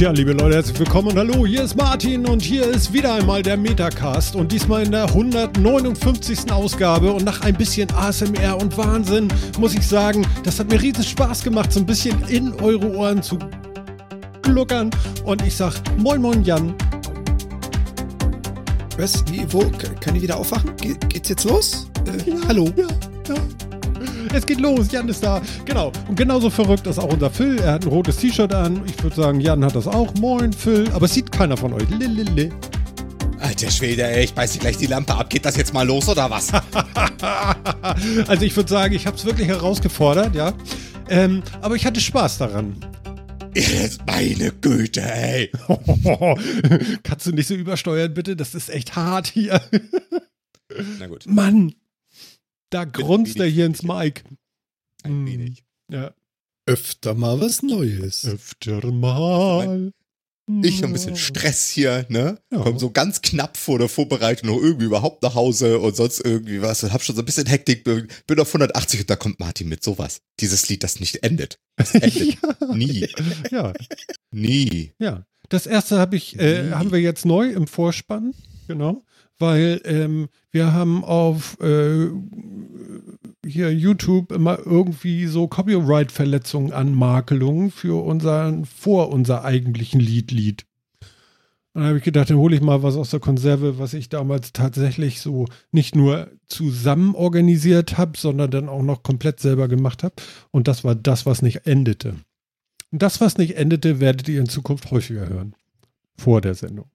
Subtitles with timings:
[0.00, 3.42] Tja, liebe Leute, herzlich willkommen und hallo, hier ist Martin und hier ist wieder einmal
[3.42, 6.50] der Metacast und diesmal in der 159.
[6.50, 9.28] Ausgabe und nach ein bisschen ASMR und Wahnsinn
[9.58, 13.22] muss ich sagen, das hat mir riesen Spaß gemacht, so ein bisschen in eure Ohren
[13.22, 13.38] zu
[14.40, 14.88] gluckern
[15.26, 16.74] und ich sag Moin Moin Jan.
[18.96, 19.22] Was?
[19.30, 19.70] Wie, wo?
[20.00, 20.74] Kann ich wieder aufwachen?
[20.78, 21.90] Ge geht's jetzt los?
[22.06, 22.70] Äh, ja, hallo?
[22.74, 22.86] Ja.
[24.32, 25.42] Es geht los, Jan ist da.
[25.64, 25.90] Genau.
[26.08, 27.58] Und genauso verrückt ist auch unser Phil.
[27.58, 28.82] Er hat ein rotes T-Shirt an.
[28.86, 30.14] Ich würde sagen, Jan hat das auch.
[30.14, 30.88] Moin, Phil.
[30.92, 31.88] Aber es sieht keiner von euch.
[31.90, 32.50] Lilili.
[33.40, 35.30] Alter Schwede, ey, ich beiß dir gleich die Lampe ab.
[35.30, 36.52] Geht das jetzt mal los oder was?
[38.28, 40.52] also ich würde sagen, ich habe es wirklich herausgefordert, ja.
[41.08, 42.76] Ähm, aber ich hatte Spaß daran.
[44.06, 45.50] Meine Güte, ey.
[47.02, 48.36] Kannst du nicht so übersteuern, bitte?
[48.36, 49.60] Das ist echt hart hier.
[50.98, 51.24] Na gut.
[51.26, 51.74] Mann,
[52.70, 54.22] da grunzt er hier ins Mike.
[55.02, 55.26] Ein hm.
[55.26, 55.64] wenig.
[55.90, 56.14] Ja.
[56.66, 58.24] Öfter mal was Neues.
[58.24, 59.92] Öfter mal.
[60.62, 62.38] Ich ein bisschen Stress hier, ne?
[62.52, 62.58] Ja.
[62.58, 66.60] Komm so ganz knapp vor der Vorbereitung noch irgendwie überhaupt nach Hause und sonst irgendwie
[66.60, 66.82] was.
[66.82, 69.84] Und hab schon so ein bisschen Hektik, bin auf 180 und da kommt Martin mit
[69.84, 70.22] sowas.
[70.40, 71.60] Dieses Lied, das nicht endet.
[71.76, 72.74] Das endet ja.
[72.74, 73.08] nie.
[73.52, 73.72] Ja.
[74.32, 74.92] Nie.
[74.98, 75.24] Ja.
[75.48, 78.34] Das erste habe ich, äh, haben wir jetzt neu im Vorspann.
[78.66, 79.04] Genau
[79.40, 82.08] weil ähm, wir haben auf äh,
[83.44, 90.66] hier YouTube immer irgendwie so Copyright-Verletzungen, Anmakelungen für unseren, vor unser eigentlichen Lied Lied.
[91.72, 94.52] dann habe ich gedacht, dann hole ich mal was aus der Konserve, was ich damals
[94.52, 100.14] tatsächlich so nicht nur zusammen organisiert habe, sondern dann auch noch komplett selber gemacht habe.
[100.50, 102.16] Und das war das, was nicht endete.
[102.92, 105.54] Und das, was nicht endete, werdet ihr in Zukunft häufiger hören.
[106.18, 106.90] Vor der Sendung.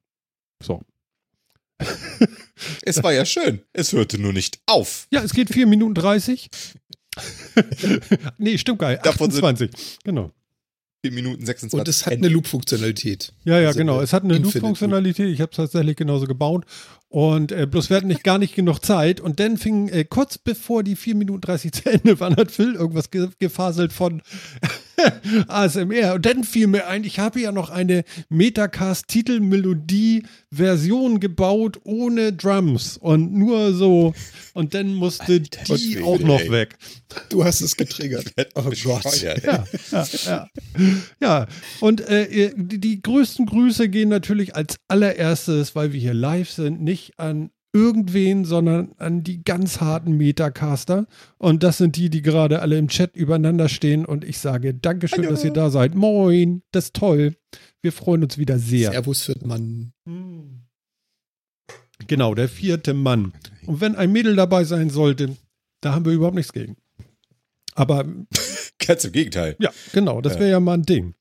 [0.61, 0.81] So.
[2.83, 3.61] es war ja schön.
[3.73, 5.07] Es hörte nur nicht auf.
[5.11, 6.49] Ja, es geht 4 Minuten 30.
[8.37, 8.99] nee, stimmt geil.
[9.03, 9.71] 28.
[10.03, 10.31] Genau.
[11.03, 11.79] 4 Minuten 26.
[11.79, 13.33] Und es hat eine Loop-Funktionalität.
[13.43, 14.01] Ja, ja, also genau.
[14.01, 15.31] Es hat eine Loop-Funktionalität.
[15.31, 16.65] Ich habe es tatsächlich genauso gebaut.
[17.15, 19.21] Und äh, bloß wir hatten nicht gar nicht genug Zeit.
[19.21, 22.75] Und dann fing äh, kurz bevor die 4 Minuten 30 zu Ende waren, hat Phil
[22.75, 24.21] irgendwas ge gefaselt von
[25.47, 26.15] ASMR.
[26.15, 33.31] Und dann fiel mir ein, ich habe ja noch eine Metacast-Titelmelodie-Version gebaut ohne Drums und
[33.31, 34.13] nur so.
[34.53, 36.51] Und dann musste Alter, die auch noch ey.
[36.51, 36.75] weg.
[37.29, 38.33] Du hast es getriggert.
[38.55, 39.21] oh Gott.
[39.21, 39.63] Ja, ja,
[40.25, 40.49] ja.
[41.21, 41.47] ja.
[41.79, 46.81] und äh, die, die größten Grüße gehen natürlich als allererstes, weil wir hier live sind,
[46.81, 51.07] nicht an irgendwen, sondern an die ganz harten Metacaster.
[51.37, 54.05] Und das sind die, die gerade alle im Chat übereinander stehen.
[54.05, 55.31] Und ich sage Dankeschön, Hallo.
[55.31, 55.93] dass ihr da seid.
[55.93, 57.35] Moin, das ist toll.
[57.81, 58.91] Wir freuen uns wieder sehr.
[58.91, 59.93] Servus für den Mann.
[62.07, 63.33] Genau, der vierte Mann.
[63.65, 65.35] Und wenn ein Mädel dabei sein sollte,
[65.81, 66.77] da haben wir überhaupt nichts gegen.
[67.73, 68.05] Aber.
[68.79, 69.55] Ganz im Gegenteil.
[69.59, 71.15] Ja, genau, das wäre ja mal ein Ding.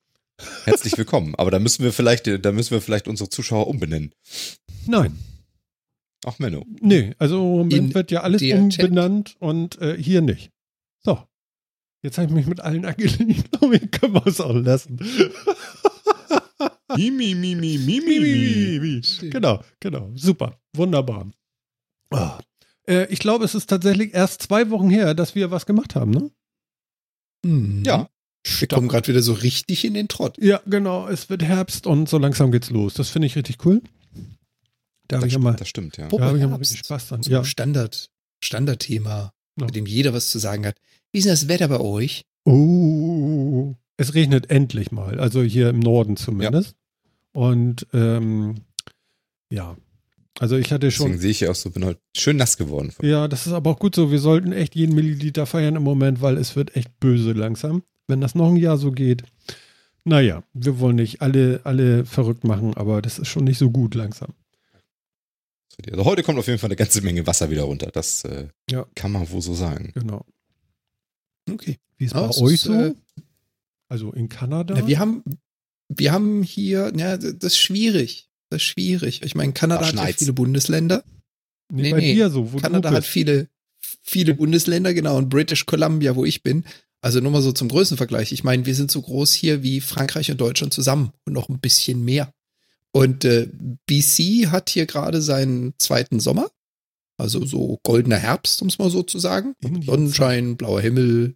[0.65, 1.33] Herzlich willkommen.
[1.35, 4.13] Aber da müssen wir vielleicht, da müssen wir vielleicht unsere Zuschauer umbenennen.
[4.85, 5.17] Nein.
[6.27, 6.65] Ach, Menno.
[6.81, 9.41] Nee, also im Moment In wird ja alles umbenannt Chat.
[9.41, 10.51] und äh, hier nicht.
[11.03, 11.19] So.
[12.01, 13.51] Jetzt habe ich mich mit allen angelegt.
[13.59, 14.99] Können wir es auch lassen.
[16.95, 19.01] Mimi, Mimi, Mimi, Mimi.
[19.29, 20.11] Genau, genau.
[20.15, 20.59] Super.
[20.75, 21.31] Wunderbar.
[22.11, 22.31] Oh.
[22.87, 26.11] Äh, ich glaube, es ist tatsächlich erst zwei Wochen her, dass wir was gemacht haben,
[26.11, 26.31] ne?
[27.43, 27.83] Mhm.
[27.85, 28.09] Ja.
[28.59, 30.37] Wir kommen gerade wieder so richtig in den Trott.
[30.39, 31.07] Ja, genau.
[31.07, 32.93] Es wird Herbst und so langsam geht's los.
[32.93, 33.81] Das finde ich richtig cool.
[35.07, 36.07] Da habe ich stimmt, mal, das stimmt, ja.
[36.07, 37.23] Da habe ich immer richtig Spaß dran.
[37.23, 37.43] So ja.
[37.43, 38.09] Standard,
[38.43, 39.65] Standardthema, ja.
[39.65, 40.77] bei dem jeder was zu sagen hat.
[41.11, 42.25] Wie ist das Wetter bei euch?
[42.45, 45.19] Oh, es regnet endlich mal.
[45.19, 46.75] Also hier im Norden zumindest.
[47.35, 47.41] Ja.
[47.41, 48.55] Und ähm,
[49.49, 49.77] ja,
[50.39, 51.07] also ich hatte schon.
[51.07, 52.91] Deswegen sehe ich ja auch so, bin heute schön nass geworden.
[53.01, 54.11] Ja, das ist aber auch gut so.
[54.11, 57.83] Wir sollten echt jeden Milliliter feiern im Moment, weil es wird echt böse langsam.
[58.07, 59.23] Wenn das noch ein Jahr so geht.
[60.03, 63.95] Naja, wir wollen nicht alle, alle verrückt machen, aber das ist schon nicht so gut
[63.95, 64.33] langsam.
[65.91, 67.91] Also heute kommt auf jeden Fall eine ganze Menge Wasser wieder runter.
[67.91, 68.85] Das äh, ja.
[68.95, 69.91] kann man wohl so sagen.
[69.93, 70.25] Genau.
[71.49, 71.77] Okay.
[71.97, 72.73] Wie ist bei euch so?
[72.73, 72.93] Äh,
[73.87, 74.75] also in Kanada?
[74.77, 75.23] Na, wir haben,
[75.89, 78.29] wir haben hier, ja, das ist schwierig.
[78.49, 79.21] Das ist schwierig.
[79.23, 81.03] Ich meine, Kanada hat ja viele Bundesländer.
[81.71, 82.13] Nee, nee bei nee.
[82.13, 82.45] dir so.
[82.45, 83.47] Kanada hat viele,
[84.01, 85.17] viele Bundesländer, genau.
[85.17, 86.65] Und British Columbia, wo ich bin.
[87.01, 88.31] Also nur mal so zum Größenvergleich.
[88.31, 91.59] Ich meine, wir sind so groß hier wie Frankreich und Deutschland zusammen und noch ein
[91.59, 92.31] bisschen mehr.
[92.95, 93.49] Und äh,
[93.87, 96.49] BC hat hier gerade seinen zweiten Sommer.
[97.17, 99.53] Also so goldener Herbst, um es mal so zu sagen.
[99.85, 101.35] Sonnenschein, blauer Himmel.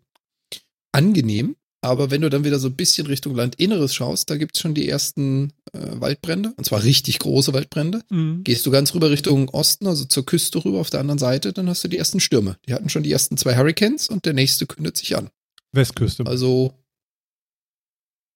[0.93, 1.57] Angenehm.
[1.81, 4.73] Aber wenn du dann wieder so ein bisschen Richtung Landinneres schaust, da gibt es schon
[4.73, 6.53] die ersten äh, Waldbrände.
[6.55, 8.03] Und zwar richtig große Waldbrände.
[8.09, 8.45] Mhm.
[8.45, 11.67] Gehst du ganz rüber Richtung Osten, also zur Küste rüber auf der anderen Seite, dann
[11.67, 12.57] hast du die ersten Stürme.
[12.69, 15.29] Die hatten schon die ersten zwei Hurricanes und der nächste kündet sich an.
[15.73, 16.25] Westküste.
[16.25, 16.73] Also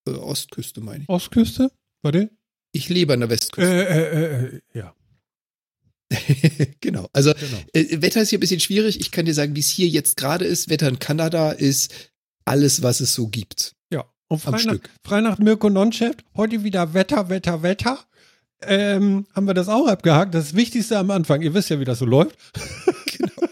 [0.06, 1.08] äh, Ostküste, meine ich.
[1.08, 1.70] Ostküste?
[2.02, 2.28] Warte.
[2.74, 3.88] Ich lebe an der Westküste.
[3.88, 4.94] Äh, äh, äh, ja.
[6.80, 7.08] genau.
[7.12, 7.58] Also Genau.
[7.72, 9.00] äh, Wetter ist hier ein bisschen schwierig.
[9.00, 10.68] Ich kann dir sagen, wie es hier jetzt gerade ist.
[10.68, 12.10] Wetter in Kanada ist
[12.44, 13.74] alles, was es so gibt.
[13.92, 14.00] Ja.
[14.28, 14.90] Und Am Freinacht.
[15.04, 18.00] Freinacht Mirko Nonchef, heute wieder Wetter, Wetter, Wetter.
[18.62, 20.34] Ähm, haben wir das auch abgehakt?
[20.34, 21.42] Das Wichtigste am Anfang.
[21.42, 22.36] Ihr wisst ja, wie das so läuft.
[23.16, 23.48] Genau,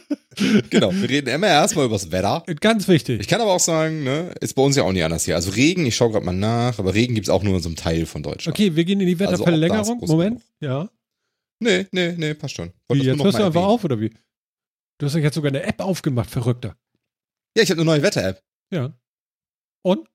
[0.70, 2.44] wir reden immer erstmal übers Wetter.
[2.60, 3.20] Ganz wichtig.
[3.20, 5.36] Ich kann aber auch sagen, ne, ist bei uns ja auch nicht anders hier.
[5.36, 7.76] Also Regen, ich schaue gerade mal nach, aber Regen gibt's auch nur in so einem
[7.76, 8.56] Teil von Deutschland.
[8.56, 9.88] Okay, wir gehen in die Also Wetterverlängerung.
[9.88, 10.42] das groß Moment.
[10.60, 10.88] Ja.
[11.60, 12.72] Nee, nee, nee, passt schon.
[12.88, 14.10] Wie, das jetzt hörst du einfach auf, oder wie?
[14.98, 16.76] Du hast doch jetzt sogar eine App aufgemacht, Verrückter.
[17.56, 18.42] Ja, ich habe eine neue Wetter-App.
[18.72, 18.92] Ja.
[19.82, 20.08] Und?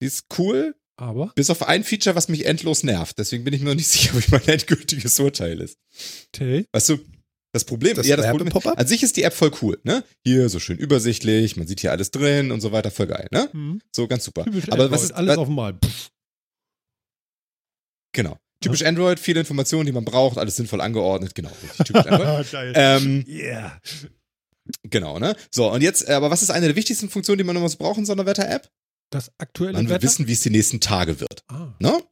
[0.00, 1.32] Die ist cool, Aber?
[1.36, 3.18] bis auf ein Feature, was mich endlos nervt.
[3.18, 5.78] Deswegen bin ich mir noch nicht sicher, wie mein endgültiges Urteil ist.
[6.32, 6.66] Tay?
[6.72, 6.98] Weißt du,
[7.52, 10.04] das Problem, Das ja, das Problem an sich ist die App voll cool, ne?
[10.24, 13.48] Hier so schön übersichtlich, man sieht hier alles drin und so weiter, voll geil, ne?
[13.52, 13.80] Hm.
[13.94, 14.44] So ganz super.
[14.44, 15.78] Typisch Aber Android, was ist alles was, auf einmal.
[18.12, 18.38] Genau.
[18.60, 21.50] Typisch Android, viele Informationen, die man braucht, alles sinnvoll angeordnet, genau.
[21.84, 22.50] Typisch Android.
[22.52, 22.72] Geil.
[22.76, 23.78] ähm, yeah.
[24.84, 25.36] genau, ne?
[25.50, 27.76] So, und jetzt, äh, aber was ist eine der wichtigsten Funktionen, die man noch so
[27.76, 28.70] braucht in so einer Wetter-App?
[29.10, 30.04] Das aktuelle Man will Wetter?
[30.04, 31.44] wissen, wie es die nächsten Tage wird.
[31.48, 31.74] Ah.
[31.80, 32.02] Ne?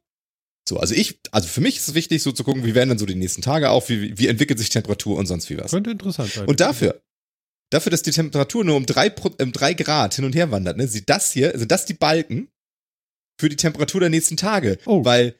[0.67, 2.97] So, also ich, also für mich ist es wichtig, so zu gucken, wie werden dann
[2.99, 5.71] so die nächsten Tage auf, wie, wie entwickelt sich Temperatur und sonst wie was.
[5.71, 6.47] Könnte interessant sein.
[6.47, 7.01] Und dafür,
[7.71, 9.11] dafür, dass die Temperatur nur um drei,
[9.41, 12.49] um drei Grad hin und her wandert, ne, sind das hier, sind das die Balken
[13.39, 14.77] für die Temperatur der nächsten Tage.
[14.85, 15.03] Oh.
[15.03, 15.35] Weil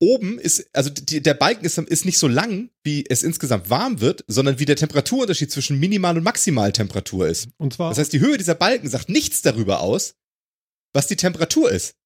[0.00, 4.00] oben ist, also die, der Balken ist, ist nicht so lang, wie es insgesamt warm
[4.00, 7.48] wird, sondern wie der Temperaturunterschied zwischen Minimal- und Maximaltemperatur ist.
[7.58, 10.14] Und zwar, Das heißt, die Höhe dieser Balken sagt nichts darüber aus,
[10.94, 11.96] was die Temperatur ist.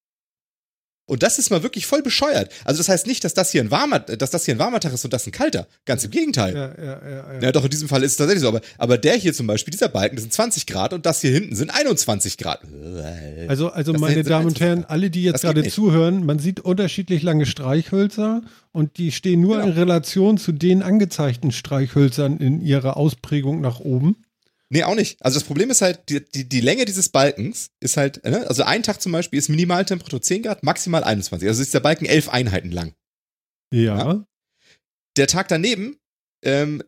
[1.05, 2.51] Und das ist mal wirklich voll bescheuert.
[2.65, 4.93] Also das heißt nicht, dass das hier ein warmer, dass das hier ein warmer Tag
[4.95, 5.67] ist und das ein kalter.
[5.85, 6.55] Ganz im Gegenteil.
[6.55, 7.41] ja, ja, ja, ja.
[7.43, 8.49] Ja, doch, in diesem Fall ist es tatsächlich so.
[8.49, 11.33] Aber, aber der hier zum Beispiel, dieser Balken, das sind 20 Grad und das hier
[11.33, 12.61] hinten sind 21 Grad.
[13.49, 17.23] Also, also Das meine Damen und Herren, alle, die jetzt gerade zuhören, man sieht unterschiedlich
[17.23, 19.67] lange Streichhölzer und die stehen nur Genau.
[19.69, 24.17] in Relation zu den angezeigten Streichhölzern in ihrer Ausprägung nach oben.
[24.73, 25.23] Nee, auch nicht.
[25.23, 28.47] Also das Problem ist halt, die, die, die Länge dieses Balkens ist halt, ne?
[28.49, 31.47] also ein Tag zum Beispiel ist Minimaltemperatur 10 Grad, maximal 21.
[31.47, 32.95] Also ist der Balken 11 Einheiten lang.
[33.71, 33.99] Ja.
[33.99, 34.25] Ja.
[35.19, 35.99] Der Tag daneben,
[36.43, 36.83] ähm,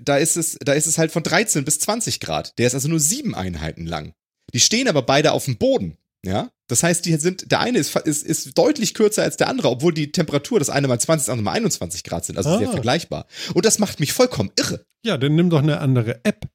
[0.00, 2.56] da ist es, da ist es halt von 13 bis 20 Grad.
[2.58, 4.14] Der ist also nur sieben Einheiten lang.
[4.54, 5.98] Die stehen aber beide auf dem Boden.
[6.24, 9.68] Ja, das heißt, die sind, der eine ist, ist, ist deutlich kürzer als der andere,
[9.68, 12.58] obwohl die Temperatur das eine mal 20, das andere mal 21 Grad sind, also Ah.
[12.58, 13.26] sehr vergleichbar.
[13.54, 14.84] Und das macht mich vollkommen irre.
[15.04, 16.46] Ja, dann nimm doch eine andere App.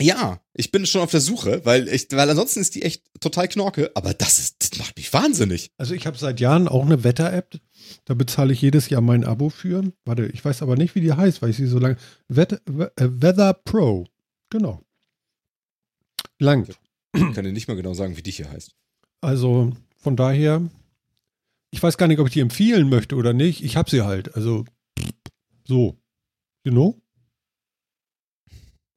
[0.00, 3.46] Ja, ich bin schon auf der Suche, weil ich, weil ansonsten ist die echt total
[3.46, 5.70] knorke, aber das ist, das macht mich wahnsinnig.
[5.76, 7.60] Also ich habe seit Jahren auch eine Wetter-App.
[8.06, 9.92] Da bezahle ich jedes Jahr mein Abo für.
[10.04, 11.96] Warte, ich weiß aber nicht, wie die heißt, weil ich sie so lange.
[12.28, 14.06] Wetter, We- äh, Weather Pro.
[14.50, 14.80] Genau.
[16.38, 16.66] Lang.
[17.14, 18.74] Ich kann dir nicht mal genau sagen, wie die hier heißt.
[19.20, 20.62] Also von daher,
[21.70, 23.62] ich weiß gar nicht, ob ich die empfehlen möchte oder nicht.
[23.62, 24.34] Ich habe sie halt.
[24.34, 24.64] Also
[25.66, 25.98] so.
[26.64, 27.01] You know?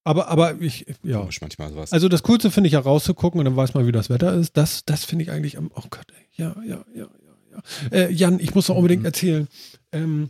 [0.06, 1.20] Aber, aber ich, ja.
[1.20, 1.92] Komisch manchmal sowas.
[1.92, 4.56] Also das Coolste finde ich ja rauszugucken und dann weiß man, wie das Wetter ist.
[4.56, 6.26] Das, das finde ich eigentlich am, oh Gott, ey.
[6.36, 7.60] ja, ja, ja, ja,
[7.92, 7.98] ja.
[7.98, 9.08] Äh, Jan, ich muss noch unbedingt Mhm.
[9.08, 9.48] erzählen,
[9.92, 10.30] ähm,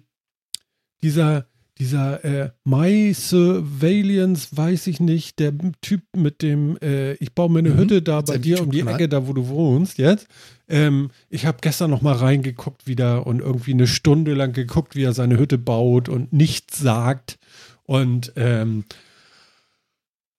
[1.04, 1.46] dieser,
[1.78, 7.60] dieser äh, My Surveillance, weiß ich nicht, der Typ mit dem, äh, ich baue mir
[7.60, 7.78] eine Mhm.
[7.78, 8.80] Hütte da bei dir um die.
[8.80, 10.28] Ecke, da wo du wohnst jetzt.
[10.70, 15.04] Ähm, ich habe gestern noch mal reingeguckt wieder und irgendwie eine Stunde lang geguckt, wie
[15.04, 17.38] er seine Hütte baut und nichts sagt.
[17.84, 18.86] Und ähm,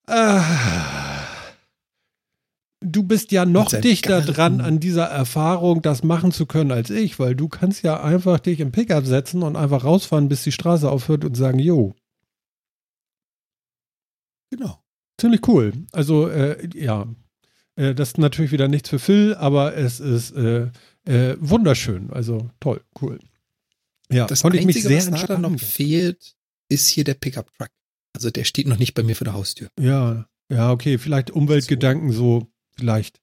[0.06, 0.44] Ah.
[2.80, 4.32] Du bist ja noch dichter Garten.
[4.32, 8.38] dran an dieser Erfahrung, das machen zu können als ich, weil du kannst ja einfach
[8.38, 11.94] dich im Pickup setzen und einfach rausfahren, bis die Straße aufhört und sagen, jo,
[14.50, 14.80] Genau.
[15.20, 15.72] ziemlich cool.
[15.92, 17.06] Also äh, ja,
[17.74, 20.70] äh, das ist natürlich wieder nichts für Phil, aber es ist äh,
[21.04, 22.10] äh, wunderschön.
[22.12, 23.18] Also toll, cool.
[24.10, 26.36] Ja, Das konnte ich mich Einzige, sehr was da noch fehlt,
[26.68, 27.70] ist hier der Pickup-Truck.
[28.16, 29.68] Also der steht noch nicht bei mir vor der Haustür.
[29.78, 32.46] Ja, ja, okay, vielleicht Umweltgedanken so,
[32.78, 33.20] vielleicht.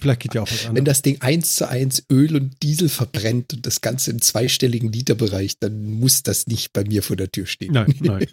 [0.00, 0.84] vielleicht geht ja auch was Wenn anderes.
[0.86, 5.58] das Ding eins zu eins Öl und Diesel verbrennt und das Ganze im zweistelligen Literbereich,
[5.58, 7.74] dann muss das nicht bei mir vor der Tür stehen.
[7.74, 8.26] Nein, nein.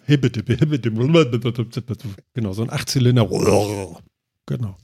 [2.32, 3.26] Genau, so ein Achtzylinder.
[4.46, 4.78] Genau.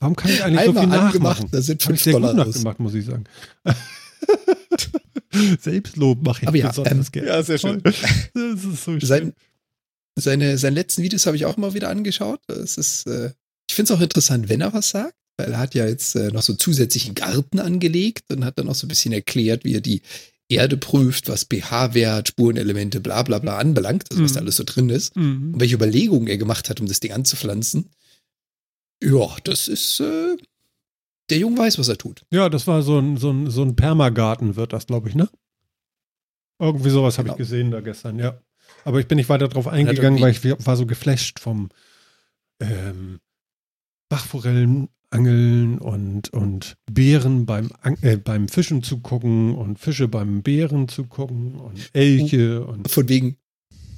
[0.00, 1.48] Warum kann ich eigentlich so Einmal viel angemacht, nachmachen?
[1.52, 2.54] da sind fünf sehr gut Dollar raus.
[2.56, 3.24] nachgemacht, muss ich sagen.
[5.60, 7.28] Selbstlob mache ich Aber ja, besonders ähm, gerne.
[7.28, 7.82] ja, sehr schön.
[7.82, 7.94] Das
[8.34, 9.00] ist so schön.
[9.00, 9.32] Sein,
[10.16, 12.40] seine, seine letzten Videos habe ich auch immer wieder angeschaut.
[12.48, 13.32] Es ist, äh,
[13.68, 16.30] ich finde es auch interessant, wenn er was sagt, weil er hat ja jetzt äh,
[16.30, 19.80] noch so zusätzlichen Garten angelegt und hat dann noch so ein bisschen erklärt, wie er
[19.80, 20.02] die
[20.48, 24.34] Erde prüft, was pH-Wert, Spurenelemente, bla bla bla anbelangt, also was Mhm.
[24.34, 25.54] da alles so drin ist Mhm.
[25.54, 27.88] und welche Überlegungen er gemacht hat, um das Ding anzupflanzen.
[29.02, 30.36] Ja, das ist, äh,
[31.30, 32.22] der Junge weiß, was er tut.
[32.32, 35.30] Ja, das war so ein, so ein, so ein Permagarten, wird das, glaube ich, ne?
[36.60, 37.34] Irgendwie sowas habe Genau.
[37.36, 38.38] ich gesehen da gestern, ja.
[38.84, 41.70] Aber ich bin nicht weiter drauf eingegangen, weil ich war so geflasht vom
[42.60, 43.20] ähm,
[44.08, 47.70] Bachforellenangeln und, und Bären beim,
[48.02, 53.08] äh, beim Fischen zu gucken und Fische beim Bären zu gucken und Elche und Von
[53.08, 53.36] wegen,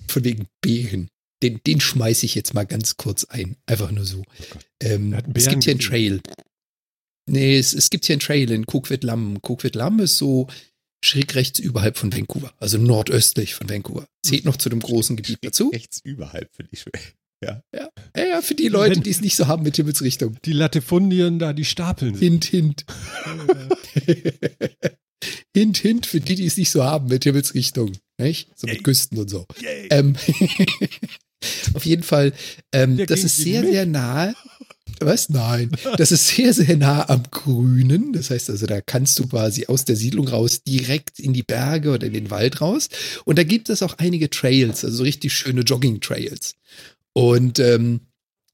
[0.09, 1.09] von wegen Bären.
[1.43, 3.57] Den, den schmeiße ich jetzt mal ganz kurz ein.
[3.67, 4.23] Einfach nur so.
[4.81, 5.81] Ähm, hat einen es gibt hier einen.
[5.81, 6.21] Trail.
[7.27, 9.43] Nee, es, es gibt hier einen Trail in Coquitlam.
[9.43, 10.47] Coquitlam ist so
[11.05, 14.07] schräg rechts überhalb von Vancouver, also nordöstlich von Vancouver.
[14.25, 15.71] Zählt noch zu dem großen Gebiet dazu.
[15.71, 16.93] Rechts überhalb, finde ich schön.
[17.43, 17.61] Ja,
[18.17, 20.37] ja, für die Leute, die es nicht so haben mit Himmelsrichtung.
[20.45, 22.23] die Latifundien da, die stapeln sich.
[22.23, 22.85] Hint, hint.
[25.57, 27.93] hint, hint, für die, die es nicht so haben mit Himmelsrichtung.
[28.19, 28.49] Nicht?
[28.57, 28.83] So mit Yay.
[28.85, 29.47] Küsten und so.
[29.91, 30.15] Ähm,
[31.75, 32.33] auf jeden Fall,
[32.73, 33.73] ähm, das ist sehr, mich?
[33.73, 34.35] sehr nah.
[35.07, 35.29] Was?
[35.29, 35.71] Nein.
[35.97, 38.13] Das ist sehr, sehr nah am Grünen.
[38.13, 41.91] Das heißt also, da kannst du quasi aus der Siedlung raus direkt in die Berge
[41.93, 42.89] oder in den Wald raus.
[43.25, 46.55] Und da gibt es auch einige Trails, also so richtig schöne Jogging-Trails.
[47.13, 48.01] Und ähm,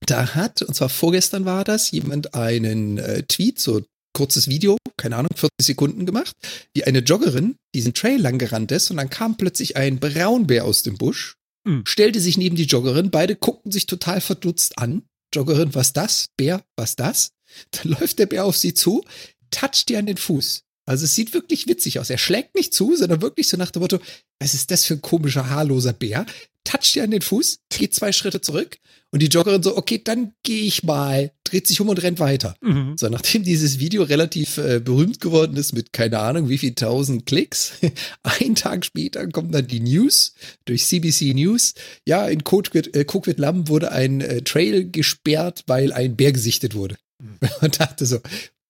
[0.07, 3.83] da hat, und zwar vorgestern war das, jemand einen äh, Tweet, so
[4.15, 6.35] kurzes Video, keine Ahnung, 40 Sekunden gemacht,
[6.75, 10.83] wie eine Joggerin diesen Trail lang gerannt ist und dann kam plötzlich ein Braunbär aus
[10.83, 11.83] dem Busch, Mhm.
[11.87, 15.03] stellte sich neben die Joggerin, beide guckten sich total verdutzt an.
[15.39, 16.31] Joggerin, was das?
[16.37, 17.31] Bär, was das?
[17.71, 19.05] Dann läuft der Bär auf sie zu,
[19.51, 20.65] toucht ihr an den Fuß.
[20.85, 22.11] Also es sieht wirklich witzig aus.
[22.11, 24.01] Er schlägt nicht zu, sondern wirklich so nach dem Motto,
[24.41, 26.27] was ist das für ein komischer, haarloser Bär?
[26.65, 28.79] Toucht ihr an den Fuß, geht zwei Schritte zurück
[29.13, 32.55] und die Joggerin so, okay, dann gehe ich mal, dreht sich um und rennt weiter.
[32.61, 32.97] Mhm.
[32.99, 37.27] So, nachdem dieses Video relativ äh, berühmt geworden ist mit keine Ahnung wie viel tausend
[37.27, 37.73] Klicks,
[38.23, 41.75] ein Tag später kommt dann die News durch CBC News.
[42.07, 46.97] Ja, in Coquit, äh, Coquitlam wurde ein äh, Trail gesperrt, weil ein Bär gesichtet wurde.
[47.61, 48.21] Und dachte so,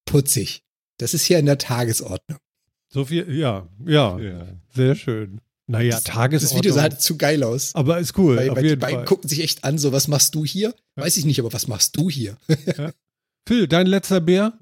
[0.05, 0.63] putzig.
[0.99, 2.39] Das ist hier in der Tagesordnung.
[2.89, 4.19] So viel, ja, ja,
[4.75, 5.41] sehr schön.
[5.71, 6.51] Naja, Das- Tagesordnung.
[6.51, 7.75] Das Video sah halt zu geil aus.
[7.75, 9.05] aber ist cool, Weil, auf weil die beiden Fall.
[9.05, 10.75] gucken sich echt an, so was machst du hier?
[10.97, 11.05] Ja.
[11.05, 12.37] Weiß ich nicht, aber was machst du hier?
[13.47, 14.55] Phil, dein letzter Bär?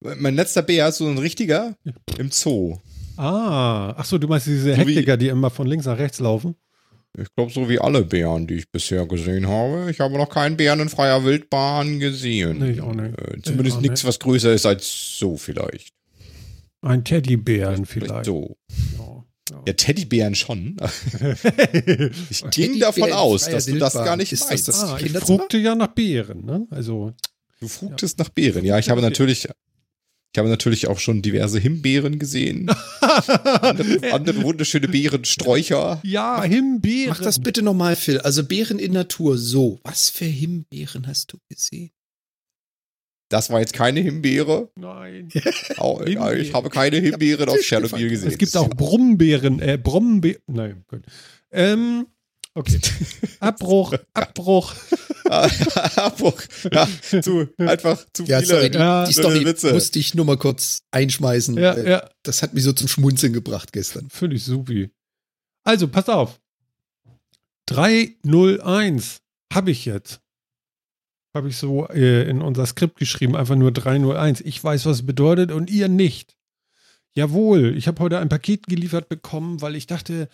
[0.00, 1.76] Mein letzter Bär ist so ein richtiger
[2.18, 2.78] im Zoo.
[3.16, 6.56] Ah, ach so, du meinst diese So Hektiker, die immer von links nach rechts laufen?
[7.18, 9.90] Ich glaube, so wie alle Bären, die ich bisher gesehen habe.
[9.90, 12.58] Ich habe noch keinen Bären in freier Wildbahn gesehen.
[12.60, 13.18] Nee, ich auch nicht.
[13.20, 14.04] Äh, zumindest nichts, nicht.
[14.06, 15.90] was größer ist als so vielleicht.
[16.80, 18.24] Ein Teddybären vielleicht.
[18.24, 18.56] So.
[18.98, 19.11] Ja,
[19.66, 20.76] Ja, Teddybären schon.
[20.80, 20.90] ja.
[22.30, 24.68] Ich ging davon aus, dass du das gar nicht Ist das weißt.
[24.68, 26.66] das ah, ich frugte ja nach Bären, ne?
[26.70, 27.12] Also,
[27.60, 28.64] Du frugtest nach Beeren.
[28.64, 32.68] Ja, ich habe natürlich, ich habe natürlich auch schon diverse Himbeeren gesehen.
[33.00, 36.00] andere, andere wunderschöne Beerensträucher.
[36.02, 37.10] ja, Himbeeren.
[37.10, 38.18] Mach das bitte nochmal, Phil.
[38.18, 39.78] Also Bären in Natur, so.
[39.84, 41.90] Was für Himbeeren hast du gesehen?
[43.32, 44.68] Das war jetzt keine Himbeere.
[44.76, 45.28] Nein.
[45.78, 46.36] Auch, Himbeere.
[46.38, 48.28] ich habe keine Himbeeren auf Tschernobyl gesehen.
[48.30, 50.42] Es gibt auch Brumbeeren, äh, Brombeeren.
[50.48, 51.02] Nein, gut.
[51.50, 52.06] Ähm,
[52.54, 52.78] okay.
[53.40, 54.74] Abbruch, Abbruch.
[55.24, 56.42] Abbruch.
[56.70, 56.86] ja,
[57.22, 58.46] zu, einfach zu Ja, viele.
[58.54, 59.06] sorry, die, Ja.
[59.06, 59.72] die Story Witze.
[59.72, 61.56] musste ich nur mal kurz einschmeißen.
[61.56, 64.10] Ja, Äh, ja, Das hat mich so zum Schmunzeln gebracht gestern.
[64.10, 64.90] völlig supi.
[65.64, 66.38] Also, pass auf.
[67.66, 69.20] 301
[69.54, 70.20] habe ich jetzt.
[71.34, 74.42] Habe ich so äh, in unser Skript geschrieben, einfach nur 301.
[74.42, 76.36] Ich weiß, was es bedeutet und ihr nicht.
[77.14, 80.28] Jawohl, ich habe heute ein Paket geliefert bekommen, weil ich dachte,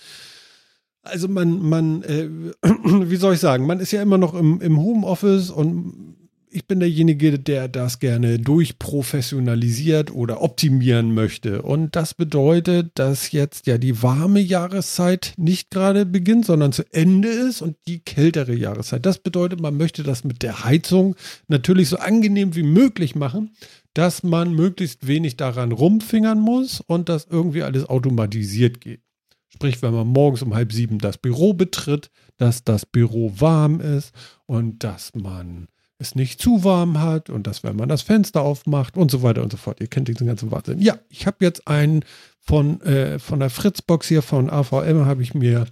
[1.02, 2.28] also man, man, äh,
[2.62, 6.17] wie soll ich sagen, man ist ja immer noch im, im Homeoffice und
[6.50, 11.62] ich bin derjenige, der das gerne durchprofessionalisiert oder optimieren möchte.
[11.62, 17.28] Und das bedeutet, dass jetzt ja die warme Jahreszeit nicht gerade beginnt, sondern zu Ende
[17.28, 19.04] ist und die kältere Jahreszeit.
[19.04, 21.16] Das bedeutet, man möchte das mit der Heizung
[21.48, 23.54] natürlich so angenehm wie möglich machen,
[23.94, 29.00] dass man möglichst wenig daran rumfingern muss und dass irgendwie alles automatisiert geht.
[29.48, 34.12] Sprich, wenn man morgens um halb sieben das Büro betritt, dass das Büro warm ist
[34.46, 38.96] und dass man es nicht zu warm hat und dass, wenn man das Fenster aufmacht
[38.96, 39.80] und so weiter und so fort.
[39.80, 40.80] Ihr kennt diesen ganzen Wahnsinn.
[40.80, 42.04] Ja, ich habe jetzt einen
[42.40, 45.66] von, äh, von der Fritzbox hier von AVM, habe ich mir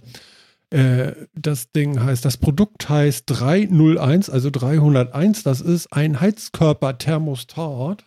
[0.69, 5.43] äh, das Ding heißt, das Produkt heißt 301, also 301.
[5.43, 8.03] Das ist ein Heizkörper-Thermostat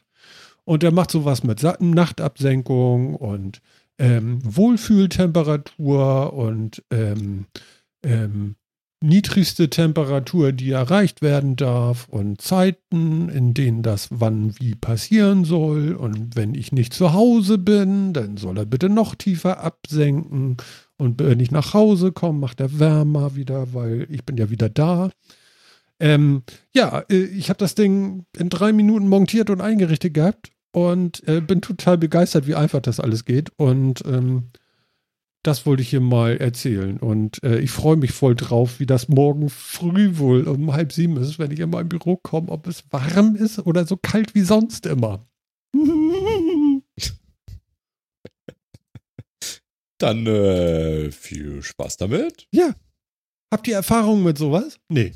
[0.65, 3.63] und der macht sowas mit Nachtabsenkung und
[3.99, 7.47] ähm, Wohlfühltemperatur und ähm,
[8.03, 8.57] ähm,
[9.03, 15.95] niedrigste Temperatur, die erreicht werden darf und Zeiten, in denen das wann wie passieren soll.
[15.95, 20.59] Und wenn ich nicht zu Hause bin, dann soll er bitte noch tiefer absenken.
[20.99, 24.69] Und wenn ich nach Hause komme, macht er wärmer wieder, weil ich bin ja wieder
[24.69, 25.11] da.
[25.99, 26.43] Ähm,
[26.75, 31.41] ja, äh, ich habe das Ding in drei Minuten montiert und eingerichtet gehabt und äh,
[31.41, 33.51] bin total begeistert, wie einfach das alles geht.
[33.57, 34.51] Und ähm,
[35.43, 36.99] das wollte ich hier mal erzählen.
[36.99, 41.17] Und äh, ich freue mich voll drauf, wie das morgen früh wohl um halb sieben
[41.17, 44.43] ist, wenn ich in mein Büro komme, ob es warm ist oder so kalt wie
[44.43, 45.27] sonst immer.
[49.99, 52.47] Dann äh, viel Spaß damit.
[52.53, 52.75] Ja.
[53.53, 54.79] Habt ihr Erfahrungen mit sowas?
[54.89, 55.13] Nee.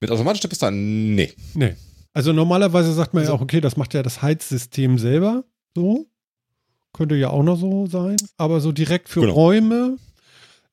[0.00, 1.14] Mit automatischen Temperaturen?
[1.14, 1.32] Nee.
[1.54, 1.74] Nee.
[2.12, 5.44] Also normalerweise sagt man also, ja auch, okay, das macht ja das Heizsystem selber.
[5.74, 6.11] So.
[6.92, 8.16] Könnte ja auch noch so sein.
[8.36, 9.32] Aber so direkt für genau.
[9.32, 9.96] Räume,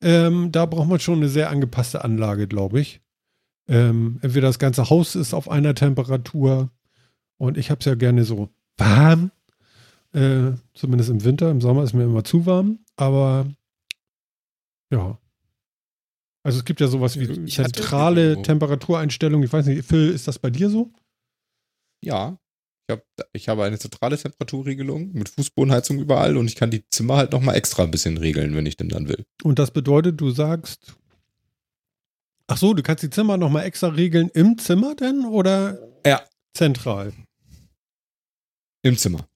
[0.02, 3.02] ähm, da braucht man schon eine sehr angepasste Anlage, glaube ich.
[3.68, 6.70] Ähm, entweder das ganze Haus ist auf einer Temperatur
[7.38, 9.32] und ich habe es ja gerne so warm.
[10.14, 11.52] Äh, zumindest im Winter.
[11.52, 12.80] Im Sommer ist mir immer zu warm.
[12.96, 13.48] Aber
[14.92, 15.18] ja.
[16.44, 19.44] Also es gibt ja sowas wie ich zentrale Temperatureinstellung.
[19.44, 20.92] Ich weiß nicht, Phil, ist das bei dir so?
[22.02, 22.38] Ja.
[22.90, 23.04] Ich, hab,
[23.34, 27.56] ich habe eine zentrale Temperaturregelung mit Fußbodenheizung überall und ich kann die Zimmer halt nochmal
[27.56, 29.26] extra ein bisschen regeln, wenn ich denn dann will.
[29.44, 30.96] Und das bedeutet, du sagst,
[32.48, 36.24] ach so, du kannst die Zimmer nochmal extra regeln im Zimmer denn oder ja.
[36.56, 37.14] zentral?
[38.82, 39.28] Im Zimmer.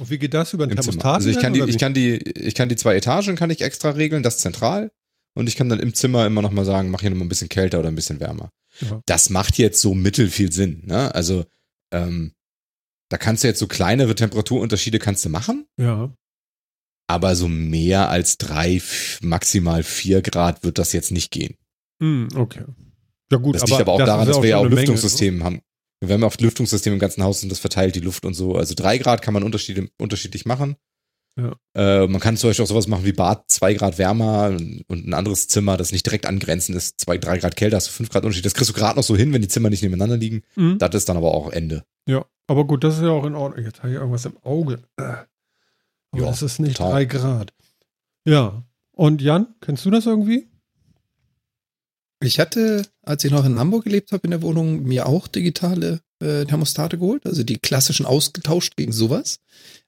[0.00, 1.14] Und wie geht das über den Thermostat?
[1.14, 3.90] Also ich kann, die, ich, kann die, ich kann die zwei Etagen kann ich extra
[3.90, 4.90] regeln, das zentral.
[5.34, 7.78] Und ich kann dann im Zimmer immer nochmal sagen, mach hier nochmal ein bisschen kälter
[7.78, 8.50] oder ein bisschen wärmer.
[8.80, 9.00] Ja.
[9.06, 10.82] Das macht jetzt so mittel viel Sinn.
[10.86, 11.14] Ne?
[11.14, 11.44] Also
[11.92, 12.32] ähm,
[13.10, 15.66] da kannst du jetzt so kleinere Temperaturunterschiede kannst du machen.
[15.80, 16.12] Ja.
[17.08, 18.82] Aber so mehr als drei,
[19.20, 21.56] maximal vier Grad wird das jetzt nicht gehen.
[22.00, 22.64] Mm, okay.
[23.30, 25.60] Ja gut, das liegt aber, auch daran, dass wir ja auch Lüftungssysteme haben.
[26.04, 28.56] Wir haben auf Lüftungssystem im ganzen Haus und das verteilt die Luft und so.
[28.56, 30.76] Also drei Grad kann man unterschiedlich machen.
[31.38, 31.54] Ja.
[31.74, 34.56] Äh, man kann zum Beispiel auch sowas machen wie Bad zwei Grad wärmer
[34.88, 37.92] und ein anderes Zimmer, das nicht direkt angrenzend ist, zwei, drei Grad kälter, hast du
[37.92, 38.46] fünf Grad Unterschied.
[38.46, 40.42] Das kriegst du gerade noch so hin, wenn die Zimmer nicht nebeneinander liegen.
[40.54, 40.78] Mhm.
[40.78, 41.84] Das ist dann aber auch Ende.
[42.08, 43.64] Ja, aber gut, das ist ja auch in Ordnung.
[43.64, 44.82] Jetzt habe ich irgendwas im Auge.
[44.96, 45.26] Aber
[46.16, 46.92] ja, das ist nicht total.
[46.92, 47.52] drei Grad.
[48.24, 48.62] Ja.
[48.92, 50.48] Und Jan, kennst du das irgendwie?
[52.22, 56.00] Ich hatte, als ich noch in Hamburg gelebt habe in der Wohnung, mir auch digitale
[56.20, 59.40] äh, Thermostate geholt, also die klassischen ausgetauscht gegen sowas.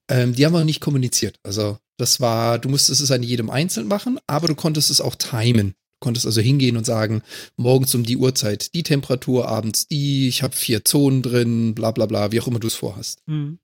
[0.08, 1.38] Ähm, die haben wir nicht kommuniziert.
[1.42, 5.14] Also das war, du musstest es an jedem einzeln machen, aber du konntest es auch
[5.14, 5.74] timen.
[6.00, 7.22] Du konntest also hingehen und sagen,
[7.56, 12.06] morgens um die Uhrzeit die Temperatur, abends die, ich habe vier Zonen drin, bla bla
[12.06, 13.20] bla, wie auch immer du es vorhast.
[13.26, 13.58] Mhm.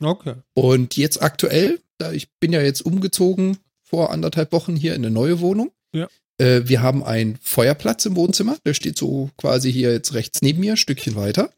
[0.00, 0.34] Okay.
[0.54, 5.12] Und jetzt aktuell, da ich bin ja jetzt umgezogen vor anderthalb Wochen hier in eine
[5.12, 5.72] neue Wohnung.
[5.92, 6.08] Ja.
[6.38, 10.60] Äh, wir haben einen Feuerplatz im Wohnzimmer, der steht so quasi hier jetzt rechts neben
[10.60, 11.52] mir, ein Stückchen weiter.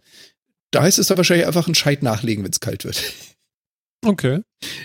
[0.71, 3.03] Da heißt es dann wahrscheinlich einfach einen Scheit nachlegen, wenn es kalt wird.
[4.05, 4.43] Okay.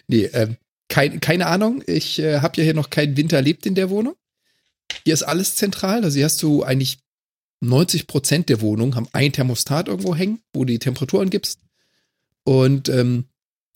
[0.08, 1.84] Nee, ähm, kein, keine Ahnung.
[1.86, 4.16] Ich äh, habe ja hier noch keinen Winter erlebt in der Wohnung.
[5.04, 6.04] Hier ist alles zentral.
[6.04, 7.00] Also hier hast du eigentlich
[7.62, 11.60] 90 Prozent der Wohnung haben ein Thermostat irgendwo hängen, wo du die Temperatur angibst.
[12.46, 13.26] Und ähm,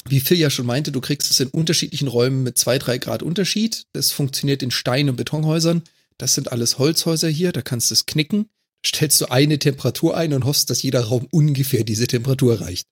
[0.08, 3.22] wie Phil ja schon meinte, du kriegst es in unterschiedlichen Räumen mit zwei, drei Grad
[3.22, 3.86] Unterschied.
[3.94, 5.84] Das funktioniert in Stein- und Betonhäusern.
[6.18, 7.52] Das sind alles Holzhäuser hier.
[7.52, 8.50] Da kannst du es knicken
[8.86, 12.88] stellst du eine Temperatur ein und hoffst, dass jeder Raum ungefähr diese Temperatur erreicht.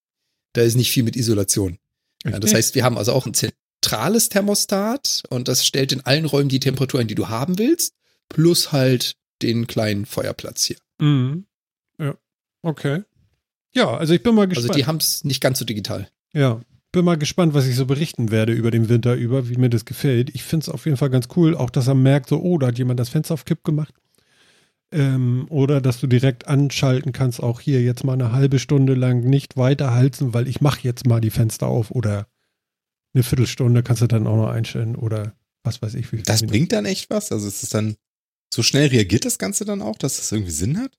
[0.54, 1.78] Da ist nicht viel mit Isolation.
[2.26, 6.26] Ja, das heißt, wir haben also auch ein zentrales Thermostat und das stellt in allen
[6.26, 7.96] Räumen die Temperatur ein, die du haben willst,
[8.30, 10.78] plus halt den kleinen Feuerplatz hier.
[11.00, 11.46] Mhm.
[12.00, 12.16] Ja,
[12.62, 13.04] okay.
[13.74, 14.70] Ja, also ich bin mal gespannt.
[14.70, 16.10] Also die haben es nicht ganz so digital.
[16.34, 19.70] Ja, bin mal gespannt, was ich so berichten werde über den Winter über, wie mir
[19.70, 20.30] das gefällt.
[20.36, 22.68] Ich finde es auf jeden Fall ganz cool, auch dass er merkt, so, oh, da
[22.68, 23.94] hat jemand das Fenster auf Kipp gemacht.
[24.92, 29.22] Ähm, oder dass du direkt anschalten kannst, auch hier jetzt mal eine halbe Stunde lang
[29.22, 32.28] nicht weiterhalten, weil ich mache jetzt mal die Fenster auf oder
[33.14, 36.12] eine Viertelstunde kannst du dann auch noch einstellen oder was weiß ich.
[36.12, 37.32] Wie das bringt dann echt was?
[37.32, 37.96] Also ist es dann,
[38.54, 40.98] so schnell reagiert das Ganze dann auch, dass das irgendwie Sinn hat?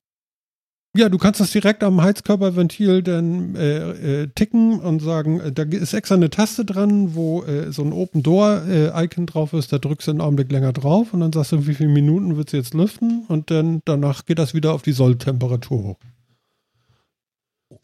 [0.94, 5.62] Ja, du kannst das direkt am Heizkörperventil dann äh, äh, ticken und sagen, äh, da
[5.62, 9.72] ist extra eine Taste dran, wo äh, so ein Open Door äh, Icon drauf ist,
[9.72, 12.48] da drückst du einen Augenblick länger drauf und dann sagst du, wie viele Minuten wird
[12.48, 15.96] es jetzt lüften und dann danach geht das wieder auf die Solltemperatur hoch.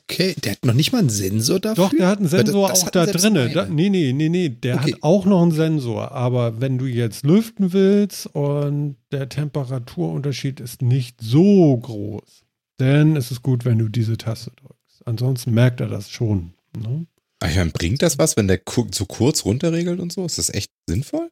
[0.02, 1.84] Okay, der hat noch nicht mal einen Sensor dafür?
[1.84, 3.34] Doch, der hat einen Sensor das, das auch da drin.
[3.54, 4.92] Da, nee, nee, nee, nee, der okay.
[4.92, 6.12] hat auch noch einen Sensor.
[6.12, 12.44] Aber wenn du jetzt lüften willst und der Temperaturunterschied ist nicht so groß,
[12.78, 15.06] dann ist es gut, wenn du diese Taste drückst.
[15.06, 16.54] Ansonsten merkt er das schon.
[16.76, 17.06] Ne?
[17.46, 18.60] Ich meine, bringt das was, wenn der
[18.92, 20.24] so kurz runterregelt und so?
[20.24, 21.30] Ist das echt sinnvoll?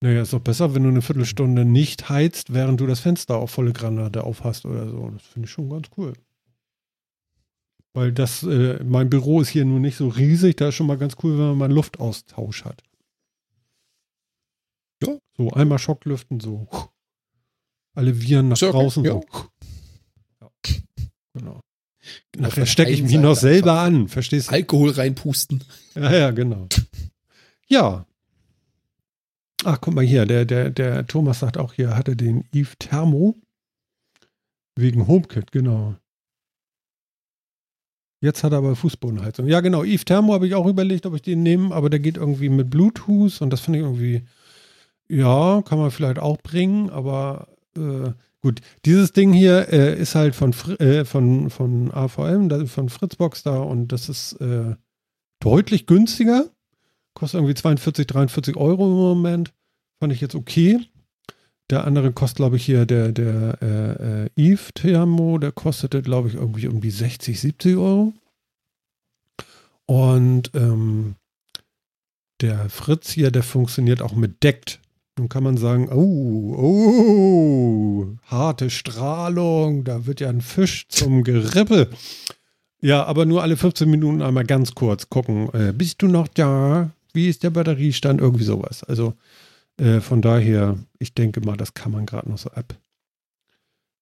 [0.00, 3.50] Naja, ist doch besser, wenn du eine Viertelstunde nicht heizt, während du das Fenster auf
[3.50, 5.10] volle Granate aufhast oder so.
[5.10, 6.12] Das finde ich schon ganz cool.
[7.94, 10.98] Weil das, äh, mein Büro ist hier nur nicht so riesig, da ist schon mal
[10.98, 12.82] ganz cool, wenn man mal einen Luftaustausch hat.
[15.02, 15.16] Ja.
[15.36, 16.68] So einmal Schocklüften, so.
[17.94, 19.04] Alle Viren nach draußen.
[19.04, 19.12] Ja.
[19.12, 19.24] So.
[21.34, 21.60] Genau.
[22.36, 24.52] Nachher stecke ich mich noch selber an, verstehst du?
[24.52, 25.64] Alkohol reinpusten.
[25.94, 26.68] Ja, ja, genau.
[27.66, 28.06] Ja.
[29.64, 33.36] Ach, guck mal hier, der, der, der Thomas sagt auch hier, hatte den Eve Thermo
[34.76, 35.96] wegen HomeKit, genau.
[38.20, 39.46] Jetzt hat er aber Fußbodenheizung.
[39.46, 39.84] Ja, genau.
[39.84, 42.70] Eve Thermo habe ich auch überlegt, ob ich den nehme, aber der geht irgendwie mit
[42.70, 44.22] Bluetooth und das finde ich irgendwie,
[45.08, 48.12] ja, kann man vielleicht auch bringen, aber äh,
[48.44, 48.60] gut.
[48.84, 53.88] Dieses Ding hier äh, ist halt von, äh, von, von AVM, von Fritzbox da und
[53.88, 54.76] das ist äh,
[55.40, 56.50] deutlich günstiger.
[57.14, 59.52] Kostet irgendwie 42, 43 Euro im Moment.
[59.98, 60.80] Fand ich jetzt okay.
[61.70, 66.28] Der andere kostet, glaube ich, hier der, der äh, äh, Eve Thermo, der kostete, glaube
[66.28, 68.12] ich, irgendwie um die 60, 70 Euro.
[69.86, 71.14] Und ähm,
[72.42, 74.80] der Fritz hier, der funktioniert auch mit Deckt.
[75.16, 81.88] Nun kann man sagen, oh, oh, harte Strahlung, da wird ja ein Fisch zum Gerippe.
[82.80, 86.90] Ja, aber nur alle 15 Minuten einmal ganz kurz gucken, äh, bist du noch da?
[87.12, 88.20] Wie ist der Batteriestand?
[88.20, 88.82] Irgendwie sowas.
[88.82, 89.14] Also
[89.78, 92.74] äh, von daher, ich denke mal, das kann man gerade noch so ab.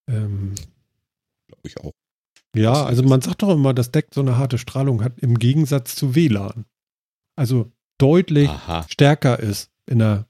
[0.09, 0.55] Ähm,
[1.47, 1.93] Glaube ich auch.
[2.57, 5.95] Ja, also man sagt doch immer, das Deck so eine harte Strahlung hat im Gegensatz
[5.95, 6.65] zu WLAN.
[7.37, 8.87] Also deutlich Aha.
[8.89, 10.27] stärker ist in der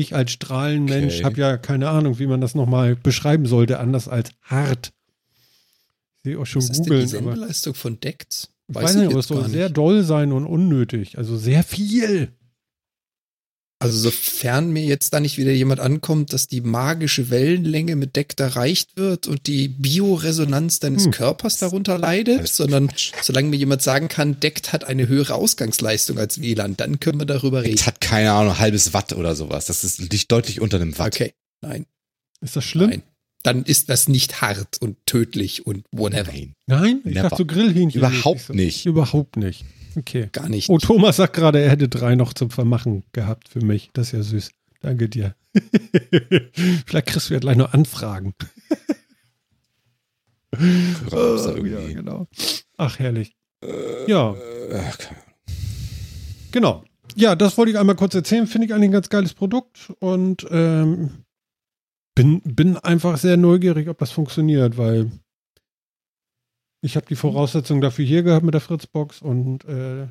[0.00, 1.24] ich als Strahlenmensch okay.
[1.24, 4.92] habe ja keine Ahnung, wie man das nochmal beschreiben sollte, anders als hart.
[6.16, 7.04] Ich sehe auch schon Was googeln.
[7.04, 8.48] Ist denn die Sendeleistung von Decks?
[8.68, 11.18] Weiß ich weiß nicht, aber es soll sehr doll sein und unnötig.
[11.18, 12.32] Also sehr viel.
[13.78, 18.34] Also sofern mir jetzt da nicht wieder jemand ankommt, dass die magische Wellenlänge mit Deck
[18.40, 21.10] erreicht wird und die Bioresonanz deines hm.
[21.10, 26.40] Körpers darunter leidet, sondern solange mir jemand sagen kann, Deckt hat eine höhere Ausgangsleistung als
[26.40, 27.74] WLAN, dann können wir darüber reden.
[27.74, 29.66] Es hat keine Ahnung, ein halbes Watt oder sowas.
[29.66, 31.14] Das ist liegt deutlich unter einem Watt.
[31.14, 31.84] Okay, nein.
[32.40, 32.90] Ist das schlimm?
[32.90, 33.02] Nein.
[33.42, 36.32] Dann ist das nicht hart und tödlich und whatever.
[36.32, 37.00] Nein, Nein?
[37.04, 37.28] ich Never.
[37.28, 38.00] dachte so Grillhähnchen.
[38.00, 38.86] Überhaupt nicht.
[38.86, 39.64] Überhaupt nicht.
[39.96, 40.28] Okay.
[40.32, 40.68] Gar nicht.
[40.68, 43.90] Oh, Thomas sagt gerade, er hätte drei noch zum Vermachen gehabt für mich.
[43.94, 44.50] Das ist ja süß.
[44.82, 45.34] Danke dir.
[46.86, 48.34] Vielleicht kriegst du ja gleich noch Anfragen.
[51.10, 52.26] oh, ja, genau.
[52.76, 53.34] Ach, herrlich.
[53.64, 54.34] Äh, ja.
[54.70, 54.82] Äh,
[56.52, 56.84] genau.
[57.14, 58.46] Ja, das wollte ich einmal kurz erzählen.
[58.46, 61.24] Finde ich eigentlich ein ganz geiles Produkt und ähm,
[62.14, 65.10] bin, bin einfach sehr neugierig, ob das funktioniert, weil
[66.86, 70.06] ich habe die Voraussetzungen dafür hier gehabt mit der Fritzbox und äh,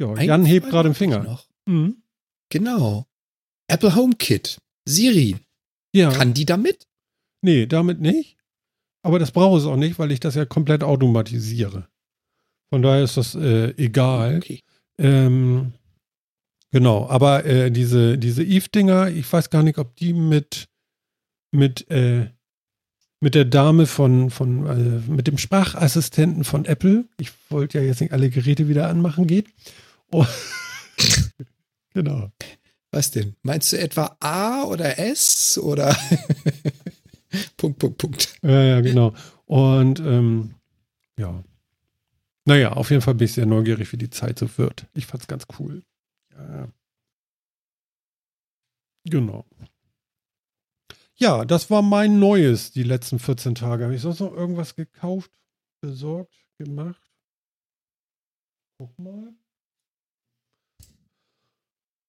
[0.00, 1.22] ja, Ein Jan hebt gerade den Finger.
[1.22, 1.46] Noch.
[1.66, 2.02] Mhm.
[2.48, 3.06] Genau.
[3.68, 4.58] Apple HomeKit.
[4.86, 5.36] Siri.
[5.94, 6.10] Ja.
[6.10, 6.88] Kann die damit?
[7.42, 8.38] Nee, damit nicht.
[9.02, 11.88] Aber das brauche ich auch nicht, weil ich das ja komplett automatisiere.
[12.70, 14.38] Von daher ist das äh, egal.
[14.38, 14.62] Okay.
[14.98, 15.74] Ähm,
[16.70, 20.68] genau, aber äh, diese, diese Eve-Dinger, ich weiß gar nicht, ob die mit,
[21.52, 22.30] mit äh,
[23.24, 27.06] mit der Dame von, von äh, mit dem Sprachassistenten von Apple.
[27.16, 29.46] Ich wollte ja jetzt nicht alle Geräte wieder anmachen, geht.
[30.12, 30.26] Oh.
[31.94, 32.30] genau.
[32.90, 33.34] Was denn?
[33.42, 35.96] Meinst du etwa A oder S oder
[37.56, 38.38] Punkt, Punkt, Punkt.
[38.42, 39.14] Ja, ja, genau.
[39.46, 40.56] Und ähm,
[41.18, 41.42] ja.
[42.44, 44.86] Naja, auf jeden Fall bin ich sehr neugierig, wie die Zeit so wird.
[44.92, 45.82] Ich fand's ganz cool.
[46.36, 46.68] Ja.
[49.06, 49.46] Genau.
[51.16, 53.84] Ja, das war mein Neues die letzten 14 Tage.
[53.84, 55.30] Habe ich sonst noch irgendwas gekauft,
[55.80, 57.00] besorgt, gemacht?
[58.78, 59.32] Guck mal.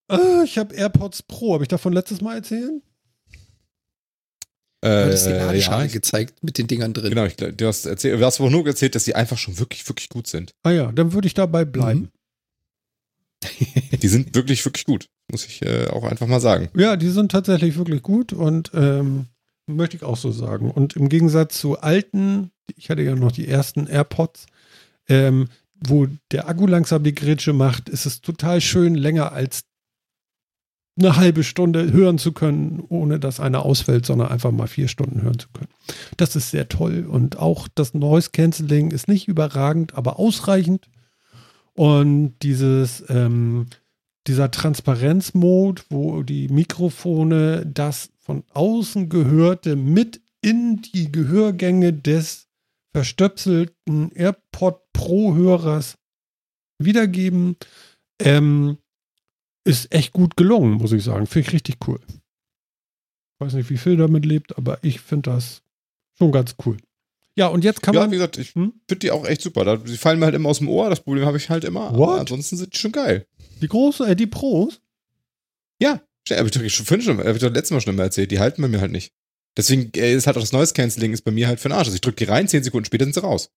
[0.07, 1.53] Ah, ich habe AirPods Pro.
[1.53, 2.81] Habe ich davon letztes Mal erzählt?
[4.81, 7.09] Äh, du hast die Ladeschale ja, gezeigt mit den Dingern drin.
[7.09, 9.87] Genau, ich, du, hast erzählt, du hast wohl nur erzählt, dass die einfach schon wirklich,
[9.87, 10.53] wirklich gut sind.
[10.61, 12.11] Ah ja, dann würde ich dabei bleiben.
[13.43, 13.99] Mhm.
[14.01, 16.69] die sind wirklich, wirklich gut, muss ich äh, auch einfach mal sagen.
[16.75, 19.25] Ja, die sind tatsächlich wirklich gut und ähm,
[19.67, 20.71] möchte ich auch so sagen.
[20.71, 24.45] Und im Gegensatz zu alten, ich hatte ja noch die ersten AirPods,
[25.07, 29.63] ähm, wo der Akku langsam die Grätsche macht, ist es total schön, länger als
[30.97, 35.21] eine halbe Stunde hören zu können, ohne dass einer ausfällt, sondern einfach mal vier Stunden
[35.21, 35.69] hören zu können.
[36.15, 37.05] Das ist sehr toll.
[37.05, 40.87] Und auch das Noise Cancelling ist nicht überragend, aber ausreichend.
[41.73, 43.67] Und dieses, ähm,
[44.27, 52.47] dieser Transparenzmode, wo die Mikrofone das von außen gehörte mit in die Gehörgänge des
[52.91, 55.97] verstöpselten AirPod Pro-Hörers
[56.79, 57.57] wiedergeben,
[58.19, 58.77] ähm,
[59.65, 61.27] ist echt gut gelungen, muss ich sagen.
[61.27, 61.99] Finde ich richtig cool.
[62.07, 65.61] Ich weiß nicht, wie viel damit lebt, aber ich finde das
[66.17, 66.77] schon ganz cool.
[67.37, 68.09] Ja, und jetzt kann ja, man.
[68.09, 68.73] Ja, wie gesagt, ich hm?
[68.87, 69.77] finde die auch echt super.
[69.77, 70.89] Die fallen mir halt immer aus dem Ohr.
[70.89, 71.93] Das Problem habe ich halt immer.
[72.17, 73.27] Ansonsten sind die schon geil.
[73.61, 74.81] Die große, äh, die Pros?
[75.81, 78.31] Ja, habe ich doch schon, schon, hab ich doch letztes Mal schon mal erzählt.
[78.31, 79.13] Die halten bei mir halt nicht.
[79.57, 81.87] Deswegen äh, ist halt auch das Noise Cancelling ist bei mir halt für den Arsch.
[81.87, 83.51] Also ich drücke die rein, 10 Sekunden später sind sie raus.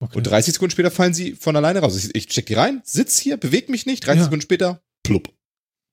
[0.00, 0.16] Okay.
[0.16, 1.96] Und 30 Sekunden später fallen sie von alleine raus.
[1.96, 4.24] Ich, ich steck die rein, sitz hier, bewege mich nicht, 30 Ja.
[4.24, 5.28] Sekunden später, plupp.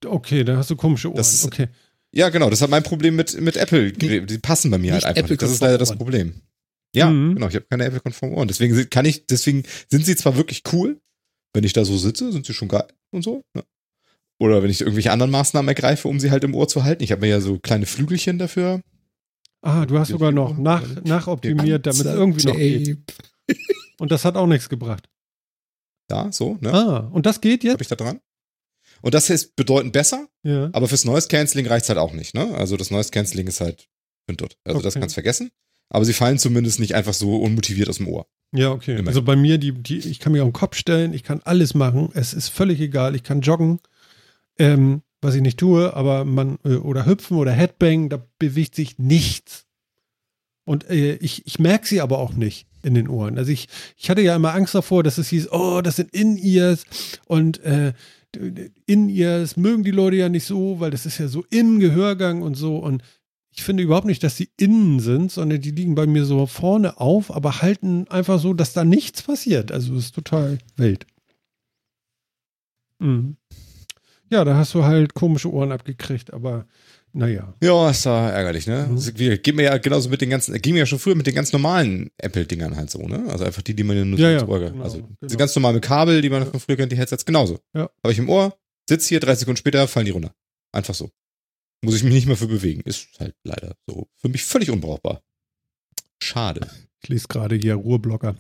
[0.06, 1.18] okay, da hast du komische Ohren.
[1.18, 1.68] Das okay.
[2.12, 3.92] Ja, genau, das halt mein Problem mit, mit Apple.
[3.92, 5.42] Die passen bei mir halt einfach nicht.
[5.42, 6.42] Das ist leider das Problem.
[6.96, 7.36] Ja, Mhm.
[7.36, 8.48] genau, ich habe keine Apple-konformen Ohren.
[8.48, 11.00] Deswegen sind- kann ich, deswegen sind sie zwar wirklich cool,
[11.54, 13.42] wenn ich da so sitze, sind sie schon geil und so.
[13.56, 13.64] Ne?
[14.40, 17.04] Oder wenn ich irgendwelche anderen Maßnahmen ergreife, um sie halt im Ohr zu halten.
[17.04, 18.82] Ich habe mir ja so kleine Flügelchen dafür.
[19.62, 22.98] Ah, du hast Ja, sogar noch nach, nachoptimiert, damit es irgendwie noch geht.
[24.00, 25.10] Und das hat auch nichts gebracht.
[26.08, 26.72] Da, so, ne?
[26.74, 27.82] Ah, und das geht Habe jetzt?
[27.82, 28.22] ich da dran.
[29.02, 30.70] Und das ist bedeutend besser, Ja.
[30.72, 32.56] aber fürs Noise Cancelling reicht's halt auch nicht, ne?
[32.56, 33.90] Also das Noise Cancelling ist halt
[34.28, 34.58] dort.
[34.64, 35.02] Also das Okay.
[35.02, 35.52] kannst du vergessen.
[35.90, 38.28] Aber sie fallen zumindest nicht einfach so unmotiviert aus dem Ohr.
[38.52, 38.92] Ja, okay.
[38.92, 39.08] Immerhin.
[39.08, 41.74] Also bei mir, die, die, ich kann mich auf den Kopf stellen, ich kann alles
[41.74, 42.10] machen.
[42.14, 43.16] Es ist völlig egal.
[43.16, 43.80] Ich kann joggen,
[44.58, 48.98] ähm, was ich nicht tue, aber man, äh, oder hüpfen oder Headbang, da bewegt sich
[49.00, 49.66] nichts.
[50.66, 53.38] Und äh, ich, ich merke sie aber auch nicht in den Ohren.
[53.38, 56.86] Also ich, ich hatte ja immer Angst davor, dass es hieß, oh, das sind In-Ears
[57.26, 57.94] und äh,
[58.86, 62.56] In-Ears mögen die Leute ja nicht so, weil das ist ja so im Gehörgang und
[62.56, 62.78] so.
[62.78, 63.02] Und
[63.58, 67.00] ich finde überhaupt nicht, dass die innen sind, sondern die liegen bei mir so vorne
[67.02, 69.72] auf, aber halten einfach so, dass da nichts passiert.
[69.72, 71.08] Also es ist total wild.
[73.00, 73.38] Mhm.
[74.30, 76.68] Ja, da hast du halt komische Ohren abgekriegt, aber
[77.14, 77.54] naja.
[77.64, 78.88] Ja, ist da ärgerlich, ne?
[78.90, 78.96] Mhm.
[78.96, 81.34] Das Geht mir ja genauso mit den ganzen, ging mir ja schon früher mit den
[81.34, 83.26] ganz normalen Apple-Dingern halt so, ne?
[83.30, 85.10] Also einfach die, die man ja nur Ja, ja, Ohr- genau, Also genau.
[85.24, 87.60] diese ganz normalen Kabel, die man von früher kennt, die Headsets genauso.
[87.74, 87.90] Ja.
[88.04, 88.56] Habe ich im Ohr,
[88.90, 90.34] sitz hier, 30 Sekunden später fallen die runter.
[90.74, 91.10] Einfach so.
[91.82, 92.82] Muss ich mich nicht mehr für bewegen.
[92.82, 94.08] Ist halt leider so.
[94.18, 95.22] Für mich völlig unbrauchbar.
[96.22, 96.68] Schade.
[97.02, 98.36] Ich lese gerade hier Ruhrblocker.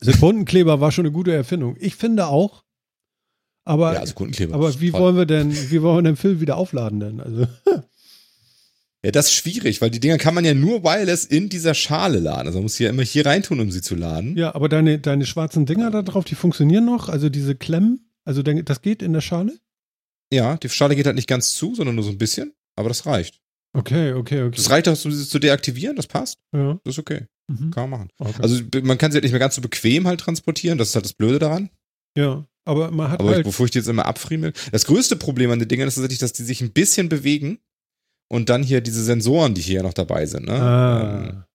[0.00, 1.76] Sekundenkleber war schon eine gute Erfindung.
[1.78, 2.64] Ich finde auch.
[3.64, 4.54] Aber, ja, also Kundenkleber.
[4.54, 7.20] aber wie wollen wir denn, wie wollen wir den Film wieder aufladen denn?
[7.20, 7.46] Also,
[9.04, 12.20] Ja, das ist schwierig, weil die Dinger kann man ja nur wireless in dieser Schale
[12.20, 12.46] laden.
[12.46, 14.34] Also man muss sie ja immer hier reintun, um sie zu laden.
[14.34, 17.10] ja, aber deine, deine schwarzen Dinger da drauf, die funktionieren noch?
[17.10, 18.10] Also diese Klemmen?
[18.24, 19.58] Also das geht in der Schale?
[20.34, 22.52] Ja, die Schale geht halt nicht ganz zu, sondern nur so ein bisschen.
[22.76, 23.40] Aber das reicht.
[23.76, 24.56] Okay, okay, okay.
[24.56, 26.38] Das reicht auch, um sie zu deaktivieren, das passt.
[26.54, 26.78] ja.
[26.84, 27.26] Das ist okay.
[27.48, 27.70] Mhm.
[27.70, 28.08] Kann man machen.
[28.18, 28.42] okay.
[28.42, 31.04] Also man kann sie halt nicht mehr ganz so bequem halt transportieren, das ist halt
[31.04, 31.70] das Blöde daran.
[32.16, 33.44] ja, aber man hat Aber ich, halt.
[33.46, 34.54] bevor ich die jetzt immer abfriemel.
[34.72, 37.58] Das größte Problem an den Dingern ist tatsächlich, dass die sich ein bisschen bewegen
[38.30, 40.54] und dann hier diese Sensoren, die hier noch dabei sind, ne?
[40.54, 41.46] Ähm, ah,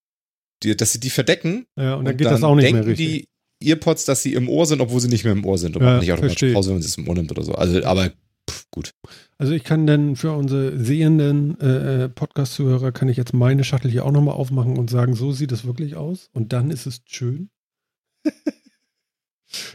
[0.62, 3.28] die, dass sie die verdecken ja, und dann geht das auch nicht mehr denken richtig.
[3.60, 5.76] die Earpods, dass sie im Ohr sind, obwohl sie nicht mehr im Ohr sind.
[5.76, 6.54] Und Ja, nicht automatisch.
[6.54, 7.54] Pause, wenn sie es im Ohr nimmt oder so.
[7.54, 8.12] Also, aber
[8.72, 8.92] gut.
[9.38, 13.92] Also ich kann dann für unsere sehenden äh, äh, Podcast-Zuhörer kann ich jetzt meine Schachtel
[13.92, 16.30] hier auch nochmal aufmachen und sagen, so sieht es wirklich aus.
[16.34, 17.50] Und dann ist es schön.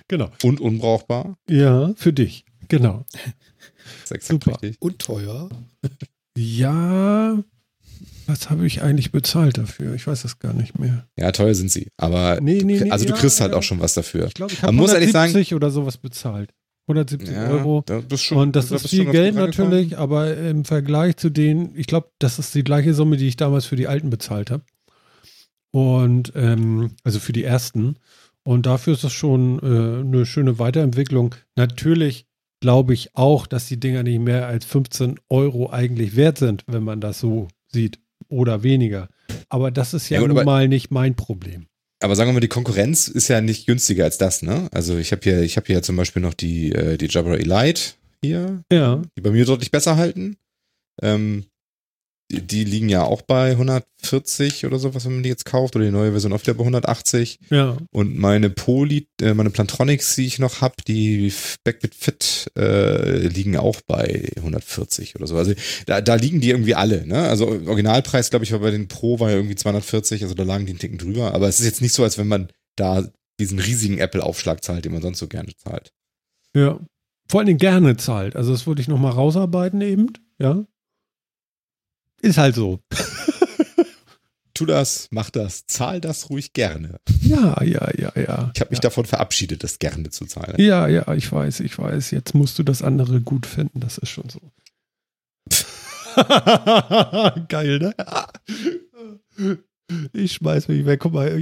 [0.09, 0.31] genau.
[0.43, 1.37] Und unbrauchbar.
[1.49, 2.45] Ja, für dich.
[2.69, 3.05] Genau.
[3.13, 4.63] Das ist exakt Super.
[4.63, 4.81] richtig.
[4.81, 5.49] Und teuer.
[6.37, 7.43] Ja,
[8.27, 9.95] was habe ich eigentlich bezahlt dafür?
[9.95, 11.07] Ich weiß das gar nicht mehr.
[11.19, 11.89] Ja, teuer sind sie.
[11.97, 13.59] Aber Nee, nee, du, nee, also du ja, kriegst halt ja.
[13.59, 14.27] auch schon was dafür.
[14.27, 16.51] Ich glaube, ich habe muss ehrlich sagen- 170 oder sowas bezahlt.
[16.87, 17.83] 170 Euro.
[17.87, 21.75] da bist schon, Und das da ist viel Geld natürlich, aber im Vergleich zu denen,
[21.77, 24.65] ich glaube, das ist die gleiche Summe, die ich damals für die alten bezahlt habe.
[25.71, 27.97] Und ähm, also für die ersten.
[28.45, 31.35] Und dafür ist das schon äh, eine schöne Weiterentwicklung.
[31.57, 32.27] Natürlich
[32.61, 36.85] glaube ich auch, dass die Dinger nicht mehr als 15 Euro eigentlich wert sind, wenn
[36.85, 37.99] man das so sieht.
[38.29, 39.09] Oder weniger.
[39.49, 41.67] Aber das ist ja, Ja, nun mal nicht mein Problem.
[42.05, 44.69] Aber sagen wir mal, die Konkurrenz ist ja nicht günstiger als das, ne?
[44.73, 47.95] Also ich habe hier, ich habe hier zum Beispiel noch die, äh, die Jabra Elite
[48.23, 50.37] hier, Ja, die bei mir deutlich besser halten.
[51.01, 51.47] Ähm,
[52.31, 55.85] die, liegen ja auch bei 140 oder so, was wenn man die jetzt kauft, oder
[55.85, 57.39] die neue Version oft ja bei 180.
[57.51, 57.77] ja.
[57.91, 61.33] Und meine Poly, äh, meine Plantronics, die ich noch habe, die
[61.65, 65.37] Backbit Fit, äh, liegen auch bei 140 oder so.
[65.37, 65.53] Also
[65.87, 67.29] da, da liegen die irgendwie alle, ne?
[67.29, 70.67] Also Originalpreis, glaube ich, war bei den Pro war ja irgendwie 240, also da lagen
[70.67, 71.35] die einen Ticken drüber.
[71.35, 73.07] Aber es ist jetzt nicht so, als wenn man da
[73.41, 75.93] diesen riesigen Apple-Aufschlag zahlt, den man sonst so gerne zahlt.
[76.55, 76.81] Ja.
[77.29, 78.37] Vor allen Dingen gerne zahlt.
[78.37, 80.13] Also das würde ich nochmal rausarbeiten eben.
[80.39, 80.65] Ja.
[82.21, 82.81] Ist halt so.
[84.55, 87.01] Tu das, mach das, zahl das ruhig gerne.
[87.23, 88.53] Ja, ja, ja, ja.
[88.55, 88.83] Ich habe mich ja.
[88.83, 90.55] davon verabschiedet, das gerne zu zahlen.
[90.59, 92.13] Ja, ja, ich weiß, ich weiß.
[92.13, 93.81] Jetzt musst du das andere gut finden.
[93.81, 94.39] Das ist schon so.
[97.49, 97.95] Geil, ne?
[100.13, 101.01] Ich schmeiß mich weg.
[101.01, 101.37] Guck mal,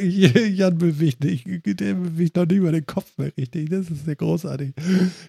[0.54, 1.46] Jan bewegt nicht.
[1.66, 3.70] Der bewegt noch nicht mal den Kopf mehr richtig.
[3.70, 4.72] Das ist sehr großartig.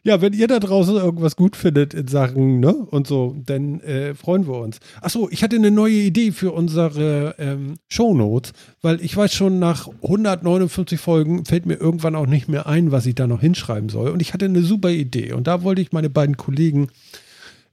[0.04, 4.14] Ja, wenn ihr da draußen irgendwas gut findet in Sachen, ne, und so, dann äh,
[4.16, 4.80] freuen wir uns.
[5.02, 9.88] Achso, ich hatte eine neue Idee für unsere ähm, Shownotes, weil ich weiß schon, nach
[10.02, 14.10] 159 Folgen fällt mir irgendwann auch nicht mehr ein, was ich da noch hinschreiben soll.
[14.10, 15.34] Und ich hatte eine super Idee.
[15.34, 16.88] Und da wollte ich meine beiden Kollegen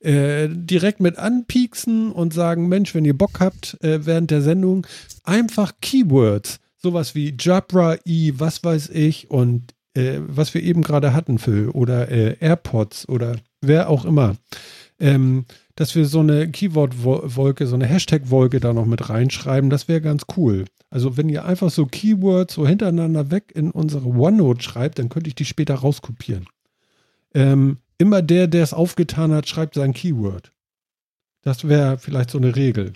[0.01, 4.87] äh, direkt mit anpieksen und sagen, Mensch, wenn ihr Bock habt, äh, während der Sendung,
[5.25, 11.13] einfach Keywords, sowas wie Jabra, I, was weiß ich und äh, was wir eben gerade
[11.13, 14.37] hatten, Phil, oder äh, AirPods oder wer auch immer.
[15.01, 15.45] Ähm,
[15.77, 20.25] dass wir so eine Keyword-Wolke, so eine Hashtag-Wolke da noch mit reinschreiben, das wäre ganz
[20.37, 20.65] cool.
[20.91, 25.29] Also wenn ihr einfach so Keywords so hintereinander weg in unsere OneNote schreibt, dann könnte
[25.29, 26.47] ich die später rauskopieren.
[27.35, 30.53] Ähm, immer der, der es aufgetan hat, schreibt sein Keyword.
[31.43, 32.95] Das wäre vielleicht so eine Regel,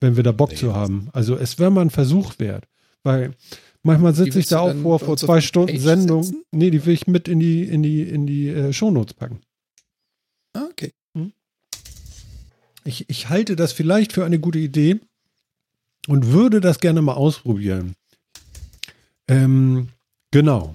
[0.00, 1.08] wenn wir da Bock nee, zu haben.
[1.12, 2.66] Also es wäre mal ein Versuch wert,
[3.02, 3.34] weil
[3.82, 6.22] manchmal sitze ich da auch vor, vor zwei Stunden Sendung.
[6.22, 6.44] Setzen?
[6.52, 9.40] Nee, die will ich mit in die, in die, in die äh, Shownotes packen.
[10.52, 10.92] Ah, okay.
[12.88, 14.98] Ich, ich halte das vielleicht für eine gute Idee
[16.06, 17.94] und würde das gerne mal ausprobieren.
[19.28, 19.88] Ähm,
[20.30, 20.72] genau.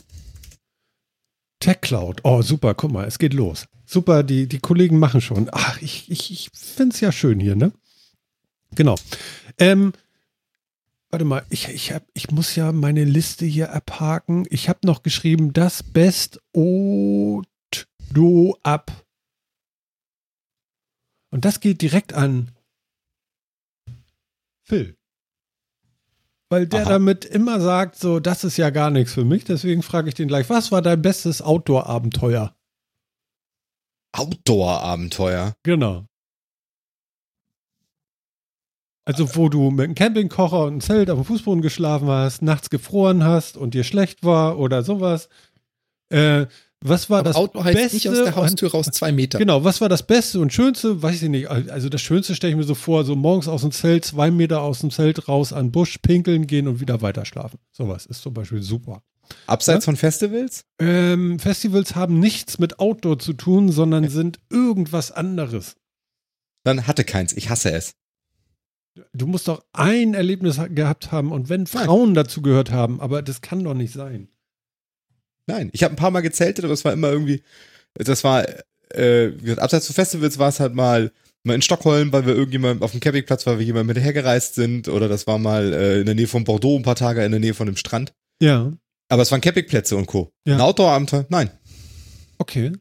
[1.60, 2.22] TechCloud.
[2.24, 3.66] Oh, super, guck mal, es geht los.
[3.88, 5.50] Super, die, die Kollegen machen schon.
[5.52, 7.72] Ach, ich, ich, ich finde es ja schön hier, ne?
[8.76, 8.96] Genau.
[9.58, 9.94] Ähm,
[11.10, 14.46] warte mal, ich, ich, hab, ich muss ja meine Liste hier abhaken.
[14.50, 17.48] Ich habe noch geschrieben, das Best Od
[18.12, 18.92] Do Ab
[21.34, 22.52] und das geht direkt an
[24.64, 24.96] Phil.
[26.50, 26.90] Weil der Aha.
[26.90, 29.44] damit immer sagt, so, das ist ja gar nichts für mich.
[29.44, 32.56] Deswegen frage ich den gleich, was war dein bestes Outdoor-Abenteuer?
[34.12, 35.56] Outdoor-Abenteuer?
[35.64, 36.06] Genau.
[39.06, 42.70] Also, wo du mit einem Campingkocher und einem Zelt auf dem Fußboden geschlafen hast, nachts
[42.70, 45.28] gefroren hast und dir schlecht war oder sowas.
[46.10, 46.46] Äh,
[46.86, 49.40] was war Aber das Outdoor heißt Beste nicht aus der Haustür raus zwei Meter.
[49.40, 51.02] Genau, was war das Beste und Schönste?
[51.02, 51.50] Weiß ich nicht.
[51.50, 54.62] Also das Schönste stelle ich mir so vor, so morgens aus dem Zelt, zwei Meter
[54.62, 57.58] aus dem Zelt raus an den Busch, pinkeln gehen und wieder weiter schlafen.
[57.72, 59.02] Sowas ist zum Beispiel super.
[59.48, 59.92] Abseits ja?
[59.92, 60.66] von Festivals?
[60.78, 65.76] Ähm, Festivals haben nichts mit Outdoor zu tun, sondern sind irgendwas anderes.
[66.66, 67.32] Dann hatte keins.
[67.32, 67.94] Ich hasse es.
[69.14, 72.16] Du musst doch ein Erlebnis gehabt haben und wenn Frauen Nein.
[72.16, 74.28] dazu gehört haben, aber das kann doch nicht sein.
[75.48, 77.44] Nein, ich habe ein paar Mal gezeltet, aber es war immer irgendwie,
[77.96, 78.46] das war,
[78.94, 81.12] äh, abseits von Festivals war es halt mal
[81.44, 84.88] mal in Stockholm, weil wir irgendjemand auf dem Campingplatz, weil wir jemand mit hergereist sind,
[84.88, 87.40] oder das war mal äh, in der Nähe von Bordeaux ein paar Tage in der
[87.40, 88.14] Nähe von dem Strand.
[88.42, 88.72] Ja.
[89.10, 90.32] Aber es waren Campingplätze und Co.
[90.48, 90.56] Ja.
[90.56, 91.26] Ein Outdoor-Abenteuer?
[91.30, 91.52] Nein.
[92.38, 92.72] Okay.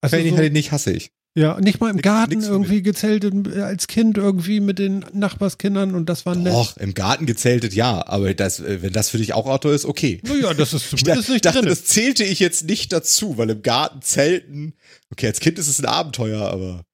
[0.00, 1.12] Also Kann ich so, nicht, nicht, hasse ich.
[1.36, 6.08] Ja, nicht mal im Garten nix irgendwie gezeltet als Kind irgendwie mit den Nachbarskindern und
[6.08, 6.54] das war nett.
[6.54, 9.84] Doch, im Garten gezeltet, ja, aber das, äh, wenn das für dich auch Outdoor ist,
[9.84, 10.18] okay.
[10.22, 11.68] Naja, das ist zumindest ich nicht dachte, drin.
[11.68, 14.72] das zählte ich jetzt nicht dazu, weil im Garten zelten,
[15.10, 16.85] okay, als Kind ist es ein Abenteuer, aber.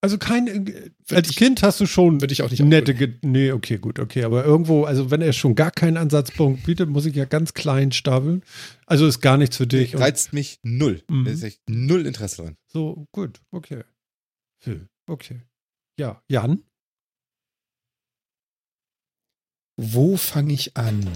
[0.00, 3.50] Also kein, äh, als ich, Kind hast du schon würde ich auch nicht nette, nee,
[3.50, 7.16] okay, gut, okay, aber irgendwo, also wenn er schon gar keinen Ansatzpunkt bietet, muss ich
[7.16, 8.44] ja ganz klein stapeln.
[8.86, 9.96] Also ist gar nichts für dich.
[9.96, 11.02] Reizt mich null.
[11.08, 11.24] Mhm.
[11.24, 12.56] Da ist echt null Interesse dran.
[12.68, 13.82] So, gut, okay.
[14.62, 15.40] Phil, okay.
[15.98, 16.62] Ja, Jan?
[19.76, 21.08] Wo fange ich an?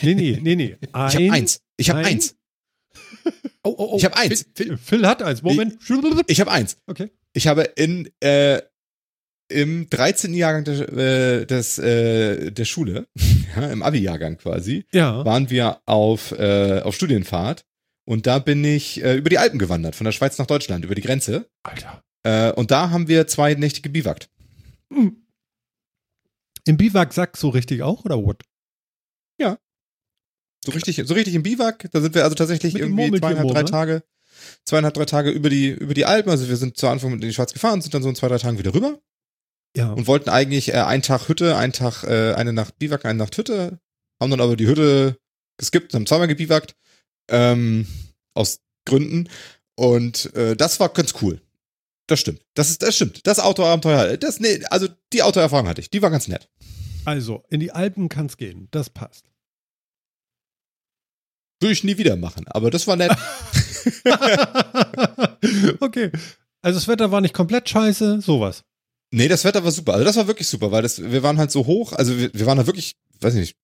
[0.00, 0.76] Nee, nee, nee, nee.
[0.92, 1.62] Ein, ich habe eins.
[1.76, 2.36] Ich habe eins.
[3.66, 3.96] Oh, oh, oh.
[3.96, 4.46] Ich habe eins.
[4.54, 5.42] Phil, Phil, hat eins.
[5.42, 5.78] Moment.
[5.80, 6.76] Ich, ich habe eins.
[6.86, 7.10] Okay.
[7.34, 8.62] Ich habe in äh,
[9.48, 10.32] im 13.
[10.34, 13.06] Jahrgang der, äh, des, äh, der Schule,
[13.56, 15.24] ja, im Abi-Jahrgang quasi, ja.
[15.24, 17.66] waren wir auf, äh, auf Studienfahrt
[18.06, 20.94] und da bin ich äh, über die Alpen gewandert, von der Schweiz nach Deutschland, über
[20.94, 21.48] die Grenze.
[21.62, 22.02] Alter.
[22.22, 24.30] Äh, und da haben wir zwei Nächte gebiwakt.
[24.92, 25.24] Hm.
[26.66, 28.42] Im Biwaksack so richtig auch oder what?
[29.38, 29.58] Ja.
[30.64, 31.90] So richtig, so richtig im Biwak.
[31.92, 33.70] Da sind wir also tatsächlich Mit irgendwie zweieinhalb, drei ne?
[33.70, 34.02] Tage,
[34.64, 36.30] zweieinhalb, drei Tage über die, über die Alpen.
[36.30, 38.38] Also wir sind zu Anfang in die Schweiz gefahren, sind dann so in zwei, drei
[38.38, 38.98] Tagen wieder rüber.
[39.76, 39.92] Ja.
[39.92, 43.36] Und wollten eigentlich äh, einen Tag Hütte, einen Tag, äh, eine Nacht Biwak, eine Nacht
[43.36, 43.80] Hütte.
[44.20, 45.18] Haben dann aber die Hütte
[45.58, 46.74] geskippt, haben zweimal gebiwakt.
[47.28, 47.86] Ähm,
[48.34, 49.28] aus Gründen.
[49.76, 51.40] Und äh, das war ganz cool.
[52.06, 52.42] Das stimmt.
[52.54, 53.26] Das ist, das stimmt.
[53.26, 55.90] Das Autoabenteuer, das, nee, also die Autoerfahrung hatte ich.
[55.90, 56.48] Die war ganz nett.
[57.04, 58.68] Also, in die Alpen kann es gehen.
[58.70, 59.30] Das passt.
[61.60, 63.12] Würde ich nie wieder machen, aber das war nett.
[65.80, 66.10] okay.
[66.62, 68.62] Also das Wetter war nicht komplett scheiße, sowas.
[69.10, 69.92] Nee, das Wetter war super.
[69.92, 72.46] Also das war wirklich super, weil das, wir waren halt so hoch, also wir, wir
[72.46, 73.56] waren da wirklich, weiß nicht,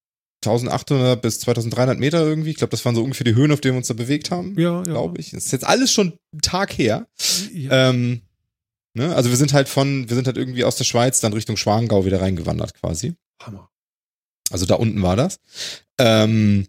[0.45, 2.51] 1800 bis 2300 Meter irgendwie.
[2.51, 4.59] Ich glaube, das waren so ungefähr die Höhen, auf denen wir uns da bewegt haben.
[4.59, 4.83] Ja, ja.
[4.83, 5.31] Glaube ich.
[5.33, 7.07] Das ist jetzt alles schon Tag her.
[7.53, 7.91] Ja.
[7.91, 8.23] Ähm,
[8.95, 9.14] ne?
[9.14, 12.07] Also wir sind halt von, wir sind halt irgendwie aus der Schweiz dann Richtung Schwangau
[12.07, 13.14] wieder reingewandert quasi.
[13.43, 13.71] Hammer.
[14.51, 15.41] Also da unten war das.
[15.99, 16.66] Ähm,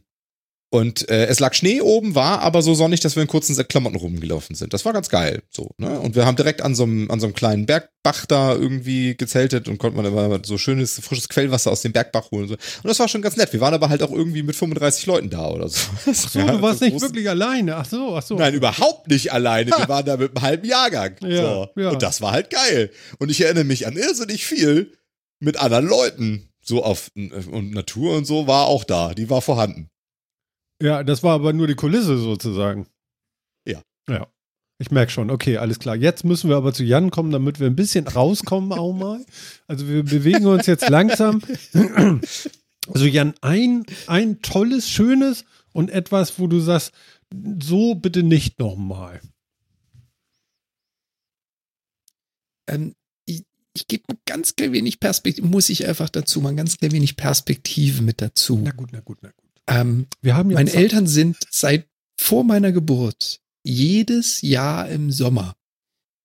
[0.73, 3.97] Und äh, es lag Schnee oben, war aber so sonnig, dass wir in kurzen Klamotten
[3.97, 4.73] rumgelaufen sind.
[4.73, 5.43] Das war ganz geil.
[5.49, 5.99] So, ne?
[5.99, 9.67] Und wir haben direkt an so einem, an so einem kleinen Bergbach da irgendwie gezeltet
[9.67, 12.43] und konnte man immer so schönes, frisches Quellwasser aus dem Bergbach holen.
[12.43, 12.53] Und, so.
[12.53, 13.51] und das war schon ganz nett.
[13.51, 15.81] Wir waren aber halt auch irgendwie mit 35 Leuten da oder so.
[16.09, 17.75] Ach so, ja, du warst so nicht wirklich alleine.
[17.75, 18.35] Ach so, ach so.
[18.35, 19.71] Nein, überhaupt nicht alleine.
[19.71, 21.17] Wir waren da mit einem halben Jahrgang.
[21.19, 21.67] Ja, so.
[21.75, 21.89] ja.
[21.89, 22.91] Und das war halt geil.
[23.19, 24.93] Und ich erinnere mich an irrsinnig viel
[25.41, 26.47] mit anderen Leuten.
[26.63, 29.13] So auf und Natur und so war auch da.
[29.13, 29.89] Die war vorhanden.
[30.81, 32.87] Ja, das war aber nur die Kulisse sozusagen.
[33.65, 33.81] Ja.
[34.09, 34.27] Ja.
[34.79, 35.95] Ich merke schon, okay, alles klar.
[35.95, 39.23] Jetzt müssen wir aber zu Jan kommen, damit wir ein bisschen rauskommen auch mal.
[39.67, 41.41] Also wir bewegen uns jetzt langsam.
[42.87, 46.93] Also Jan, ein, ein tolles, schönes und etwas, wo du sagst,
[47.61, 49.21] so bitte nicht nochmal.
[52.67, 53.43] Ähm, ich,
[53.75, 56.91] ich gebe ein ganz klein wenig Perspektive, muss ich einfach dazu, mal ein ganz klein
[56.91, 58.59] wenig Perspektive mit dazu.
[58.61, 59.50] Na gut, na gut, na gut.
[59.71, 61.87] Ähm, wir haben meine Eltern sind seit
[62.19, 65.55] vor meiner Geburt jedes Jahr im Sommer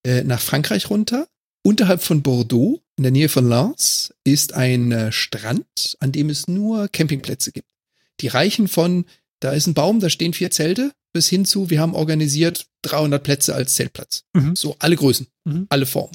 [0.04, 1.28] äh, nach Frankreich runter.
[1.62, 6.48] Unterhalb von Bordeaux, in der Nähe von Lens, ist ein äh, Strand, an dem es
[6.48, 7.68] nur Campingplätze gibt.
[8.20, 9.04] Die reichen von,
[9.40, 13.22] da ist ein Baum, da stehen vier Zelte, bis hin zu, wir haben organisiert 300
[13.22, 14.24] Plätze als Zeltplatz.
[14.32, 14.54] Mhm.
[14.54, 15.66] So alle Größen, mhm.
[15.68, 16.14] alle Formen.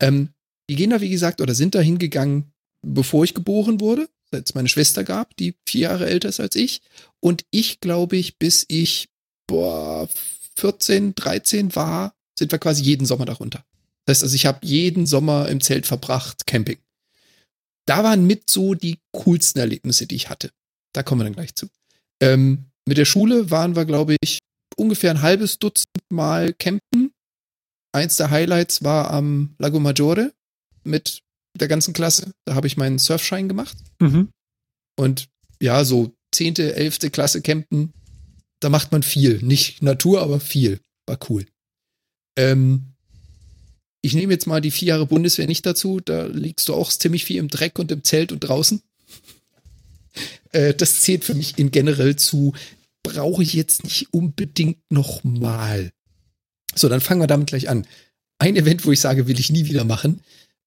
[0.00, 0.30] Ähm,
[0.68, 2.52] die gehen da, wie gesagt, oder sind da hingegangen,
[2.82, 6.56] bevor ich geboren wurde seit es meine Schwester gab, die vier Jahre älter ist als
[6.56, 6.80] ich.
[7.20, 9.08] Und ich glaube ich, bis ich
[9.46, 10.08] boah,
[10.56, 13.64] 14, 13 war, sind wir quasi jeden Sommer darunter.
[14.04, 16.78] Das heißt also, ich habe jeden Sommer im Zelt verbracht, Camping.
[17.86, 20.50] Da waren mit so die coolsten Erlebnisse, die ich hatte.
[20.92, 21.68] Da kommen wir dann gleich zu.
[22.20, 24.38] Ähm, mit der Schule waren wir, glaube ich,
[24.76, 27.12] ungefähr ein halbes Dutzend Mal campen.
[27.92, 30.32] Eins der Highlights war am Lago Maggiore
[30.84, 31.22] mit
[31.60, 32.32] der ganzen Klasse.
[32.44, 33.76] Da habe ich meinen Surfschein gemacht.
[34.00, 34.28] Mhm.
[34.96, 35.28] Und
[35.60, 37.92] ja, so zehnte, elfte Klasse campen,
[38.60, 39.42] da macht man viel.
[39.42, 40.80] Nicht Natur, aber viel.
[41.06, 41.46] War cool.
[42.36, 42.92] Ähm,
[44.02, 46.00] ich nehme jetzt mal die vier Jahre Bundeswehr nicht dazu.
[46.00, 48.82] Da liegst du auch ziemlich viel im Dreck und im Zelt und draußen.
[50.52, 52.54] Äh, das zählt für mich in generell zu,
[53.02, 55.90] brauche ich jetzt nicht unbedingt nochmal.
[56.74, 57.84] So, dann fangen wir damit gleich an.
[58.38, 60.20] Ein Event, wo ich sage, will ich nie wieder machen.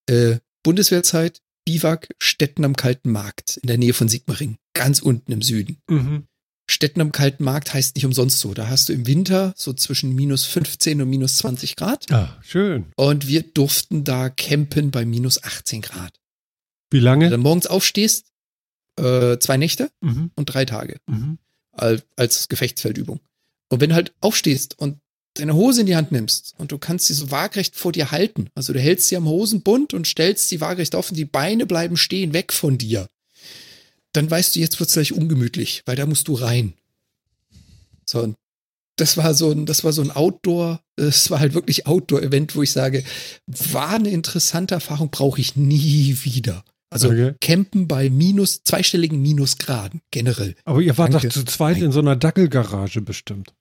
[0.07, 5.41] Äh, Bundeswehrzeit, Biwak, Städten am Kalten Markt in der Nähe von Sigmaring, ganz unten im
[5.41, 5.77] Süden.
[5.89, 6.27] Mhm.
[6.69, 8.53] Städten am Kalten Markt heißt nicht umsonst so.
[8.53, 12.11] Da hast du im Winter so zwischen minus 15 und minus 20 Grad.
[12.11, 12.85] Ah, schön.
[12.95, 16.19] Und wir durften da campen bei minus 18 Grad.
[16.91, 17.25] Wie lange?
[17.25, 18.27] Wenn du dann morgens aufstehst,
[18.97, 20.29] äh, zwei Nächte mhm.
[20.35, 20.97] und drei Tage.
[21.07, 21.39] Mhm.
[21.71, 23.19] Als, als Gefechtsfeldübung.
[23.69, 24.99] Und wenn du halt aufstehst und
[25.39, 28.49] deine Hose in die Hand nimmst und du kannst sie so waagrecht vor dir halten,
[28.55, 31.97] also du hältst sie am Hosenbund und stellst sie waagrecht auf und die Beine bleiben
[31.97, 33.07] stehen, weg von dir,
[34.13, 36.73] dann weißt du, jetzt wird's gleich ungemütlich, weil da musst du rein.
[38.05, 38.35] So, und
[38.95, 42.63] das war so ein, das war so ein Outdoor, es war halt wirklich Outdoor-Event, wo
[42.63, 43.03] ich sage,
[43.47, 46.63] war eine interessante Erfahrung, brauche ich nie wieder.
[46.89, 47.35] Also okay.
[47.39, 50.55] campen bei minus, zweistelligen Minusgraden generell.
[50.65, 51.85] Aber ihr wart doch zu zweit Nein.
[51.85, 53.53] in so einer Dackelgarage bestimmt.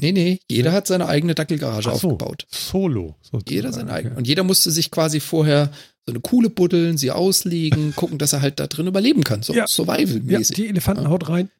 [0.00, 2.46] Nee, nee, jeder hat seine eigene Dackelgarage so, aufgebaut.
[2.50, 3.16] Solo.
[3.20, 3.52] Sozusagen.
[3.52, 4.14] Jeder seine eigene.
[4.14, 5.72] Und jeder musste sich quasi vorher
[6.06, 9.42] so eine Kuhle buddeln, sie auslegen, gucken, dass er halt da drin überleben kann.
[9.42, 9.66] So ja.
[9.66, 10.56] Survival-mäßig.
[10.56, 11.28] Ja, die Elefantenhaut ja.
[11.30, 11.50] rein.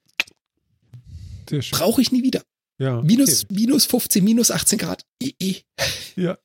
[1.73, 2.43] Brauche ich nie wieder.
[2.79, 3.03] Ja.
[3.03, 3.55] Minus, okay.
[3.55, 5.05] minus 15, minus 18 Grad.
[5.23, 5.63] I -i.
[6.17, 6.37] Ja.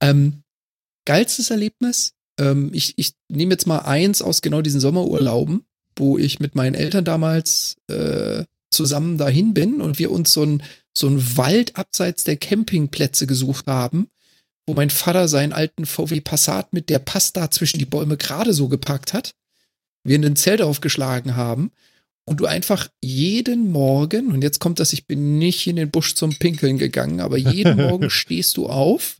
[0.00, 0.42] ähm,
[1.04, 2.14] geilstes Erlebnis.
[2.40, 5.64] Ähm, ich, ich nehme jetzt mal eins aus genau diesen Sommerurlauben,
[5.96, 10.62] wo ich mit meinen Eltern damals äh, zusammen dahin bin und wir uns so ein
[10.96, 14.08] so ein Wald abseits der Campingplätze gesucht haben,
[14.66, 18.68] wo mein Vater seinen alten VW Passat mit der Pasta zwischen die Bäume gerade so
[18.68, 19.34] gepackt hat,
[20.04, 21.70] wir in ein Zelt aufgeschlagen haben
[22.24, 26.14] und du einfach jeden Morgen, und jetzt kommt das, ich bin nicht in den Busch
[26.14, 29.18] zum Pinkeln gegangen, aber jeden Morgen stehst du auf,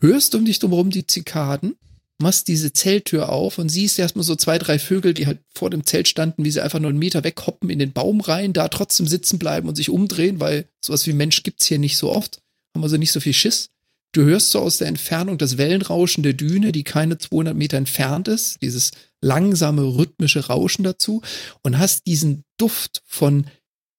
[0.00, 1.76] hörst um dich drumherum die Zikaden
[2.20, 5.84] machst diese Zelttür auf und siehst erstmal so zwei, drei Vögel, die halt vor dem
[5.84, 9.06] Zelt standen, wie sie einfach nur einen Meter weghoppen in den Baum rein, da trotzdem
[9.06, 12.40] sitzen bleiben und sich umdrehen, weil sowas wie Mensch gibt's hier nicht so oft.
[12.74, 13.70] Haben also nicht so viel Schiss.
[14.12, 18.28] Du hörst so aus der Entfernung das Wellenrauschen der Düne, die keine 200 Meter entfernt
[18.28, 18.90] ist, dieses
[19.20, 21.22] langsame rhythmische Rauschen dazu
[21.62, 23.46] und hast diesen Duft von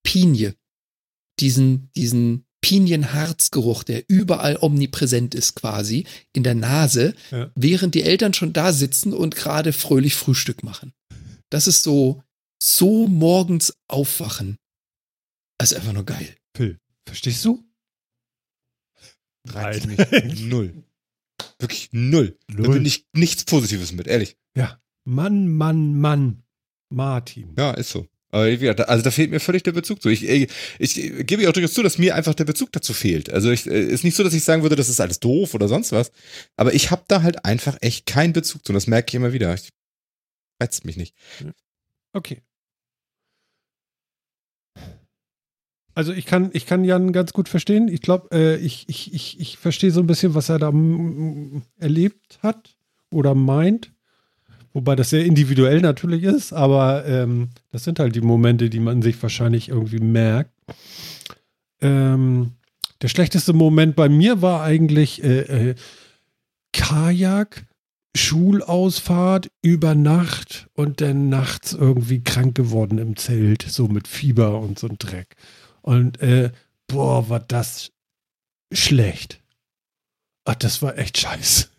[0.04, 0.56] Pinie,
[1.40, 7.52] diesen, diesen Pinienharzgeruch, der überall omnipräsent ist quasi, in der Nase, ja.
[7.56, 10.94] während die Eltern schon da sitzen und gerade fröhlich Frühstück machen.
[11.50, 12.24] Das ist so,
[12.62, 14.58] so morgens aufwachen.
[15.58, 16.36] Das ist einfach nur geil.
[16.56, 17.64] Phil, verstehst du?
[19.48, 19.98] Reizt mich
[20.42, 20.84] null.
[21.60, 22.38] Wirklich null.
[22.48, 22.64] null.
[22.64, 24.38] Da bin ich nichts Positives mit, ehrlich.
[24.56, 24.80] Ja.
[25.04, 26.44] Mann, Mann, Mann.
[26.90, 27.56] Martin.
[27.58, 28.08] Ja, ist so.
[28.32, 30.10] Also da fehlt mir völlig der Bezug zu.
[30.10, 33.30] Ich, ich, ich gebe auch durchaus zu, dass mir einfach der Bezug dazu fehlt.
[33.30, 35.68] Also ich, äh, ist nicht so, dass ich sagen würde, das ist alles doof oder
[35.68, 36.12] sonst was.
[36.56, 38.72] Aber ich habe da halt einfach echt keinen Bezug zu.
[38.72, 39.54] Und das merke ich immer wieder.
[39.54, 39.70] Ich
[40.62, 41.16] reizt mich nicht.
[42.14, 42.42] Okay.
[45.94, 47.88] Also ich kann, ich kann Jan ganz gut verstehen.
[47.90, 50.72] Ich glaube, äh, ich, ich, ich, ich verstehe so ein bisschen, was er da
[51.78, 52.78] erlebt hat
[53.12, 53.92] oder meint.
[54.74, 59.02] Wobei das sehr individuell natürlich ist, aber ähm, das sind halt die Momente, die man
[59.02, 60.52] sich wahrscheinlich irgendwie merkt.
[61.82, 62.54] Ähm,
[63.02, 65.76] der schlechteste Moment bei mir war eigentlich äh, äh,
[66.72, 67.66] Kajak,
[68.16, 74.80] Schulausfahrt über Nacht und dann nachts irgendwie krank geworden im Zelt, so mit Fieber und
[74.80, 75.36] so ein Dreck.
[75.82, 76.52] Und äh,
[76.88, 77.92] boah, war das
[78.72, 79.42] schlecht.
[80.46, 81.71] Ach, das war echt scheiße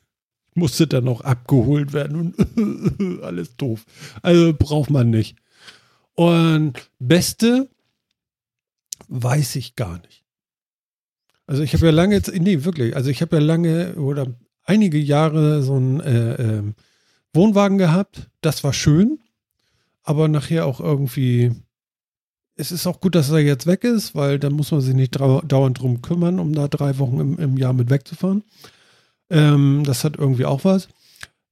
[0.55, 3.85] musste dann noch abgeholt werden und alles doof.
[4.23, 5.37] Also braucht man nicht.
[6.15, 7.69] Und beste
[9.09, 10.25] weiß ich gar nicht.
[11.47, 14.27] Also ich habe ja lange, nee, wirklich, also ich habe ja lange oder
[14.65, 16.63] einige Jahre so einen äh, äh,
[17.35, 18.31] Wohnwagen gehabt.
[18.41, 19.19] Das war schön,
[20.03, 21.53] aber nachher auch irgendwie,
[22.57, 25.17] es ist auch gut, dass er jetzt weg ist, weil dann muss man sich nicht
[25.19, 28.45] dauernd drum kümmern, um da drei Wochen im, im Jahr mit wegzufahren.
[29.33, 30.89] Ähm, das hat irgendwie auch was.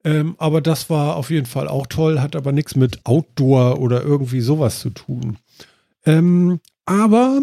[0.04, 4.02] Ähm, aber das war auf jeden Fall auch toll, hat aber nichts mit Outdoor oder
[4.02, 5.38] irgendwie sowas zu tun.
[6.06, 7.42] Ähm, aber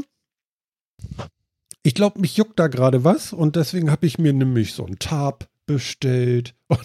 [1.83, 4.99] ich glaube, mich juckt da gerade was und deswegen habe ich mir nämlich so ein
[4.99, 6.55] Tarp bestellt.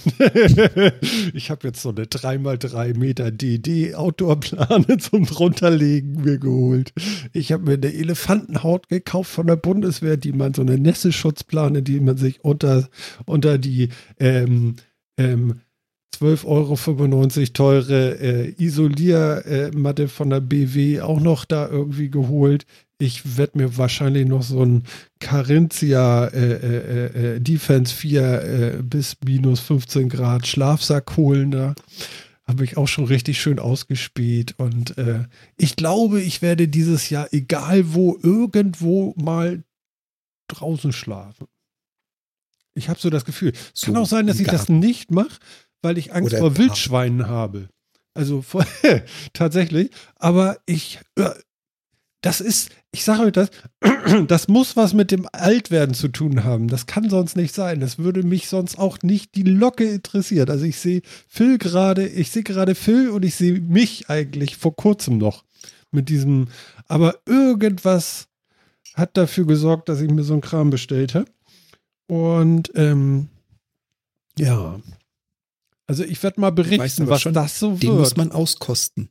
[1.35, 6.93] Ich habe jetzt so eine 3x3 Meter DD Outdoor-Plane zum drunterlegen mir geholt.
[7.33, 12.01] Ich habe mir eine Elefantenhaut gekauft von der Bundeswehr, die man so eine Nässe-Schutzplane, die
[12.01, 12.89] man sich unter,
[13.25, 13.89] unter die
[14.21, 14.77] ähm,
[15.17, 15.61] ähm,
[16.21, 22.67] 12,95 Euro teure äh, Isoliermatte von der BW auch noch da irgendwie geholt.
[23.03, 24.85] Ich werde mir wahrscheinlich noch so ein
[25.19, 31.75] Carinthia äh, äh, äh, Defense 4 äh, bis minus 15 Grad Schlafsack holen da.
[32.45, 34.55] Habe ich auch schon richtig schön ausgespäht.
[34.57, 35.25] Und äh,
[35.57, 39.65] ich glaube, ich werde dieses Jahr, egal wo, irgendwo mal
[40.47, 41.49] draußen schlafen.
[42.75, 43.51] Ich habe so das Gefühl.
[43.53, 45.41] Es so kann auch sein, dass ich das nicht mache,
[45.83, 47.69] weil ich Angst vor Wildschweinen habe.
[48.15, 48.65] Also vor,
[49.33, 49.91] tatsächlich.
[50.15, 51.31] Aber ich, äh,
[52.23, 53.51] das ist, ich sage euch das,
[54.29, 56.69] das muss was mit dem Altwerden zu tun haben.
[56.69, 57.81] Das kann sonst nicht sein.
[57.81, 60.49] Das würde mich sonst auch nicht die Locke interessieren.
[60.49, 64.75] Also ich sehe Phil gerade, ich sehe gerade Phil und ich sehe mich eigentlich vor
[64.75, 65.45] kurzem noch
[65.91, 66.49] mit diesem,
[66.87, 68.29] aber irgendwas
[68.95, 71.27] hat dafür gesorgt, dass ich mir so einen Kram bestellt habe.
[72.07, 73.29] Und ähm,
[74.39, 74.81] ja,
[75.87, 77.83] also ich werde mal berichten, was schon, das so wird.
[77.83, 79.11] Den muss man auskosten.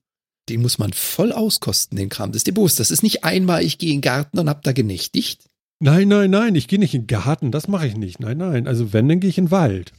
[0.50, 2.32] Den muss man voll auskosten, den Kram.
[2.32, 2.80] Das ist dir bewusst.
[2.80, 5.48] Das ist nicht einmal, ich gehe in den Garten und hab da genächtigt.
[5.80, 8.20] Nein, nein, nein, ich gehe nicht in den Garten, das mache ich nicht.
[8.20, 8.68] Nein, nein.
[8.68, 9.94] Also wenn, dann gehe ich in den Wald.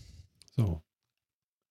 [0.57, 0.80] So.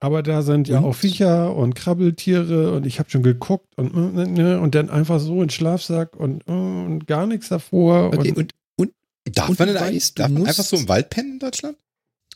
[0.01, 0.85] Aber da sind ja und?
[0.85, 4.89] auch Viecher und Krabbeltiere und ich habe schon geguckt und, äh, äh, äh, und dann
[4.89, 8.07] einfach so in Schlafsack und, und gar nichts davor.
[8.07, 8.93] Okay, und, und,
[9.27, 11.77] und darf man denn darf man einfach so im Wald pennen in Deutschland?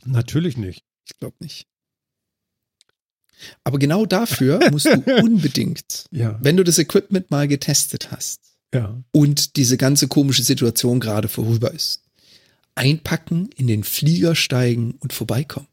[0.05, 0.85] Natürlich nicht.
[1.07, 1.67] Ich glaube nicht.
[3.63, 6.37] Aber genau dafür musst du unbedingt, ja.
[6.41, 8.41] wenn du das Equipment mal getestet hast
[8.73, 9.01] ja.
[9.11, 12.01] und diese ganze komische Situation gerade vorüber ist,
[12.75, 15.67] einpacken, in den Flieger steigen und vorbeikommen.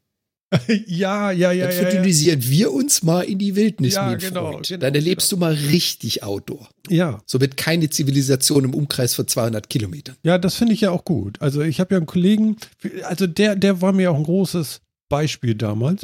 [0.86, 1.66] ja, ja, ja.
[1.66, 2.52] Dann fertilisieren ja, ja.
[2.52, 4.68] wir uns mal in die Wildnis, ja, genau, Freund.
[4.68, 5.40] Genau, Dann erlebst genau.
[5.40, 6.68] du mal richtig Outdoor.
[6.88, 7.22] Ja.
[7.26, 10.16] So wird keine Zivilisation im Umkreis von 200 Kilometern.
[10.22, 11.40] Ja, das finde ich ja auch gut.
[11.40, 12.56] Also ich habe ja einen Kollegen,
[13.04, 16.02] also der, der war mir auch ein großes Beispiel damals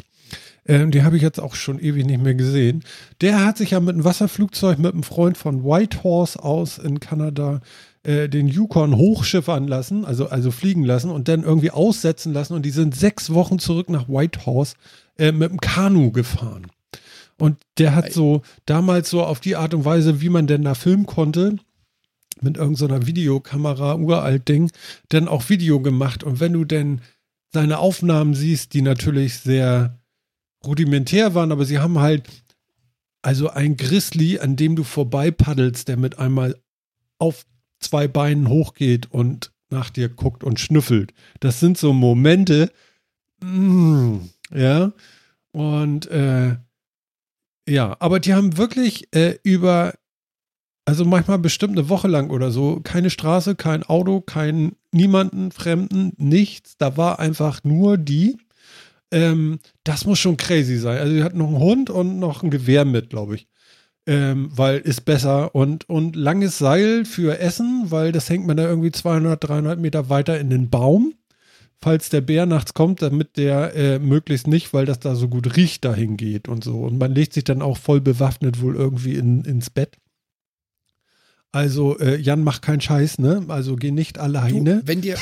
[0.69, 2.83] ähm, den habe ich jetzt auch schon ewig nicht mehr gesehen.
[3.21, 7.61] Der hat sich ja mit einem Wasserflugzeug mit einem Freund von Whitehorse aus in Kanada
[8.03, 12.53] äh, den Yukon hochschiffern lassen, also, also fliegen lassen und dann irgendwie aussetzen lassen.
[12.53, 14.75] Und die sind sechs Wochen zurück nach Whitehorse
[15.17, 16.67] äh, mit dem Kanu gefahren.
[17.39, 20.75] Und der hat so damals so auf die Art und Weise, wie man denn da
[20.75, 21.55] filmen konnte,
[22.41, 24.69] mit irgendeiner Videokamera, uralt Ding,
[25.09, 26.23] dann auch Video gemacht.
[26.23, 27.01] Und wenn du denn
[27.51, 29.99] seine Aufnahmen siehst, die natürlich sehr
[30.65, 32.27] rudimentär waren, aber sie haben halt
[33.21, 36.55] also ein Grizzly, an dem du vorbei paddelst, der mit einmal
[37.17, 37.45] auf
[37.79, 41.13] zwei Beinen hochgeht und nach dir guckt und schnüffelt.
[41.39, 42.71] Das sind so Momente,
[43.41, 44.17] mm,
[44.53, 44.93] ja.
[45.51, 46.55] Und äh,
[47.67, 49.93] ja, aber die haben wirklich äh, über,
[50.85, 56.13] also manchmal bestimmt eine Woche lang oder so, keine Straße, kein Auto, kein niemanden, Fremden,
[56.17, 56.77] nichts.
[56.77, 58.37] Da war einfach nur die
[59.11, 60.97] ähm, das muss schon crazy sein.
[60.99, 63.47] Also, sie hat noch einen Hund und noch ein Gewehr mit, glaube ich.
[64.07, 68.63] ähm, weil ist besser und, und langes Seil für Essen, weil das hängt man da
[68.67, 71.13] irgendwie 200, 300 Meter weiter in den Baum,
[71.79, 75.55] falls der Bär nachts kommt, damit der äh, möglichst nicht, weil das da so gut
[75.55, 76.81] riecht, dahin geht und so.
[76.81, 79.97] Und man legt sich dann auch voll bewaffnet wohl irgendwie in, ins Bett.
[81.51, 83.45] Also äh, Jan macht keinen Scheiß, ne?
[83.47, 84.81] Also geh nicht alleine.
[84.81, 85.17] Du, wenn dir,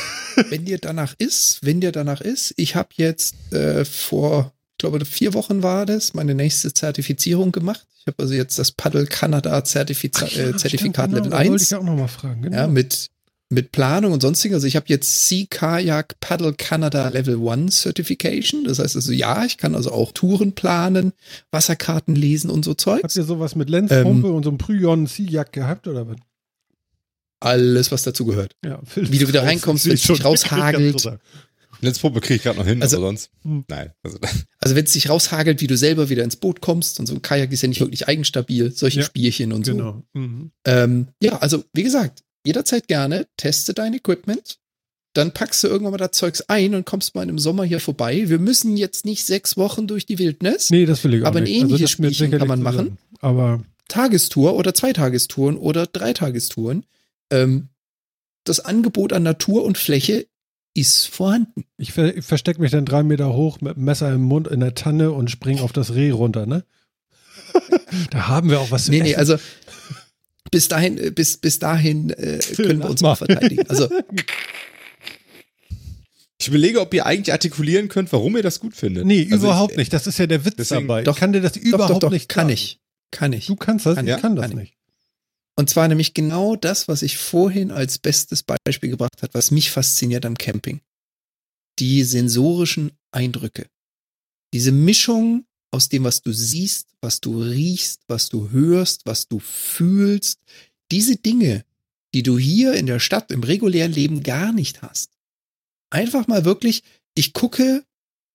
[0.49, 5.03] wenn dir danach ist, wenn dir danach ist, ich habe jetzt äh, vor, ich glaube
[5.05, 7.88] vier Wochen war das, meine nächste Zertifizierung gemacht.
[7.99, 11.49] Ich habe also jetzt das Paddle Kanada Zertifiz ja, Zertifikat stimmt, genau, Level 1.
[11.49, 12.41] Wollte ich auch noch mal fragen.
[12.41, 12.57] Genau.
[12.57, 13.09] Ja, mit
[13.49, 14.53] mit Planung und sonstigen.
[14.53, 18.65] Also ich habe jetzt Sea Kayak Paddle Canada Level 1 Certification.
[18.65, 21.13] Das heißt also, ja, ich kann also auch Touren planen,
[21.51, 23.03] Wasserkarten lesen und so Zeug.
[23.03, 26.17] Habt ihr sowas mit Lenzpumpe ähm, und so einem Pryon Sea Yak gehabt oder was?
[27.39, 28.55] Alles, was dazu gehört.
[28.65, 31.19] Ja, Wie du wieder reinkommst, wenn es dich raushagelt.
[31.81, 33.29] Lenzpumpe kriege ich gerade noch hin, also, aber sonst.
[33.43, 33.63] Hm.
[33.67, 33.91] Nein.
[34.01, 34.17] Also,
[34.59, 37.21] also wenn es dich raushagelt, wie du selber wieder ins Boot kommst und so ein
[37.21, 39.73] Kajak ist ja nicht wirklich eigenstabil, solche Ja, Spielchen und so.
[39.73, 40.03] Genau.
[40.13, 40.51] Mhm.
[40.65, 44.57] Ähm, ja, also wie gesagt, jederzeit gerne, teste dein Equipment,
[45.13, 48.29] dann packst du irgendwann mal das Zeugs ein und kommst mal im Sommer hier vorbei.
[48.29, 50.69] Wir müssen jetzt nicht sechs Wochen durch die Wildnis.
[50.69, 51.53] Nee, das will ich auch Aber ein nicht.
[51.61, 52.77] Also ähnliches das wird Spielchen kann man zusammen.
[52.77, 52.97] machen.
[53.21, 56.85] Aber Tagestour oder Zweitagestouren oder Dreitagestouren.
[57.31, 57.69] Ähm,
[58.43, 60.27] das Angebot an Natur und Fläche
[60.73, 61.65] ist vorhanden.
[61.77, 64.59] ich, ver ich verstecke mich dann drei Meter hoch mit dem Messer im Mund in
[64.59, 66.63] der Tanne und spring auf das Reh runter, ne?
[68.11, 69.19] da haben wir auch was zu Nee, nee, essen.
[69.19, 69.37] also
[70.51, 73.67] bis dahin, äh, bis, bis dahin äh, können wir uns mal verteidigen.
[73.69, 73.89] Also
[76.39, 79.05] ich überlege, ob ihr eigentlich artikulieren könnt, warum ihr das gut findet.
[79.05, 79.93] Nee, Also überhaupt ich, nicht.
[79.93, 81.03] Das ist ja der Witz deswegen- dabei.
[81.03, 82.53] Doch, kann dir das doch, überhaupt doch, doch, nicht kann sagen.
[82.53, 82.79] ich.
[83.11, 83.47] Kann ich.
[83.47, 84.57] Du kannst das, Kann ich kann das kann ich.
[84.57, 84.73] nicht.
[85.55, 89.71] Und zwar nämlich genau das, was ich vorhin als bestes Beispiel gebracht hat, was mich
[89.71, 90.81] fasziniert am Camping.
[91.79, 93.65] Die sensorischen Eindrücke.
[94.53, 99.39] Diese Mischung aus dem, was du siehst, was du riechst, was du hörst, was du
[99.39, 100.39] fühlst.
[100.91, 101.65] Diese Dinge,
[102.13, 105.11] die du hier in der Stadt im regulären Leben gar nicht hast.
[105.89, 106.84] Einfach mal wirklich,
[107.15, 107.84] ich gucke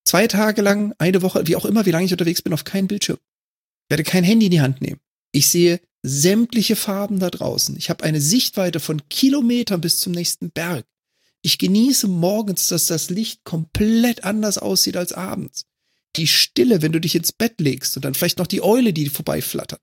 [0.04, 2.88] zwei Tage lang, eine Woche, wie auch immer, wie lange ich unterwegs bin, auf keinen
[2.88, 3.18] Bildschirm.
[3.84, 5.00] Ich werde kein Handy in die Hand nehmen.
[5.32, 7.76] Ich sehe sämtliche Farben da draußen.
[7.76, 10.86] Ich habe eine Sichtweite von Kilometern bis zum nächsten Berg.
[11.42, 15.66] Ich genieße morgens, dass das Licht komplett anders aussieht als abends.
[16.16, 19.08] Die Stille, wenn du dich ins Bett legst und dann vielleicht noch die Eule, die
[19.08, 19.80] vorbeiflattert.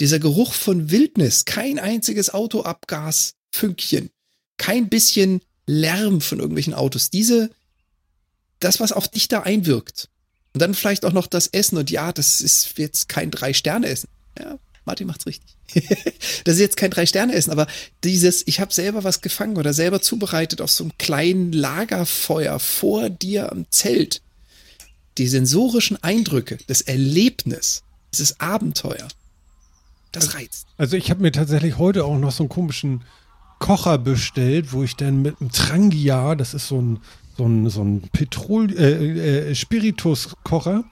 [0.00, 4.10] Dieser Geruch von Wildnis, kein einziges Autoabgasfünkchen,
[4.56, 7.10] kein bisschen Lärm von irgendwelchen Autos.
[7.10, 7.50] Diese,
[8.58, 10.08] das, was auf dich da einwirkt.
[10.52, 11.78] Und dann vielleicht auch noch das Essen.
[11.78, 14.08] Und ja, das ist jetzt kein Drei-Sterne-Essen.
[14.38, 15.56] Ja, Martin macht's richtig.
[16.44, 17.66] das ist jetzt kein Drei-Sterne-Essen, aber
[18.02, 23.10] dieses, ich habe selber was gefangen oder selber zubereitet auf so einem kleinen Lagerfeuer vor
[23.10, 24.22] dir am Zelt.
[25.18, 27.82] Die sensorischen Eindrücke, das Erlebnis,
[28.12, 29.08] dieses Abenteuer,
[30.12, 30.66] das reizt.
[30.76, 33.04] Also ich habe mir tatsächlich heute auch noch so einen komischen
[33.58, 37.00] Kocher bestellt, wo ich dann mit einem Trangia, das ist so ein,
[37.36, 40.84] so ein, so ein Petrol, äh, äh, Spirituskocher,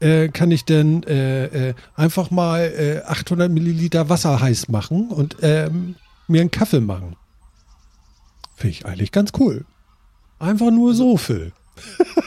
[0.00, 5.36] äh, kann ich dann äh, äh, einfach mal äh, 800 Milliliter Wasser heiß machen und
[5.42, 5.94] ähm,
[6.26, 7.16] mir einen Kaffee machen.
[8.56, 9.64] Finde ich eigentlich ganz cool.
[10.38, 11.52] Einfach nur so, Phil.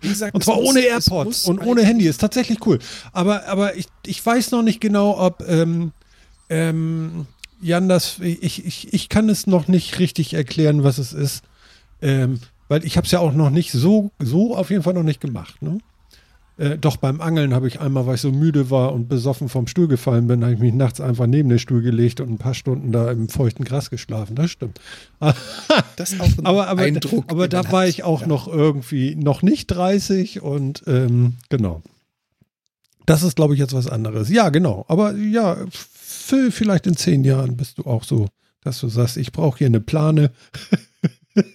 [0.00, 2.06] Wie gesagt, Und zwar ohne AirPods und ohne Handy.
[2.06, 2.78] Ist tatsächlich cool.
[3.12, 5.92] Aber, aber ich, ich weiß noch nicht genau, ob ähm,
[6.48, 7.26] ähm,
[7.60, 8.18] Jan das.
[8.20, 11.42] Ich, ich, ich kann es noch nicht richtig erklären, was es ist.
[12.00, 15.02] Ähm, weil ich habe es ja auch noch nicht so, so auf jeden Fall noch
[15.02, 15.60] nicht gemacht.
[15.62, 15.78] Ne?
[16.58, 19.66] Äh, doch beim Angeln habe ich einmal, weil ich so müde war und besoffen vom
[19.68, 22.54] Stuhl gefallen bin, habe ich mich nachts einfach neben den Stuhl gelegt und ein paar
[22.54, 24.34] Stunden da im feuchten Gras geschlafen.
[24.36, 24.80] Das stimmt.
[25.96, 27.24] Das ist auch ein Aber, aber, Eindruck.
[27.28, 28.26] aber da war ich auch Ja.
[28.28, 31.82] noch irgendwie noch nicht 30 und ähm, genau.
[33.06, 34.28] Das ist, glaube ich, jetzt was anderes.
[34.28, 34.84] Ja, genau.
[34.88, 38.28] Aber ja, vielleicht in zehn Jahren bist du auch so,
[38.62, 40.30] dass du sagst, ich brauche hier eine Plane.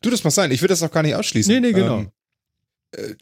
[0.00, 0.50] Du, das mag sein.
[0.50, 1.52] Ich würde das auch gar nicht ausschließen.
[1.52, 1.98] Nee, nee, genau.
[1.98, 2.10] Ähm, äh,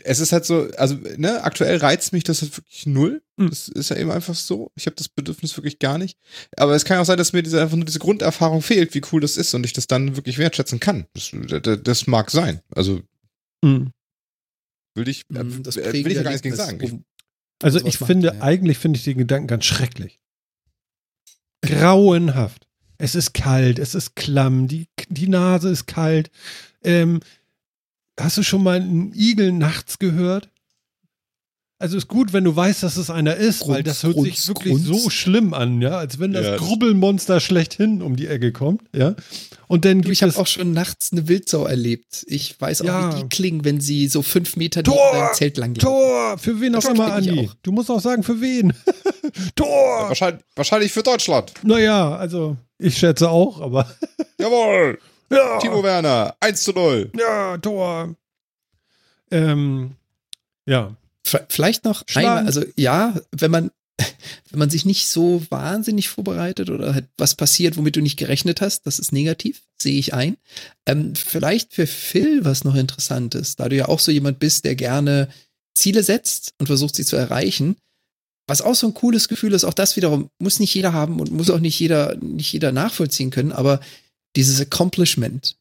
[0.04, 3.22] es ist halt so, also, ne, aktuell reizt mich das halt wirklich null.
[3.36, 3.50] Mhm.
[3.50, 4.70] Das ist ja eben einfach so.
[4.76, 6.16] Ich habe das Bedürfnis wirklich gar nicht.
[6.56, 9.20] Aber es kann auch sein, dass mir diese, einfach nur diese Grunderfahrung fehlt, wie cool
[9.20, 11.06] das ist und ich das dann wirklich wertschätzen kann.
[11.14, 12.60] Das, das, das mag sein.
[12.70, 13.02] Also,
[13.62, 16.78] will ich, äh, das äh, will ich ja gar nichts gegen sagen.
[16.80, 17.02] Ich, wo-
[17.62, 18.40] Also ich finde, ja.
[18.42, 20.20] eigentlich finde ich den Gedanken ganz schrecklich.
[21.62, 22.66] Grauenhaft.
[22.98, 26.30] Es ist kalt, es ist klamm, die, die Nase ist kalt.
[26.82, 27.20] Ähm,
[28.20, 30.48] hast du schon mal einen Igel nachts gehört?
[31.78, 34.28] Also ist gut, wenn du weißt, dass es einer ist, Grunz, weil das hört Grunz,
[34.28, 34.86] sich wirklich Grunz.
[34.86, 36.56] so schlimm an, ja, als wenn das Ja.
[36.56, 39.14] Grubbelmonster schlechthin um die Ecke kommt, ja.
[39.68, 42.24] Und dann Du, ich habe es auch schon nachts eine Wildsau erlebt.
[42.28, 43.14] Ich weiß auch, Ja.
[43.18, 45.12] wie die klingen, wenn sie so fünf Meter neben Tor!
[45.12, 47.46] deinem Zelt lang Tor, für wen auch Das immer, kenn ich Andi.
[47.48, 47.54] auch.
[47.62, 48.72] Du musst auch sagen, für wen.
[49.54, 50.08] Tor!
[50.08, 51.52] Wahrscheinlich, wahrscheinlich für Deutschland.
[51.62, 53.86] Naja, also ich schätze auch, aber
[54.40, 54.98] Jawohl.
[55.30, 57.10] Ja, Timo Werner, 1 zu 0.
[57.18, 58.14] ja, Tor.
[59.30, 59.96] Ähm,
[60.66, 60.96] ja,
[61.48, 62.26] Vielleicht noch Schlank.
[62.26, 63.70] einmal, also ja, wenn man,
[64.50, 68.60] wenn man sich nicht so wahnsinnig vorbereitet oder halt was passiert, womit du nicht gerechnet
[68.60, 70.36] hast, das ist negativ, sehe ich ein.
[70.86, 74.64] Ähm, vielleicht für Phil was noch interessant ist, da du ja auch so jemand bist,
[74.64, 75.28] der gerne
[75.74, 77.76] Ziele setzt und versucht, sie zu erreichen.
[78.46, 81.32] Was auch so ein cooles Gefühl ist, auch das wiederum muss nicht jeder haben und
[81.32, 83.80] muss auch nicht jeder, nicht jeder nachvollziehen können, aber
[84.36, 85.56] dieses Accomplishment.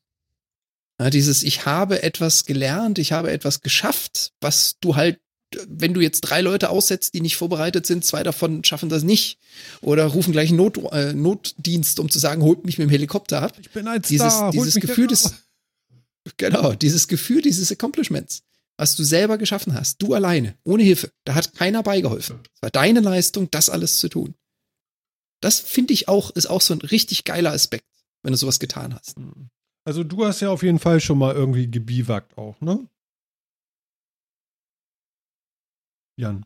[1.00, 5.20] Ja, dieses, ich habe etwas gelernt, ich habe etwas geschafft, was du halt
[5.68, 9.38] wenn du jetzt drei Leute aussetzt, die nicht vorbereitet sind, zwei davon schaffen das nicht
[9.82, 13.42] oder rufen gleich einen Not, äh, Notdienst, um zu sagen, holt mich mit dem Helikopter
[13.42, 13.54] ab.
[13.60, 14.52] ich bin ein Dieses, Star.
[14.52, 15.34] dieses Gefühl des,
[16.38, 18.44] genau, dieses Gefühl dieses Accomplishments,
[18.78, 22.40] was du selber geschaffen hast, du alleine, ohne Hilfe, da hat keiner beigeholfen.
[22.56, 24.36] Es war deine Leistung, das alles zu tun.
[25.42, 27.86] Das finde ich auch, ist auch so ein richtig geiler Aspekt,
[28.26, 29.18] wenn du sowas getan hast.
[29.88, 32.88] Also du hast ja auf jeden Fall schon mal irgendwie gebiwakt auch, ne?
[36.20, 36.44] Jan.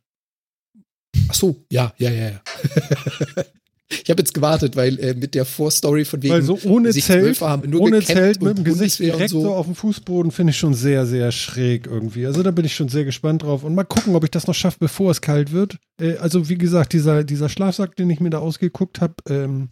[1.30, 2.42] Ach so, ja, ja, ja, ja.
[3.90, 7.40] ich habe jetzt gewartet, weil äh, mit der Vorstory von wegen Weil so ohne Zelt,
[7.40, 9.42] haben ohne Zelt mit dem Gesicht direkt so.
[9.42, 9.54] so.
[9.54, 12.26] auf dem Fußboden finde ich schon sehr, sehr schräg irgendwie.
[12.26, 13.64] Also da bin ich schon sehr gespannt drauf.
[13.64, 15.78] Und mal gucken, ob ich das noch schaffe, bevor es kalt wird.
[16.02, 19.70] Äh, also wie gesagt, dieser, dieser Schlafsack, den ich mir da ausgeguckt habe, ähm,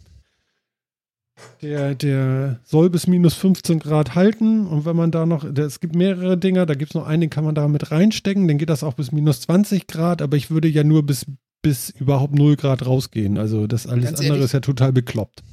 [1.62, 4.68] der, der soll bis minus 15 Grad halten.
[4.68, 7.30] Und wenn man da noch, es gibt mehrere Dinger, da gibt es noch einen, den
[7.30, 10.50] kann man da mit reinstecken, dann geht das auch bis minus 20 Grad, aber ich
[10.52, 11.26] würde ja nur bis,
[11.62, 13.38] bis überhaupt 0 Grad rausgehen.
[13.38, 14.46] Also das alles Ganz andere ehrlich?
[14.46, 15.44] ist ja total bekloppt.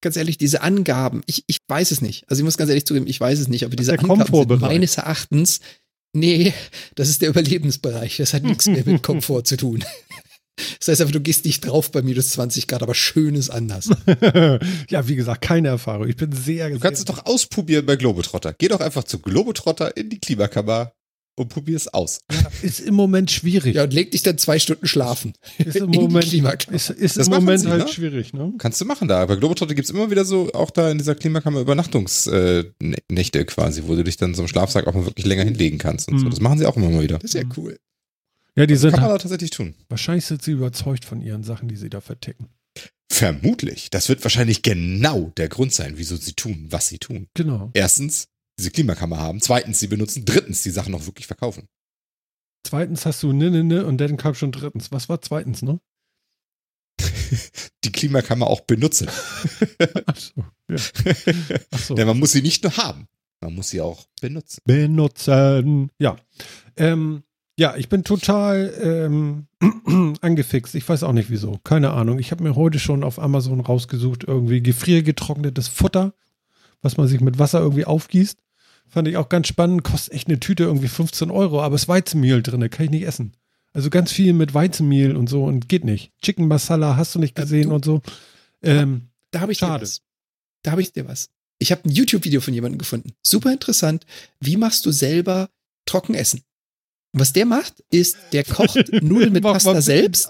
[0.00, 2.28] Ganz ehrlich, diese Angaben, ich, ich weiß es nicht.
[2.28, 4.98] Also ich muss ganz ehrlich zugeben, ich weiß es nicht, aber diese Angaben sind meines
[4.98, 5.60] Erachtens,
[6.12, 6.52] nee,
[6.94, 8.18] das ist der Überlebensbereich.
[8.18, 9.82] Das hat nichts mehr mit Komfort zu tun.
[10.78, 13.88] Das heißt einfach, du gehst nicht drauf bei minus 20 Grad, aber schön ist anders.
[14.88, 16.08] ja, wie gesagt, keine Erfahrung.
[16.08, 18.54] Ich bin sehr, Du kannst es doch ausprobieren bei Globetrotter.
[18.56, 20.92] Geh doch einfach zu Globetrotter in die Klimakammer
[21.36, 22.20] und probier es aus.
[22.62, 23.74] Ist im Moment schwierig.
[23.74, 25.32] Ja, und leg dich dann zwei Stunden schlafen.
[25.58, 26.76] ist im in die Moment, Klimakammer.
[26.76, 27.92] ist, ist Das im Moment sie, halt ne?
[27.92, 28.52] schwierig, ne?
[28.58, 29.26] Kannst du machen da.
[29.26, 33.82] Bei Globetrotter gibt es immer wieder so, auch da in dieser Klimakammer Übernachtungsnächte äh, quasi,
[33.86, 36.26] wo du dich dann so im Schlafsack auch mal wirklich länger hinlegen kannst und so.
[36.26, 36.30] Mhm.
[36.30, 37.18] Das machen sie auch immer mal wieder.
[37.18, 37.78] Das ist ja cool.
[38.56, 39.74] Ja, die sind Kann man da tatsächlich tun.
[39.88, 42.48] wahrscheinlich sind sie überzeugt von ihren Sachen, die sie da verticken.
[43.10, 43.90] Vermutlich.
[43.90, 47.28] Das wird wahrscheinlich genau der Grund sein, wieso sie tun, was sie tun.
[47.34, 47.70] Genau.
[47.74, 48.28] Erstens,
[48.58, 49.40] diese Klimakammer haben.
[49.40, 50.24] Zweitens, sie benutzen.
[50.24, 51.68] Drittens, die Sachen noch wirklich verkaufen.
[52.66, 54.90] Zweitens hast du ne, ne, ne und dann kam schon drittens.
[54.90, 55.80] Was war zweitens, ne?
[57.84, 59.08] Die Klimakammer auch benutzen.
[60.06, 60.32] Ach so.
[60.68, 60.76] Ja.
[61.70, 61.94] Ach so.
[61.96, 63.06] Denn man muss sie nicht nur haben,
[63.40, 64.60] man muss sie auch benutzen.
[64.64, 65.90] Benutzen.
[65.98, 66.16] Ja.
[66.76, 67.22] Ähm,
[67.58, 69.46] ja, ich bin total ähm,
[70.20, 70.74] angefixt.
[70.74, 71.58] Ich weiß auch nicht wieso.
[71.64, 72.18] Keine Ahnung.
[72.18, 76.14] Ich habe mir heute schon auf Amazon rausgesucht, irgendwie gefriergetrocknetes Futter,
[76.82, 78.38] was man sich mit Wasser irgendwie aufgießt.
[78.88, 79.84] Fand ich auch ganz spannend.
[79.84, 83.32] Kostet echt eine Tüte irgendwie 15 Euro, aber ist Weizenmehl drin, kann ich nicht essen.
[83.72, 86.12] Also ganz viel mit Weizenmehl und so und geht nicht.
[86.22, 88.02] Chicken Masala hast du nicht Ja, gesehen du- und so.
[88.62, 89.80] Ähm, Da habe ich Schade.
[89.80, 90.02] dir was.
[90.62, 91.30] Da habe ich dir was.
[91.58, 93.12] Ich habe ein YouTube-Video von jemandem gefunden.
[93.22, 94.06] Super interessant.
[94.40, 95.50] Wie machst du selber
[95.86, 96.42] Trockenessen?
[97.16, 100.28] Was der macht, ist, der kocht Nudeln mit Pasta selbst,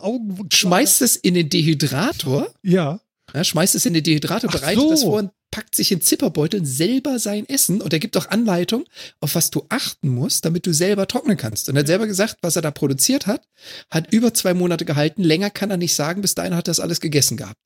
[0.53, 3.01] schmeißt es in den Dehydrator, Ja.
[3.35, 4.91] ja, schmeißt es in den Dehydrator, Ach bereitet so.
[4.91, 7.81] das vor und packt sich in Zipperbeuteln selber sein Essen.
[7.81, 8.85] Und er gibt auch Anleitung,
[9.21, 11.69] auf was du achten musst, damit du selber trocknen kannst.
[11.69, 13.47] Und er hat selber gesagt, was er da produziert hat,
[13.89, 15.23] hat über zwei Monate gehalten.
[15.23, 16.23] Länger kann er nicht sagen.
[16.23, 17.57] Bis dahin hat er das alles gegessen gehabt.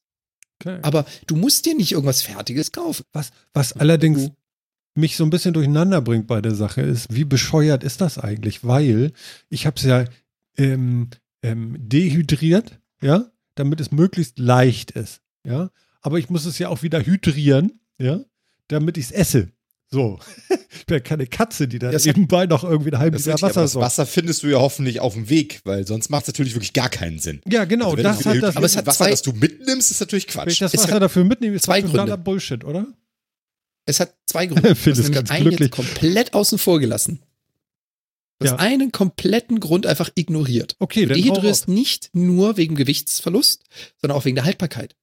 [0.60, 0.78] Okay.
[0.82, 3.04] Aber du musst dir nicht irgendwas Fertiges kaufen.
[3.12, 4.30] Was, was allerdings
[4.98, 8.64] mich so ein bisschen durcheinander bringt bei der Sache ist, wie bescheuert ist das eigentlich?
[8.64, 9.12] Weil
[9.48, 10.04] ich habe es ja
[10.56, 11.08] ähm,
[11.42, 15.70] ähm, dehydriert, ja, damit es möglichst leicht ist, ja.
[16.00, 18.20] Aber ich muss es ja auch wieder hydrieren, ja,
[18.68, 19.48] damit ich es esse.
[19.90, 20.18] So.
[20.70, 23.48] ich bin ja keine Katze, die da Das nebenbei noch irgendwie ein halbes Das, Jahr
[23.48, 23.84] Wasser das saugt.
[23.86, 26.90] Wasser findest du ja hoffentlich auf dem Weg, weil sonst macht es natürlich wirklich gar
[26.90, 27.40] keinen Sinn.
[27.48, 28.56] Ja, genau, Also das hat das.
[28.56, 30.60] Aber hat Wasser, zwei- das du mitnimmst, ist natürlich wenn ich Quatsch.
[30.60, 32.22] das Wasser dafür mitnehme, ist zwei das totaler Gründe.
[32.24, 32.86] Bullshit, oder?
[33.88, 34.74] Es hat zwei Gründe.
[34.74, 35.60] Phil hast ist nämlich ganz einen glücklich.
[35.68, 37.20] jetzt komplett außen vor gelassen.
[38.38, 38.58] Du hast Ja.
[38.58, 40.76] einen kompletten Grund einfach ignoriert.
[40.78, 41.68] Okay, dann dehydrierst raus.
[41.74, 43.64] nicht nur wegen Gewichtsverlust,
[44.00, 44.94] sondern auch wegen der Haltbarkeit.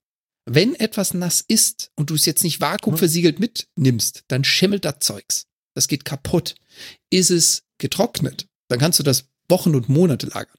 [0.45, 5.47] Wenn etwas nass ist und du es jetzt nicht vakuumversiegelt mitnimmst, dann schimmelt das Zeugs.
[5.73, 6.55] Das geht kaputt.
[7.09, 10.57] Ist es getrocknet, dann kannst du das Wochen und Monate lagern.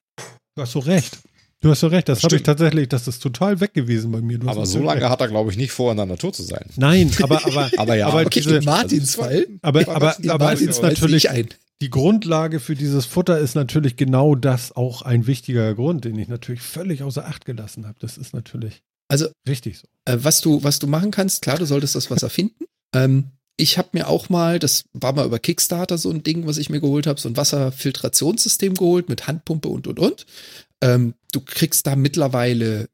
[0.57, 1.19] Du hast so recht.
[1.67, 4.21] Du hast so recht, das, das habe ich tatsächlich, das ist total weg gewesen bei
[4.21, 4.39] mir.
[4.47, 5.11] aber so lange recht.
[5.11, 6.65] hat er, glaube ich, nicht vor, in der Natur zu sein.
[6.77, 8.07] Nein, aber, aber, aber ja.
[8.07, 9.49] Aber okay, diese, in Martins Fall.
[9.63, 11.49] Aber, aber, aber, aber es ist natürlich, ein.
[11.81, 16.29] die Grundlage für dieses Futter ist natürlich genau das auch ein wichtiger Grund, den ich
[16.29, 17.99] natürlich völlig außer Acht gelassen habe.
[17.99, 19.89] Das ist natürlich also, richtig so.
[20.05, 22.67] Äh, was, du, was du machen kannst, klar, du solltest das Wasser finden.
[22.95, 26.59] Ähm, ich habe mir auch mal, das war mal über Kickstarter so ein Ding, was
[26.59, 30.27] ich mir geholt habe, so ein Wasserfiltrationssystem geholt mit Handpumpe und und und.
[30.83, 32.89] Ähm, du kriegst da mittlerweile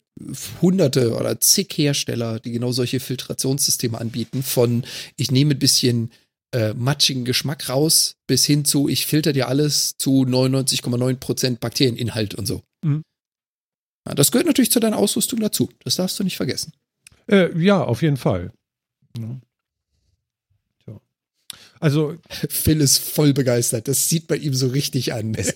[0.61, 4.85] hunderte oder zig Hersteller, die genau solche Filtrationssysteme anbieten, von
[5.16, 6.11] ich nehme ein bisschen
[6.55, 12.47] äh, matschigen Geschmack raus, bis hin zu ich filter dir alles zu 99,9% Bakterieninhalt und
[12.47, 12.62] so.
[12.85, 13.03] Mhm.
[14.07, 15.70] Ja, das gehört natürlich zu deiner Ausrüstung dazu.
[15.85, 16.72] Das darfst du nicht vergessen.
[17.26, 18.53] Äh, ja, auf jeden Fall.
[19.16, 19.41] Ja.
[21.83, 22.14] Also
[22.49, 23.89] Phil ist voll begeistert.
[23.89, 25.35] Das sieht bei ihm so richtig an.
[25.35, 25.53] Es,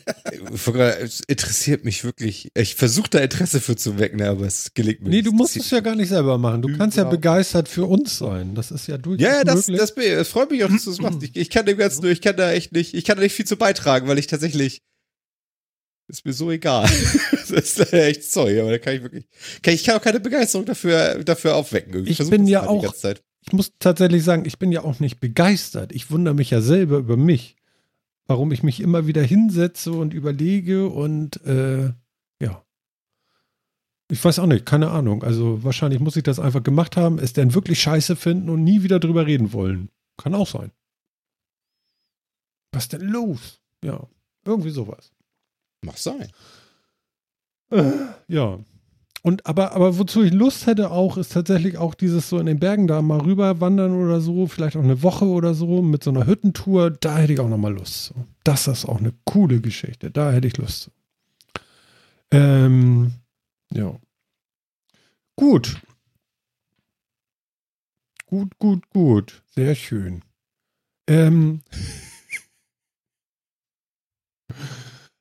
[1.05, 2.49] es interessiert mich wirklich.
[2.55, 5.71] Ich versuche da Interesse für zu wecken, aber es gelingt mir Nee, du musst es
[5.71, 6.63] ja gar nicht selber machen.
[6.63, 8.57] Du kannst ja begeistert für uns sein.
[8.57, 11.01] Das ist ja durchaus Ja, ja das, das, das freut mich auch, dass du es
[11.01, 11.23] machst.
[11.23, 13.35] Ich, ich kann dem Ganzen nur, ich kann da echt nicht, ich kann da nicht
[13.35, 14.83] viel zu beitragen, weil ich tatsächlich
[16.09, 16.89] ist mir so egal.
[17.33, 19.27] das ist echt sorry, aber da kann ich wirklich,
[19.63, 22.05] kann, ich kann auch keine Begeisterung dafür, dafür aufwecken.
[22.05, 22.93] Ich, ich bin ja auch,
[23.47, 25.93] ich muss tatsächlich sagen, ich bin ja auch nicht begeistert.
[25.93, 27.57] Ich wundere mich ja selber über mich,
[28.27, 31.93] warum ich mich immer wieder hinsetze und überlege und äh,
[32.41, 32.65] ja.
[34.11, 35.23] Ich weiß auch nicht, keine Ahnung.
[35.23, 38.83] Also wahrscheinlich muss ich das einfach gemacht haben, es denn wirklich scheiße finden und nie
[38.83, 39.91] wieder drüber reden wollen.
[40.17, 40.73] Kann auch sein.
[42.73, 43.61] Was denn los?
[43.85, 44.09] Ja,
[44.45, 45.13] irgendwie sowas.
[45.83, 46.31] Mach sein.
[47.71, 47.93] Äh,
[48.29, 48.59] ja.
[49.27, 52.61] Und aber, aber wozu ich Lust hätte auch, ist tatsächlich auch dieses so in den
[52.61, 56.11] Bergen da mal rüber wandern oder so, vielleicht auch eine Woche oder so mit so
[56.11, 58.15] einer Hüttentour, da hätte ich auch nochmal Lust.
[58.45, 60.93] Das ist auch eine coole Geschichte, da hätte ich Lust.
[62.31, 63.15] Ähm,
[63.73, 63.97] ja.
[65.35, 65.77] Gut.
[68.27, 69.43] Gut, gut, gut.
[69.49, 70.23] Sehr schön.
[71.09, 71.63] Ähm.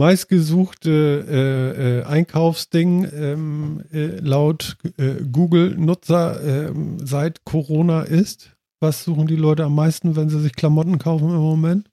[0.00, 8.56] meistgesuchte äh, äh, Einkaufsding ähm, äh, laut äh, Google-Nutzer ähm, seit Corona ist?
[8.80, 11.90] Was suchen die Leute am meisten, wenn sie sich Klamotten kaufen im Moment?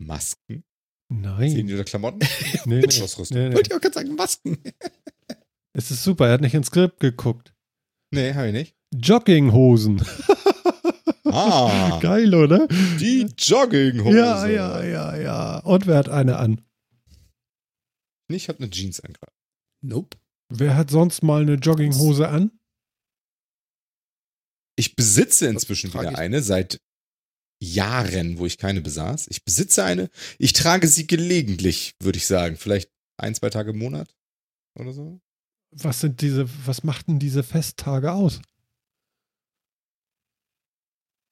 [0.00, 0.64] Masken?
[1.12, 1.50] Nein.
[1.50, 2.20] Sehen die oder Klamotten?
[2.64, 3.54] nee, nee, nee, nee.
[3.54, 4.56] Wollte ich auch gerade sagen, Masken.
[5.74, 7.52] es ist super, er hat nicht ins Skript geguckt.
[8.10, 8.74] Nee, habe ich nicht.
[8.94, 10.02] Jogginghosen.
[11.32, 11.98] Ah.
[12.02, 12.66] Geil, oder?
[12.68, 14.16] Die Jogginghose.
[14.16, 15.58] Ja, ja, ja, ja.
[15.60, 16.60] Und wer hat eine an?
[18.28, 19.32] Ich habe eine Jeans an gerade.
[19.82, 20.16] Nope.
[20.48, 22.50] Wer hat sonst mal eine Jogginghose an?
[24.76, 26.78] Ich besitze inzwischen wieder eine seit
[27.62, 29.28] Jahren, wo ich keine besaß.
[29.28, 30.10] Ich besitze eine.
[30.38, 32.56] Ich trage sie gelegentlich, würde ich sagen.
[32.56, 34.14] Vielleicht ein, zwei Tage im Monat
[34.78, 35.20] oder so.
[35.70, 38.40] Was sind diese, was machten diese Festtage aus?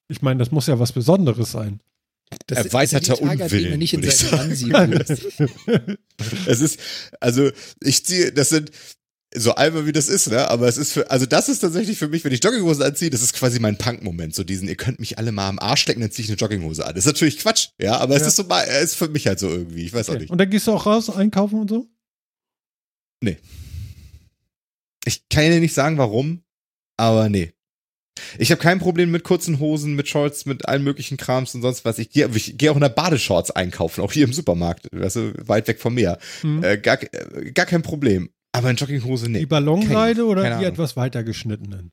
[0.07, 1.81] Ich meine, das muss ja was Besonderes sein.
[2.47, 3.79] Das Erweiterter Unwillen.
[3.79, 4.23] Nicht in es
[6.61, 6.79] ist,
[7.19, 7.51] also
[7.81, 8.71] ich ziehe, das sind
[9.37, 10.49] so albern wie das ist, ne?
[10.49, 13.21] Aber es ist für, also das ist tatsächlich für mich, wenn ich Jogginghosen anziehe, das
[13.21, 14.33] ist quasi mein Punk-Moment.
[14.33, 16.85] So diesen, ihr könnt mich alle mal am Arsch stecken, dann ziehe ich eine Jogginghose
[16.85, 16.95] an.
[16.95, 18.21] Das ist natürlich Quatsch, ja, aber ja.
[18.21, 19.85] es ist so mal, es ist für mich halt so irgendwie.
[19.85, 20.15] Ich weiß okay.
[20.15, 20.31] auch nicht.
[20.31, 21.87] Und dann gehst du auch raus, einkaufen und so?
[23.21, 23.37] Nee.
[25.05, 26.43] Ich kann dir nicht sagen, warum,
[26.97, 27.53] aber nee.
[28.37, 31.85] Ich habe kein Problem mit kurzen Hosen, mit Shorts, mit allen möglichen Krams und sonst
[31.85, 31.99] was.
[31.99, 35.47] Ich gehe ich geh auch in der Badeshorts einkaufen, auch hier im Supermarkt, weißt du,
[35.47, 36.17] weit weg von mir.
[36.43, 36.63] Mhm.
[36.63, 38.29] Äh, gar, äh, gar kein Problem.
[38.53, 39.39] Aber in Jogginghose nee.
[39.39, 40.63] Die Ballonseide oder die Ahnung.
[40.63, 41.91] etwas weiter geschnittenen?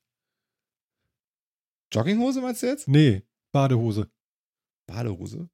[1.92, 2.88] Jogginghose meinst du jetzt?
[2.88, 4.08] Nee, Badehose.
[4.86, 5.48] Badehose?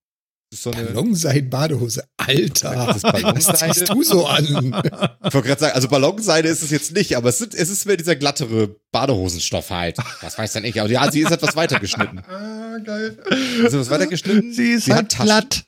[0.50, 2.04] So Ballonseiden-Badehose.
[2.16, 4.44] Alter, was hast du so an?
[4.46, 7.84] Ich wollte gerade sagen, also Ballonseide ist es jetzt nicht, aber es, sind, es ist
[7.84, 9.98] mehr dieser glattere Badehosenstoff halt.
[10.22, 10.80] Was weiß denn ich.
[10.80, 12.22] Aber ja, sie ist etwas weiter geschnitten.
[12.28, 13.18] Ah, geil.
[13.58, 14.52] Ist etwas weiter geschnitten?
[14.52, 15.64] Sie ist sie halt glatt.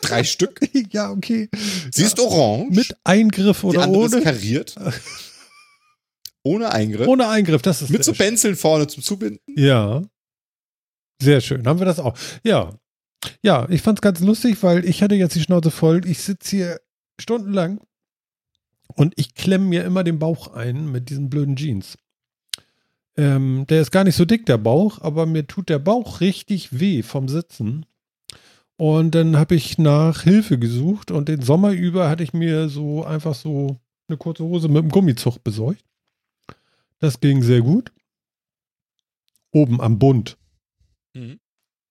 [0.00, 0.58] Drei Stück.
[0.90, 1.48] Ja, okay.
[1.92, 2.74] Sie ist orange.
[2.74, 4.16] Mit Eingriff oder Die andere ohne?
[4.16, 4.74] ist kariert.
[6.42, 7.06] Ohne Eingriff.
[7.08, 9.40] Ohne Eingriff, das ist Mit so Benzeln vorne zum Zubinden.
[9.54, 10.02] Ja.
[11.20, 11.66] Sehr schön.
[11.66, 12.16] Haben wir das auch.
[12.42, 12.72] Ja.
[13.42, 16.06] Ja, ich fand es ganz lustig, weil ich hatte jetzt die Schnauze voll.
[16.06, 16.80] Ich sitze hier
[17.18, 17.80] stundenlang
[18.94, 21.96] und ich klemme mir immer den Bauch ein mit diesen blöden Jeans.
[23.16, 26.78] Ähm, der ist gar nicht so dick, der Bauch, aber mir tut der Bauch richtig
[26.78, 27.86] weh vom Sitzen.
[28.76, 33.04] Und dann habe ich nach Hilfe gesucht und den Sommer über hatte ich mir so
[33.04, 35.82] einfach so eine kurze Hose mit einem Gummizug besorgt.
[36.98, 37.90] Das ging sehr gut.
[39.50, 40.36] Oben am Bund.
[41.14, 41.40] Mhm.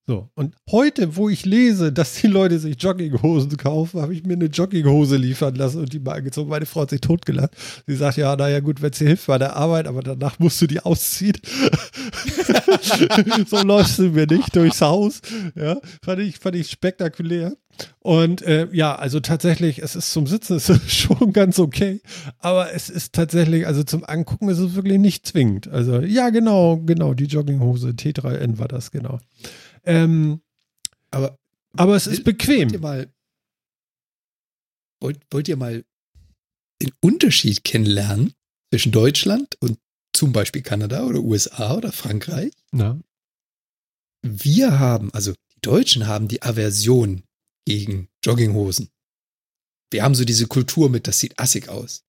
[0.08, 4.34] So, und heute, wo ich lese, dass die Leute sich Jogginghosen kaufen, habe ich mir
[4.34, 6.47] eine Jogginghose liefern lassen und die mal angezogen.
[6.47, 7.49] Meine Frau hat sich totgelacht.
[7.88, 10.62] Sie sagt, ja, naja, gut, wenn es dir hilft bei der Arbeit, aber danach musst
[10.62, 11.38] du die ausziehen.
[13.47, 15.22] so läufst du mir nicht durchs Haus.
[15.56, 17.58] Ja, fand ich, fand ich spektakulär.
[17.99, 22.01] Und äh, ja, also tatsächlich, es ist zum Sitzen es ist schon ganz okay,
[22.38, 25.68] aber es ist tatsächlich, also zum Angucken ist es wirklich nicht zwingend.
[25.68, 29.20] Also ja, genau, genau, die Jogginghose T3N war das, genau.
[29.86, 30.42] Ähm,
[31.12, 31.38] aber,
[31.76, 32.70] aber es ist bequem.
[32.70, 33.14] Wollt ihr mal,
[35.00, 35.86] wollt, wollt ihr mal
[36.82, 38.34] den Unterschied kennenlernen
[38.70, 39.80] zwischen Deutschland und
[40.14, 42.52] zum Beispiel Kanada oder USA oder Frankreich?
[42.72, 43.00] Na?
[44.22, 47.24] Wir haben, also die Deutschen haben die Aversion
[47.66, 48.90] gegen Jogginghosen.
[49.92, 52.04] Wir haben so diese Kultur mit, das sieht assig aus.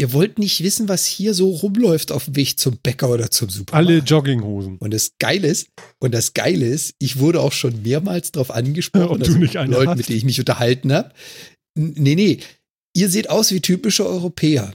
[0.00, 3.50] Ihr wollt nicht wissen, was hier so rumläuft auf dem Weg zum Bäcker oder zum
[3.50, 3.86] Supermarkt.
[3.86, 4.78] Alle Jogginghosen.
[4.78, 9.08] Und das Geile ist, und das Geile ist, ich wurde auch schon mehrmals darauf angesprochen,
[9.10, 9.98] und du nicht eine Leuten, hast.
[9.98, 11.12] mit denen ich mich unterhalten habe.
[11.74, 12.38] Nee, nee,
[12.96, 14.72] ihr seht aus wie typische Europäer.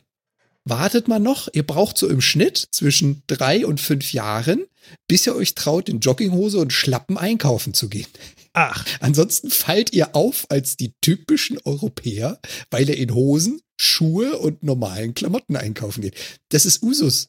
[0.63, 4.65] Wartet mal noch, ihr braucht so im Schnitt zwischen drei und fünf Jahren,
[5.07, 8.05] bis ihr euch traut, in Jogginghose und Schlappen einkaufen zu gehen.
[8.55, 12.39] Ach, Ansonsten fallt ihr auf als die typischen Europäer,
[12.71, 16.15] weil ihr in Hosen, Schuhe und normalen Klamotten einkaufen geht.
[16.49, 17.27] Das ist Usus.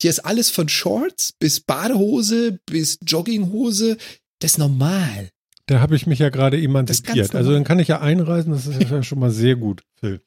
[0.00, 3.96] Hier ist alles von Shorts bis Badehose bis Jogginghose.
[4.38, 5.30] Das ist normal.
[5.66, 7.34] da habe ich mich ja gerade emanzipiert.
[7.34, 10.20] Also dann kann ich ja einreisen, das ist ja schon mal sehr gut, Phil.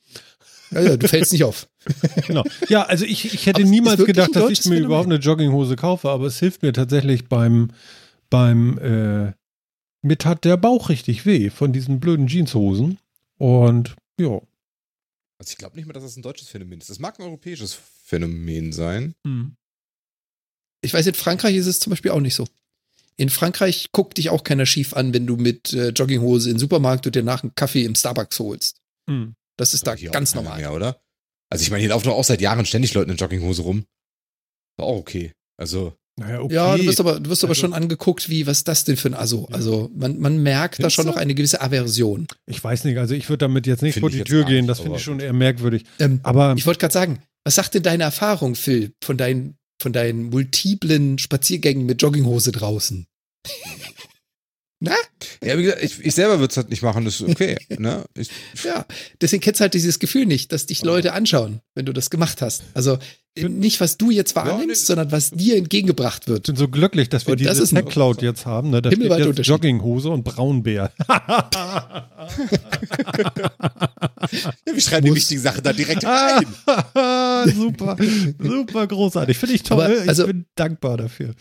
[0.71, 1.67] Ja, ja, du fällst nicht auf.
[2.27, 2.43] Genau.
[2.69, 4.85] Ja, also ich, ich hätte Aber niemals gedacht, dass ich mir Phänomen.
[4.85, 7.71] überhaupt eine Jogginghose kaufe, aber es hilft mir tatsächlich beim,
[8.29, 9.31] beim, äh,
[10.01, 12.99] mir tat der Bauch richtig weh von diesen blöden Jeanshosen.
[13.37, 14.41] Und ja.
[15.37, 16.89] Also ich glaube nicht mehr, dass das ein deutsches Phänomen ist.
[16.89, 17.73] Das mag ein europäisches
[18.03, 19.15] Phänomen sein.
[20.81, 22.47] Ich weiß, in Frankreich ist es zum Beispiel auch nicht so.
[23.17, 26.59] In Frankreich guckt dich auch keiner schief an, wenn du mit äh, Jogginghose in den
[26.59, 28.77] Supermarkt und dir nach einen Kaffee im Starbucks holst.
[29.07, 29.35] Hm.
[29.57, 30.59] Das ist da Hier auch ganz normal.
[30.59, 31.01] Mehr, oder?
[31.49, 33.85] Also ich meine, hier laufen doch auch seit Jahren ständig Leute in Jogginghose rum.
[34.77, 35.33] War auch okay.
[35.57, 36.53] Also, Naja, okay.
[36.53, 38.97] Ja, du wirst aber, du wirst aber Also- schon angeguckt, wie, was ist das denn
[38.97, 39.47] für ein Asso?
[39.49, 39.55] Ja.
[39.55, 41.11] Also, man, man merkt da Findest schon du?
[41.11, 42.27] noch eine gewisse Aversion.
[42.47, 44.69] Ich weiß nicht, also ich würde damit jetzt nicht Finde vor die Tür gehen, nicht,
[44.69, 45.83] das finde ich schon eher merkwürdig.
[45.99, 49.93] Ähm, Aber ich wollte gerade sagen, was sagt denn deine Erfahrung, Phil, von deinen, von
[49.93, 53.05] deinen multiplen Spaziergängen mit Jogginghose draußen?
[54.83, 54.93] Na?
[55.43, 57.55] ja, wie gesagt, ich, ich selber würde es halt nicht machen, das ist okay.
[57.77, 58.03] ne?
[58.17, 58.29] ich,
[58.63, 58.83] Ja,
[59.21, 62.41] deswegen kennst du halt dieses Gefühl nicht, dass dich Leute anschauen, wenn du das gemacht
[62.41, 62.63] hast.
[62.73, 62.97] Also
[63.37, 64.73] nicht, was du jetzt wahrnimmst, nee.
[64.87, 66.47] sondern was dir entgegengebracht ich wird.
[66.47, 68.71] bin so glücklich, dass wir Und das diese ein- Tech-Cloud jetzt haben.
[68.71, 68.81] Ne?
[68.81, 69.45] Da steht jetzt Unterschied.
[69.45, 70.91] Jogginghose und Braunbär.
[71.07, 72.09] ja,
[74.73, 76.45] wir schreiben die wichtigen Sachen da direkt rein.
[77.55, 77.97] super,
[78.39, 79.37] super großartig.
[79.37, 79.83] Finde ich toll.
[79.83, 81.33] Aber, also- ich bin dankbar dafür.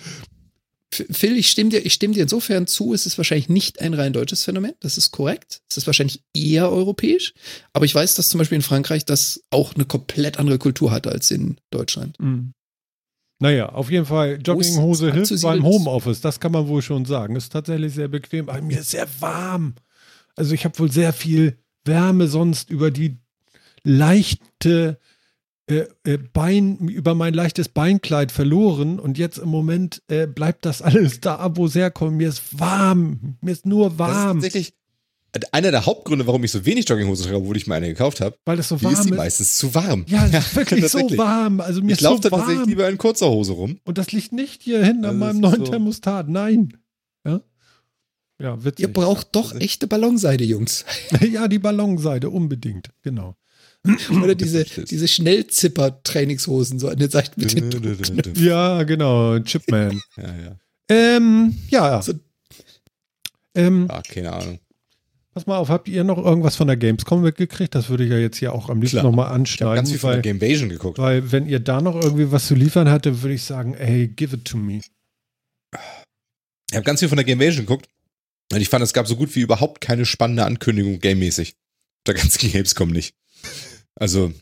[0.93, 4.12] Phil, ich stimme dir, ich stimme dir insofern zu, es ist wahrscheinlich nicht ein rein
[4.12, 4.72] deutsches Phänomen.
[4.80, 5.62] Das ist korrekt.
[5.68, 7.32] Es ist wahrscheinlich eher europäisch.
[7.72, 11.07] Aber ich weiß, dass zum Beispiel in Frankreich das auch eine komplett andere Kultur hat
[11.07, 12.18] als in Deutschland.
[12.18, 12.55] Mhm.
[13.38, 15.64] Naja, auf jeden Fall, Jogginghose hilft beim.
[15.64, 16.20] Homeoffice.
[16.20, 17.36] Das kann man wohl schon sagen.
[17.36, 18.49] Ist tatsächlich sehr bequem.
[18.49, 19.76] Aber mir ist sehr warm.
[20.36, 23.16] Also ich habe wohl sehr viel Wärme sonst über die
[23.82, 24.99] leichte
[26.32, 28.98] Bein, über mein leichtes Beinkleid verloren.
[28.98, 32.16] Und jetzt im Moment äh, bleibt das alles da, wo es herkommt.
[32.16, 33.36] Mir ist warm.
[33.40, 34.74] Mir ist nur Das ist warm, tatsächlich
[35.52, 38.36] einer der Hauptgründe, warum ich so wenig Jogginghose trage, obwohl ich mir eine gekauft habe.
[38.46, 39.16] weil es so Die ist warm die ist.
[39.16, 40.04] meistens zu warm.
[40.08, 41.60] Ja, es ist wirklich so warm.
[41.60, 42.68] Also mir Ich so laufe da tatsächlich warm.
[42.68, 43.78] lieber in kurzer Hose rum.
[43.84, 46.28] Und das liegt nicht hier hinter Also meinem das ist neuen so- Thermostat.
[46.28, 46.76] Nein.
[47.24, 47.40] Ja,
[48.40, 48.86] ja witzig.
[48.88, 50.84] Ihr braucht doch echte Ballonseide, Jungs.
[51.30, 52.90] ja, die Ballonseite, unbedingt.
[53.02, 53.36] Genau.
[54.22, 58.34] Oder diese, diese Schnellzipper-Trainingshosen so an den Seiten mit den.
[58.44, 59.38] Ja, genau.
[59.40, 60.00] Chipman.
[60.16, 60.56] ja, ja.
[60.88, 62.02] ähm, ja.
[62.02, 62.12] So-
[63.54, 64.58] Ähm, Ah, keine Ahnung.
[65.32, 67.74] pass mal auf, habt ihr noch irgendwas von der Gamescom mitgekriegt?
[67.74, 69.74] Das würde ich ja jetzt hier auch am liebsten nochmal Ich habe anschneiden.
[69.76, 70.98] ganz viel von weil, der Gamevasion geguckt.
[70.98, 74.36] weil wenn ihr da noch irgendwie was zu liefern hatte, würde ich sagen, ey, give
[74.36, 74.80] it to me.
[76.70, 77.88] Ich habe ganz viel von der Gamevasion geguckt.
[78.52, 81.54] Und ich fand, es gab so gut wie überhaupt keine spannende Ankündigung gamemäßig.
[82.06, 83.14] Der ganzen Gamescom nicht.
[84.01, 84.32] Also,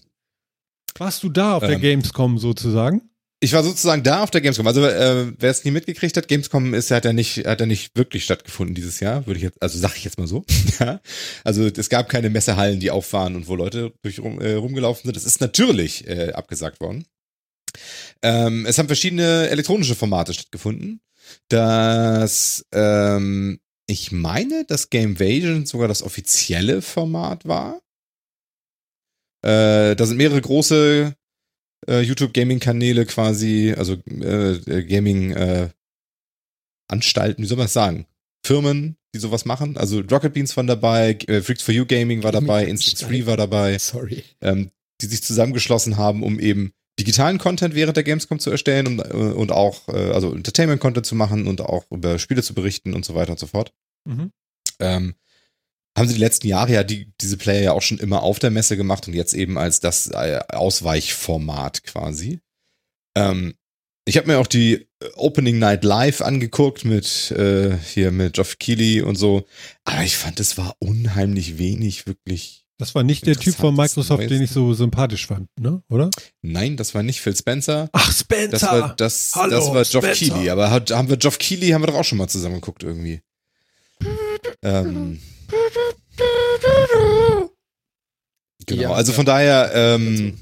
[0.96, 1.80] Warst du da auf der Ähm.
[1.82, 3.02] Gamescom sozusagen?
[3.40, 4.66] ich war sozusagen da auf der Gamescom.
[4.66, 7.96] Also, äh, wer es nie mitgekriegt hat, Gamescom ist, hat ja nicht, hat ja nicht
[7.96, 10.44] wirklich stattgefunden dieses Jahr, würde ich jetzt, also sag ich jetzt mal so.
[10.80, 11.00] ja.
[11.44, 15.04] Also, es gab keine Messehallen, die auf waren und wo Leute durch rum, äh, rumgelaufen
[15.04, 15.16] sind.
[15.16, 17.04] Das ist natürlich äh, abgesagt worden.
[18.22, 21.00] Ähm, es haben verschiedene elektronische Formate stattgefunden.
[21.48, 27.80] Das, ähm, ich meine, dass Gamevasion sogar das offizielle Format war.
[29.42, 31.14] Äh, da sind mehrere große
[31.86, 35.70] äh, YouTube-Gaming-Kanäle quasi, also äh, äh, Gaming äh,
[36.88, 38.06] Anstalten, wie soll man das sagen?
[38.44, 39.76] Firmen, die sowas machen.
[39.76, 43.36] Also Rocket Beans waren dabei, äh, Freaks for You Gaming war dabei, Instinct 3 war
[43.36, 43.78] dabei.
[43.78, 44.24] Sorry.
[44.40, 44.70] Ähm,
[45.00, 49.12] die sich zusammengeschlossen haben, um eben digitalen Content während der Gamescom zu erstellen und, äh,
[49.12, 53.14] und auch, äh, also Entertainment-Content zu machen und auch über Spiele zu berichten und so
[53.14, 53.72] weiter und so fort.
[54.04, 54.32] Mhm.
[54.80, 55.14] Ähm,
[55.98, 58.50] haben sie die letzten Jahre ja die, diese Player ja auch schon immer auf der
[58.50, 62.40] Messe gemacht und jetzt eben als das äh, Ausweichformat quasi.
[63.16, 63.54] Ähm,
[64.04, 68.58] ich habe mir auch die äh, Opening Night Live angeguckt mit äh, hier mit Geoff
[68.58, 69.44] Keighley und so,
[69.84, 72.64] aber ich fand, es war unheimlich wenig wirklich.
[72.78, 75.82] Das war nicht der Typ von Microsoft, den ich so sympathisch fand, ne?
[75.90, 76.10] Oder?
[76.42, 77.90] Nein, das war nicht Phil Spencer.
[77.92, 78.50] Ach, Spencer!
[78.50, 80.34] Das war, das, Hallo, das war Geoff Spencer.
[80.34, 82.82] Keighley, aber hat, haben wir Geoff Keighley haben wir doch auch schon mal zusammen geguckt
[82.82, 83.20] irgendwie.
[84.62, 85.20] Ähm,
[88.66, 89.16] genau, Ja, also ja.
[89.16, 90.38] von daher, ähm,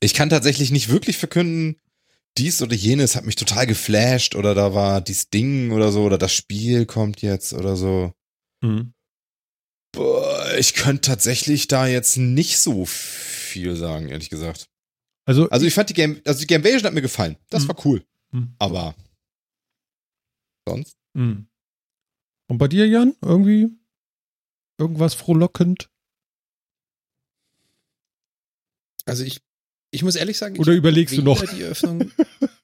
[0.00, 1.76] ich kann tatsächlich nicht wirklich verkünden,
[2.36, 6.18] dies oder jenes hat mich total geflasht oder da war dies Ding oder so oder
[6.18, 8.12] das Spiel kommt jetzt oder so.
[8.62, 8.92] Mhm.
[9.92, 14.68] Boah, ich könnte tatsächlich da jetzt nicht so viel sagen, ehrlich gesagt.
[15.26, 17.36] Also, Also ich fand die Game, also die Gamevasion hat mir gefallen.
[17.50, 17.68] Das Mhm.
[17.68, 18.04] war cool.
[18.30, 18.54] Mhm.
[18.58, 18.94] Aber
[20.68, 20.96] sonst?
[21.14, 21.47] Mhm.
[22.48, 23.14] Und bei dir, Jan?
[23.22, 23.68] Irgendwie?
[24.78, 25.88] Irgendwas frohlockend?
[29.06, 29.40] Also ich,
[29.90, 31.44] ich muss ehrlich sagen, ich Oder überlegst du weder noch?
[31.46, 32.10] Die Öffnung,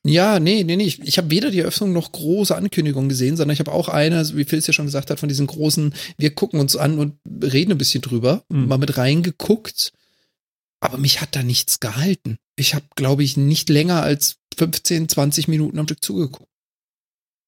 [0.05, 0.85] ja, nee, nee, nee.
[0.85, 4.37] Ich, ich habe weder die Eröffnung noch große Ankündigungen gesehen, sondern ich habe auch eine,
[4.37, 7.19] wie Phil es ja schon gesagt hat, von diesen großen, wir gucken uns an und
[7.43, 8.69] reden ein bisschen drüber, Mhm.
[8.69, 9.93] mal mit reingeguckt.
[10.81, 12.37] Aber mich hat da nichts gehalten.
[12.57, 16.51] Ich habe, glaube ich, nicht länger als 15, 20 Minuten am Stück zugeguckt.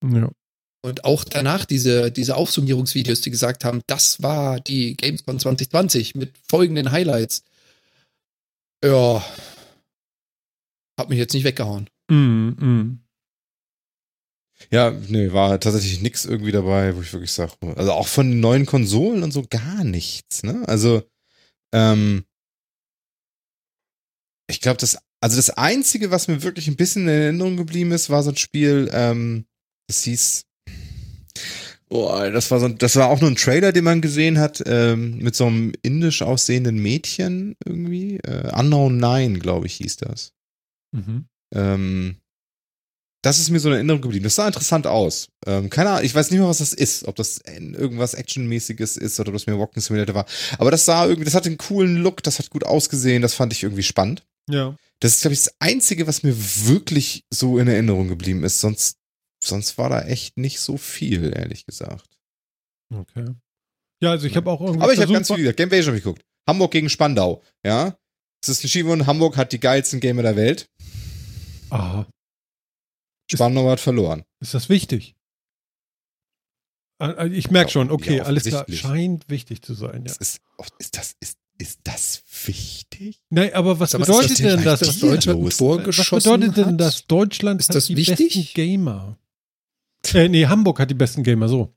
[0.03, 0.31] Ja.
[0.87, 6.33] Und auch danach diese, diese Aufsummierungsvideos, die gesagt haben, das war die Gamescom 2020 mit
[6.49, 7.43] folgenden Highlights.
[8.85, 9.21] Ja.
[10.97, 11.91] Hat mich jetzt nicht weggehauen.
[12.09, 12.57] Mhm.
[12.61, 13.01] Mhm.
[14.71, 18.39] Ja, nee, war tatsächlich nix irgendwie dabei, wo ich wirklich sage, also auch von den
[18.39, 20.63] neuen Konsolen und so gar nichts, ne?
[20.69, 21.03] Also,
[21.75, 22.25] ähm,
[24.49, 28.09] ich glaube, das, also das Einzige, was mir wirklich ein bisschen in Erinnerung geblieben ist,
[28.09, 29.47] war so ein Spiel, ähm,
[29.89, 30.47] das hieß,
[31.89, 35.19] oh, das war so, das war auch nur ein Trailer, den man gesehen hat, ähm,
[35.19, 40.33] mit so einem indisch aussehenden Mädchen irgendwie, äh, Unknown Nine, glaube ich, hieß das.
[40.93, 41.27] Mhm.
[41.55, 42.17] Ähm,
[43.27, 44.23] das ist mir so in Erinnerung geblieben.
[44.23, 45.31] Das sah interessant aus.
[45.47, 47.09] Ähm, keine Ahnung, ich weiß nicht mehr, was das ist.
[47.09, 50.27] Ob das irgendwas Actionmäßiges ist oder ob das mir Walking Simulator war.
[50.59, 53.53] Aber das sah irgendwie, das hatte einen coolen Look, das hat gut ausgesehen, das fand
[53.53, 54.25] ich irgendwie spannend.
[54.49, 54.77] Ja.
[55.01, 58.61] Das ist, glaube ich, das Einzige, was mir wirklich so in Erinnerung geblieben ist.
[58.61, 58.99] Sonst,
[59.47, 62.09] sonst war da echt nicht so viel, ehrlich gesagt.
[62.95, 63.27] Okay.
[64.03, 64.83] Ja, also ich habe auch irgendwie.
[64.83, 65.57] Aber ich habe ganz viel gesagt.
[65.57, 66.23] Game Invasion habe ich geguckt.
[66.49, 67.97] Hamburg gegen Spandau, ja.
[68.43, 70.69] Es ist ein Skiwun, Hamburg hat die geilsten Gamer der Welt.
[71.71, 72.07] Aha.
[73.31, 74.25] Spandau hat verloren.
[74.41, 75.17] Ist das wichtig?
[77.03, 78.65] Äh, Ich merke schon, okay, ja, alles klar.
[78.69, 80.15] Scheint wichtig zu sein, ja.
[80.15, 80.41] Das ist,
[80.79, 83.21] ist das, ist, ist das wichtig?
[83.31, 84.81] Nein, aber was Aber ist bedeutet das denn das?
[84.81, 87.07] dass Deutschland Was bedeutet denn das?
[87.07, 88.35] Deutschland Ist hat das die wichtig?
[88.35, 89.19] besten Gamer.
[90.15, 91.75] Äh, nee, Hamburg hat die besten Gamer, so.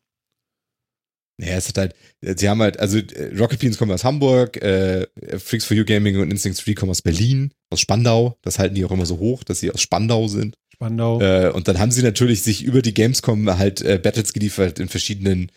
[1.40, 5.08] Naja, es hat halt, sie haben halt, also äh, Rocket Beans kommen aus Hamburg, äh,
[5.38, 8.38] Freaks for You Gaming und Instinct 3 kommen aus Berlin, aus Spandau.
[8.42, 10.58] Das halten die auch immer so hoch, dass sie aus Spandau sind.
[10.74, 11.22] Spandau.
[11.22, 14.90] Äh, und dann haben sie natürlich sich über die Gamescom halt äh, Battles geliefert in
[14.90, 15.50] verschiedenen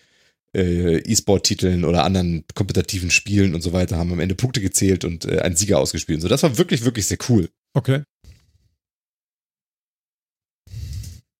[0.56, 5.24] äh, E-Sport-Titeln oder anderen kompetitiven Spielen und so weiter, haben am Ende Punkte gezählt und
[5.24, 6.18] äh, einen Sieger ausgespielt.
[6.18, 7.48] Und so, das war wirklich, wirklich sehr cool.
[7.74, 8.02] Okay.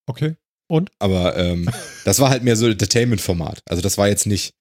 [0.07, 0.35] Okay.
[0.99, 1.69] Aber ähm,
[2.05, 3.63] das war halt mehr so Entertainment-Format.
[3.69, 4.55] Also das war jetzt nicht,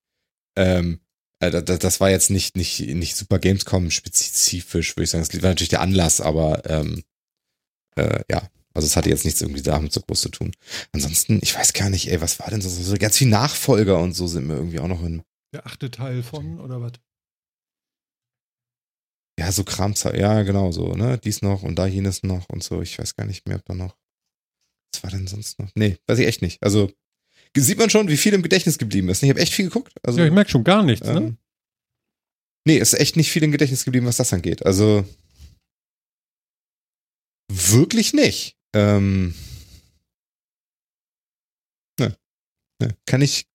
[0.57, 0.99] ähm,
[1.39, 5.25] äh, das, das war jetzt nicht, nicht, nicht super Gamescom-spezifisch, würde ich sagen.
[5.25, 7.03] Das war natürlich der Anlass, aber ähm,
[7.95, 10.51] äh, ja, also es hatte jetzt nichts irgendwie damit so groß zu tun.
[10.91, 14.13] Ansonsten, ich weiß gar nicht, ey, was war denn so, so ganz viel Nachfolger und
[14.13, 15.23] so sind mir irgendwie auch noch in,
[15.53, 16.93] Der achte Teil von, oder was?
[19.39, 22.81] ja, so Krams, ja, genau, so, ne, dies noch und da jenes noch und so.
[22.81, 23.97] Ich weiß gar nicht mehr, ob da noch,
[24.93, 25.69] was war denn sonst noch?
[25.75, 26.61] Nee, weiß ich echt nicht.
[26.63, 26.91] Also,
[27.55, 29.23] sieht man schon, wie viel im Gedächtnis geblieben ist.
[29.23, 29.93] Ich habe echt viel geguckt.
[30.03, 31.17] Also, ja, ich merke schon gar nichts, ne?
[31.17, 31.37] Ähm,
[32.65, 34.65] nee, ist echt nicht viel im Gedächtnis geblieben, was das angeht.
[34.65, 35.05] Also
[37.51, 38.57] wirklich nicht.
[38.73, 39.35] Ähm,
[41.99, 42.15] ne,
[42.79, 43.47] ne, kann ich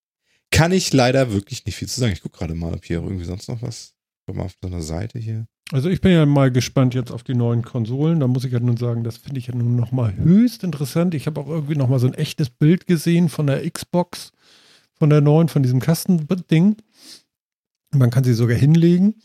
[0.50, 2.12] kann ich leider wirklich nicht viel zu sagen.
[2.12, 3.94] Ich gucke gerade mal, ob hier irgendwie sonst noch was.
[4.26, 5.46] Guck mal auf so einer Seite hier.
[5.72, 8.20] Also ich bin ja mal gespannt jetzt auf die neuen Konsolen.
[8.20, 11.14] Da muss ich ja nun sagen, das finde ich ja nun noch mal höchst interessant.
[11.14, 14.32] Ich habe auch irgendwie noch mal so ein echtes Bild gesehen von der Xbox,
[14.94, 16.76] von der neuen, von diesem Kastending.
[17.92, 19.16] Man kann sie sogar hinlegen.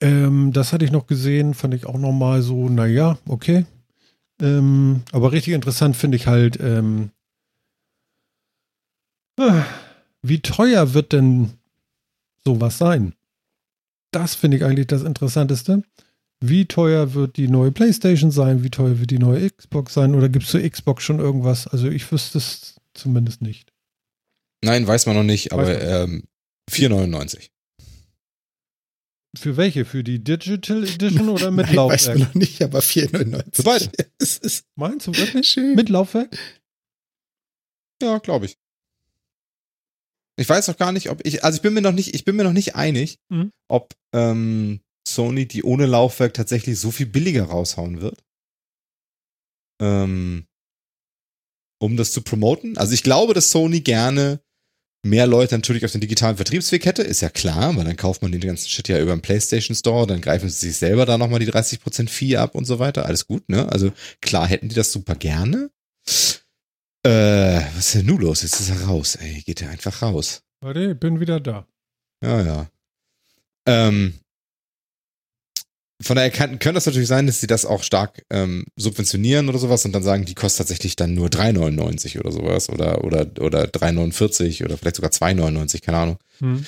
[0.00, 3.66] Ähm, das hatte ich noch gesehen, fand ich auch noch mal so, naja, okay.
[4.40, 7.10] Ähm, aber richtig interessant finde ich halt, ähm,
[10.22, 11.50] Wie teuer wird denn
[12.44, 13.14] sowas sein?
[14.12, 15.82] Das finde ich eigentlich das Interessanteste.
[16.44, 18.62] Wie teuer wird die neue PlayStation sein?
[18.62, 20.14] Wie teuer wird die neue Xbox sein?
[20.14, 21.66] Oder gibt es zur Xbox schon irgendwas?
[21.66, 23.72] Also ich wüsste es zumindest nicht.
[24.64, 26.24] Nein, weiß man noch nicht, aber ähm,
[26.70, 27.50] 4,99.
[29.36, 29.84] Für welche?
[29.84, 32.00] Für die Digital Edition oder mit Nein, Laufwerk?
[32.00, 33.44] Weiß man noch nicht, aber 4,99.
[33.54, 33.90] Für beide.
[34.74, 35.48] Meinst du wirklich?
[35.48, 35.74] Schön.
[35.74, 36.36] Mit Laufwerk?
[38.02, 38.58] Ja, glaube ich.
[40.36, 42.36] Ich weiß noch gar nicht, ob ich, also ich bin mir noch nicht, ich bin
[42.36, 43.52] mir noch nicht einig, mhm.
[43.68, 48.22] ob ähm, Sony die ohne Laufwerk tatsächlich so viel billiger raushauen wird.
[49.80, 50.46] Ähm,
[51.80, 52.78] um das zu promoten.
[52.78, 54.40] Also ich glaube, dass Sony gerne
[55.04, 58.30] mehr Leute natürlich auf den digitalen Vertriebsweg hätte, ist ja klar, weil dann kauft man
[58.30, 61.40] den ganzen Shit ja über den PlayStation Store, dann greifen sie sich selber da nochmal
[61.40, 63.06] die 30% Fee ab und so weiter.
[63.06, 63.70] Alles gut, ne?
[63.70, 63.90] Also
[64.20, 65.70] klar hätten die das super gerne.
[67.04, 68.42] Äh, was ist denn nun los?
[68.42, 69.42] Jetzt ist er raus, ey.
[69.42, 70.42] Geht er einfach raus.
[70.60, 71.66] Warte, ich bin wieder da.
[72.22, 72.70] Ja, ja.
[73.66, 74.14] Ähm,
[76.00, 79.58] von daher kann, könnte das natürlich sein, dass sie das auch stark ähm, subventionieren oder
[79.58, 83.64] sowas und dann sagen, die kostet tatsächlich dann nur 3,99 oder sowas oder, oder, oder
[83.64, 86.18] 3,49 oder vielleicht sogar 2,99, keine Ahnung.
[86.38, 86.66] Hm.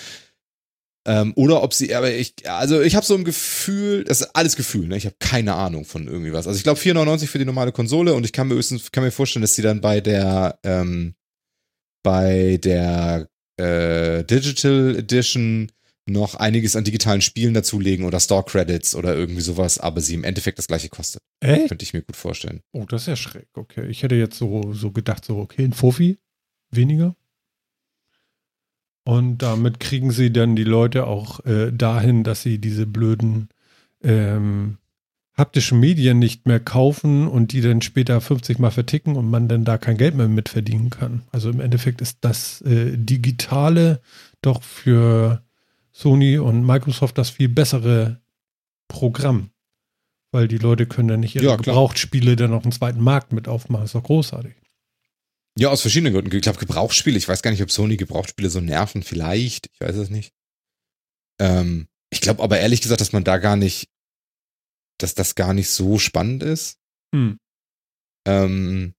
[1.06, 4.56] Ähm, oder ob sie, aber ich, also ich habe so ein Gefühl, das ist alles
[4.56, 4.96] Gefühl, ne?
[4.96, 6.46] Ich habe keine Ahnung von irgendwie was.
[6.46, 9.10] Also ich glaube 4,99 für die normale Konsole und ich kann mir höchstens, kann mir
[9.10, 11.14] vorstellen, dass sie dann bei der, ähm,
[12.02, 13.28] bei der
[13.58, 15.70] äh, Digital Edition
[16.06, 20.24] noch einiges an digitalen Spielen dazulegen oder Store Credits oder irgendwie sowas, aber sie im
[20.24, 21.22] Endeffekt das gleiche kostet.
[21.40, 21.68] Echt?
[21.68, 22.60] Könnte ich mir gut vorstellen.
[22.72, 23.48] Oh, das ist ja schräg.
[23.54, 26.18] Okay, ich hätte jetzt so, so gedacht, so, okay, ein Fofi
[26.70, 27.16] weniger.
[29.04, 33.48] Und damit kriegen sie dann die Leute auch äh, dahin, dass sie diese blöden
[34.02, 34.78] ähm,
[35.36, 39.64] haptischen Medien nicht mehr kaufen und die dann später 50 Mal verticken und man dann
[39.64, 41.22] da kein Geld mehr mitverdienen kann.
[41.32, 44.00] Also im Endeffekt ist das äh, Digitale
[44.42, 45.42] doch für
[45.92, 48.20] Sony und Microsoft das viel bessere
[48.88, 49.50] Programm.
[50.30, 53.48] Weil die Leute können dann nicht ihre ja, Gebrauchtspiele dann auf einen zweiten Markt mit
[53.48, 53.84] aufmachen.
[53.84, 54.54] ist doch großartig.
[55.58, 56.34] Ja, aus verschiedenen Gründen.
[56.34, 59.96] Ich glaube, Gebrauchsspiele, ich weiß gar nicht, ob Sony Gebrauchsspiele so nerven, vielleicht, ich weiß
[59.96, 60.32] es nicht.
[61.40, 63.88] Ähm, ich glaube aber ehrlich gesagt, dass man da gar nicht,
[64.98, 66.78] dass das gar nicht so spannend ist.
[67.14, 67.38] Hm.
[68.26, 68.94] Ähm,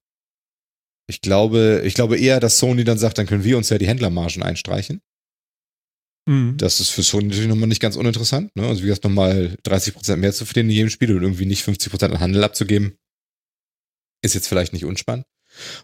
[1.07, 3.87] ich glaube, ich glaube eher, dass Sony dann sagt, dann können wir uns ja die
[3.87, 5.01] Händlermargen einstreichen.
[6.27, 6.57] Mhm.
[6.57, 8.55] Das ist für Sony natürlich nochmal nicht ganz uninteressant.
[8.55, 8.67] Ne?
[8.67, 12.05] Also wie gesagt, nochmal 30% mehr zu verdienen in jedem Spiel und irgendwie nicht 50%
[12.05, 12.97] an Handel abzugeben,
[14.23, 15.25] ist jetzt vielleicht nicht unspannend.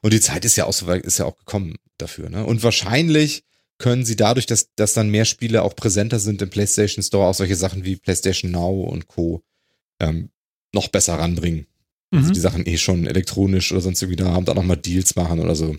[0.02, 2.30] Und die Zeit ist ja auch so weit, ist ja auch gekommen dafür.
[2.30, 2.46] Ne?
[2.46, 3.44] Und wahrscheinlich
[3.78, 7.34] können sie dadurch, dass, dass dann mehr Spiele auch präsenter sind im PlayStation Store, auch
[7.34, 9.44] solche Sachen wie PlayStation Now und Co.
[10.00, 10.30] Ähm,
[10.74, 11.68] noch besser ranbringen.
[12.12, 12.20] Also mhm.
[12.20, 15.40] Also die Sachen eh schon elektronisch oder sonst irgendwie da haben, da nochmal Deals machen
[15.40, 15.76] oder so.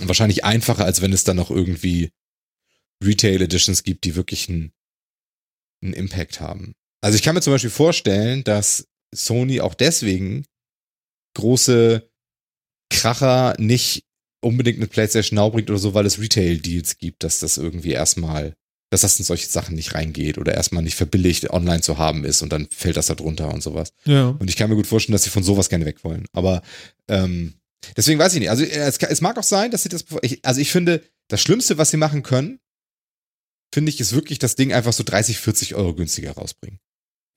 [0.00, 2.12] Wahrscheinlich einfacher, als wenn es dann noch irgendwie
[3.04, 4.72] Retail Editions gibt, die wirklich einen,
[5.82, 6.74] einen Impact haben.
[7.00, 10.46] Also ich kann mir zum Beispiel vorstellen, dass Sony auch deswegen
[11.34, 12.08] große
[12.92, 14.04] Kracher nicht
[14.40, 18.54] unbedingt mit PlayStation Now bringt oder so, weil es Retail-Deals gibt, dass das irgendwie erstmal,
[18.90, 22.42] dass das in solche Sachen nicht reingeht oder erstmal nicht verbilligt online zu haben ist
[22.42, 23.92] und dann fällt das da drunter und sowas.
[24.04, 24.28] Ja.
[24.28, 26.26] Und ich kann mir gut vorstellen, dass sie von sowas gerne weg wollen.
[26.32, 26.62] Aber
[27.08, 27.54] ähm,
[27.96, 28.50] deswegen weiß ich nicht.
[28.50, 31.78] Also es, es mag auch sein, dass sie das, ich, also ich finde, das Schlimmste,
[31.78, 32.58] was sie machen können,
[33.72, 36.78] finde ich, ist wirklich das Ding einfach so 30, 40 Euro günstiger rausbringen.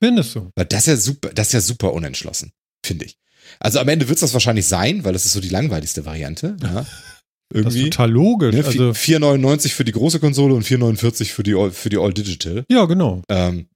[0.04, 0.50] Findest du?
[0.56, 2.52] Weil das ist ja super, das ist ja super unentschlossen,
[2.86, 3.18] finde ich.
[3.60, 6.58] Also am Ende wird es das wahrscheinlich sein, weil das ist so die langweiligste Variante.
[6.62, 6.86] Ja.
[7.54, 7.64] Irgendwie.
[7.64, 8.56] Das ist total logisch.
[8.56, 12.66] Ne, also 4,99 für die große Konsole und 4,49 für die, für die All Digital.
[12.70, 13.22] Ja, genau.
[13.30, 13.68] Ähm,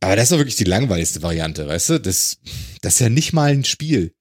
[0.00, 2.00] aber das ist doch wirklich die langweiligste Variante, weißt du?
[2.00, 2.38] Das,
[2.82, 4.12] das ist ja nicht mal ein Spiel,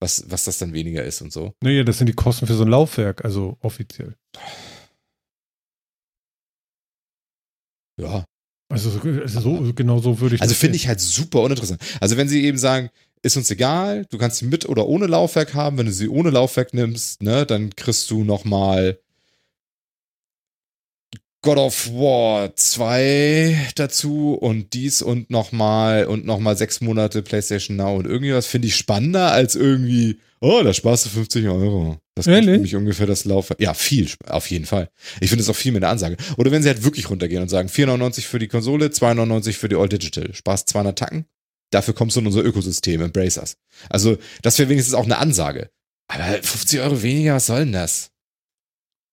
[0.00, 1.54] was, was das dann weniger ist und so.
[1.62, 4.14] Naja, das sind die Kosten für so ein Laufwerk, also offiziell.
[8.00, 8.24] Ja.
[8.70, 11.82] Also so, genau so würde ich Also finde ich halt super uninteressant.
[12.00, 12.90] Also wenn sie eben sagen,
[13.22, 16.30] ist uns egal, du kannst sie mit oder ohne Laufwerk haben, wenn du sie ohne
[16.30, 18.98] Laufwerk nimmst, ne, dann kriegst du noch mal
[21.42, 27.96] God of War 2 dazu und dies und nochmal und nochmal sechs Monate PlayStation Now
[27.96, 31.96] und irgendwas finde ich spannender als irgendwie, oh, da sparst du 50 Euro.
[32.14, 33.54] Das ist nämlich ungefähr das Lauf.
[33.58, 34.90] Ja, viel, auf jeden Fall.
[35.20, 36.18] Ich finde es auch viel mit der Ansage.
[36.36, 39.76] Oder wenn sie halt wirklich runtergehen und sagen, 4,99 für die Konsole, 2,99 für die
[39.76, 40.34] All Digital.
[40.34, 41.24] Sparst 200 Tacken.
[41.70, 43.56] Dafür kommst du in unser Ökosystem, embrace us.
[43.88, 45.70] Also, das wäre wenigstens auch eine Ansage.
[46.08, 48.10] Aber 50 Euro weniger, was soll denn das?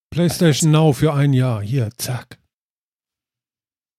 [0.10, 1.62] PlayStation Now für ein Jahr.
[1.62, 2.40] Hier, zack.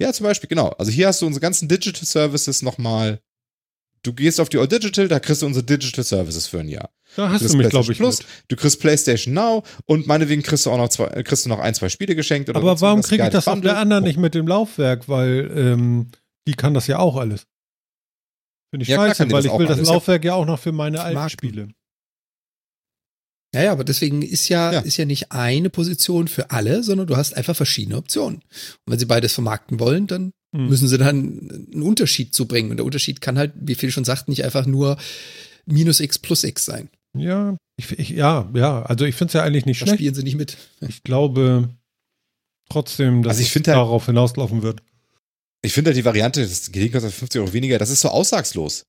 [0.01, 0.69] Ja, zum Beispiel, genau.
[0.71, 3.21] Also hier hast du unsere ganzen Digital Services nochmal
[4.03, 6.91] du gehst auf die All Digital, da kriegst du unsere Digital Services für ein Jahr.
[7.17, 8.27] Da hast Du du mich, glaube ich, Plus, mit.
[8.49, 11.75] du kriegst PlayStation Now und meinetwegen kriegst du auch noch zwei, kriegst du noch ein,
[11.75, 12.49] zwei Spiele geschenkt.
[12.49, 15.09] Oder Aber warum kriege ich das auf der anderen nicht mit dem Laufwerk?
[15.09, 16.11] Weil ähm,
[16.47, 17.47] die kann das ja auch alles.
[18.71, 19.81] Finde ich Ja, scheiße, weil ich will das.
[19.81, 21.49] Laufwerk ja auch noch für meine alten Vermarkten.
[21.49, 21.69] Spiele.
[23.55, 24.81] Ja, ja, aber deswegen ist ja, Ja.
[24.81, 28.37] ist ja nicht eine Position für alle, sondern du hast einfach verschiedene Optionen.
[28.41, 30.69] Und wenn sie beides vermarkten wollen, dann Hm.
[30.69, 32.71] müssen sie dann einen Unterschied zubringen.
[32.71, 34.99] Und der Unterschied kann halt, wie viel schon sagt, nicht einfach nur
[35.65, 36.91] minus x plus x sein.
[37.17, 38.83] Ja, ich, ich, ja, ja.
[38.83, 39.99] Also ich finde es ja eigentlich nicht Da schlecht.
[40.01, 40.59] spielen sie nicht mit.
[40.87, 41.71] Ich glaube
[42.71, 44.83] trotzdem, dass Also ich es halt- darauf hinauslaufen wird.
[45.63, 48.85] Ich finde halt die Variante, das Gelegentlich kostet 50 Euro weniger, das ist so aussagslos.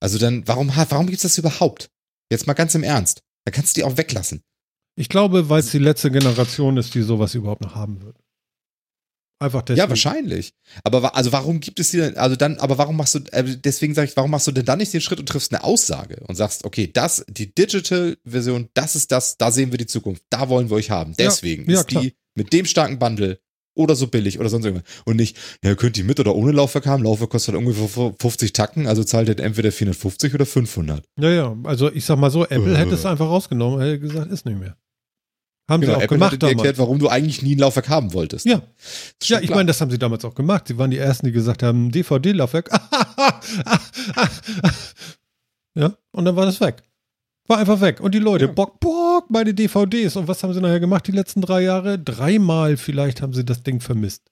[0.00, 1.90] Also dann, warum, warum gibt's das überhaupt?
[2.30, 3.22] Jetzt mal ganz im Ernst.
[3.44, 4.42] Da kannst du die auch weglassen.
[4.96, 8.16] Ich glaube, weil es die letzte Generation ist, die sowas überhaupt noch haben wird.
[9.42, 9.78] Einfach deswegen.
[9.78, 10.52] Ja, wahrscheinlich.
[10.84, 13.94] Aber also warum gibt es die denn, also dann, aber warum machst du, äh, deswegen
[13.94, 16.34] sage ich, warum machst du denn dann nicht den Schritt und triffst eine Aussage und
[16.34, 20.68] sagst, okay, das, die Digital-Version, das ist das, da sehen wir die Zukunft, da wollen
[20.68, 21.14] wir euch haben.
[21.18, 22.02] Deswegen ja, ist klar.
[22.02, 23.40] die mit dem starken Bundle
[23.74, 24.88] oder so billig oder sonst irgendwas.
[25.04, 27.02] Und nicht, ja, könnt ihr mit oder ohne Laufwerk haben?
[27.04, 31.04] Laufwerk kostet halt ungefähr 50 Tacken, also zahlt ihr entweder 450 oder 500.
[31.18, 31.56] Ja, ja.
[31.64, 32.76] Also ich sag mal so, Apple Äh.
[32.76, 34.76] hätte es einfach rausgenommen, hätte gesagt, ist nicht mehr.
[35.68, 36.56] Haben Genau, sie auch Apple gemacht hat damals.
[36.58, 38.44] erklärt, warum du eigentlich nie ein Laufwerk haben wolltest.
[38.44, 38.60] Ja.
[39.22, 39.58] Ja, ich klar.
[39.58, 40.66] meine, das haben sie damals auch gemacht.
[40.66, 42.70] Sie waren die Ersten, die gesagt haben, DVD-Laufwerk.
[45.74, 46.82] ja, und dann war das weg.
[47.48, 48.00] War einfach weg.
[48.00, 48.52] Und die Leute, Ja.
[48.52, 50.16] bock, bock, meine DVDs.
[50.16, 51.98] Und was haben sie nachher gemacht die letzten drei Jahre?
[51.98, 54.22] Dreimal vielleicht haben sie das Ding vermisst.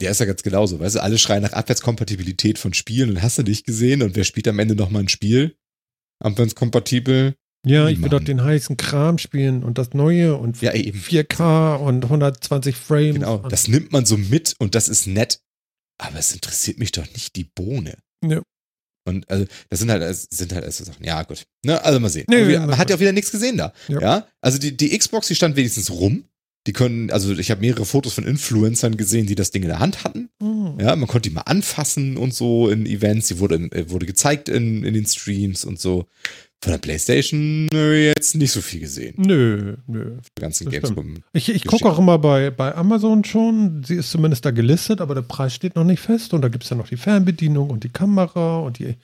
[0.00, 3.36] Der ist ja ganz genauso, weißt du, alle schreien nach Abwärtskompatibilität von Spielen und hast
[3.36, 5.56] du nicht gesehen und wer spielt am Ende nochmal ein Spiel?
[6.24, 7.34] Abwärtskompatibel?
[7.66, 10.98] Ja, ich will doch den heißen Kram spielen und das Neue und Ja, eben.
[10.98, 13.14] 4K und 120 Frames.
[13.16, 15.42] Genau, das nimmt man so mit und das ist nett,
[15.98, 17.98] aber es interessiert mich doch nicht die Bohne.
[19.10, 21.04] Und also, das sind halt, das sind halt so Sachen.
[21.04, 21.44] Ja, gut.
[21.64, 22.24] Ne, also mal sehen.
[22.28, 23.72] Nee, wir- man hat ja auch wieder nichts gesehen da.
[23.88, 24.00] Ja.
[24.00, 24.26] Ja.
[24.40, 26.24] Also die, die Xbox, die stand wenigstens rum.
[26.66, 29.78] Die können, also ich habe mehrere Fotos von Influencern gesehen, die das Ding in der
[29.78, 30.28] Hand hatten.
[30.42, 30.78] Hm.
[30.78, 33.28] Ja, man konnte die mal anfassen und so in Events.
[33.28, 36.06] Die wurde, äh, wurde gezeigt in, in den Streams und so.
[36.62, 39.14] Von der Playstation jetzt nicht so viel gesehen.
[39.16, 40.18] Nö, nö.
[40.36, 41.22] Die ganzen Gamescom.
[41.32, 43.82] Ich, ich gucke auch immer bei, bei Amazon schon.
[43.82, 46.34] Sie ist zumindest da gelistet, aber der Preis steht noch nicht fest.
[46.34, 48.96] Und da gibt es ja noch die Fernbedienung und die Kamera und die,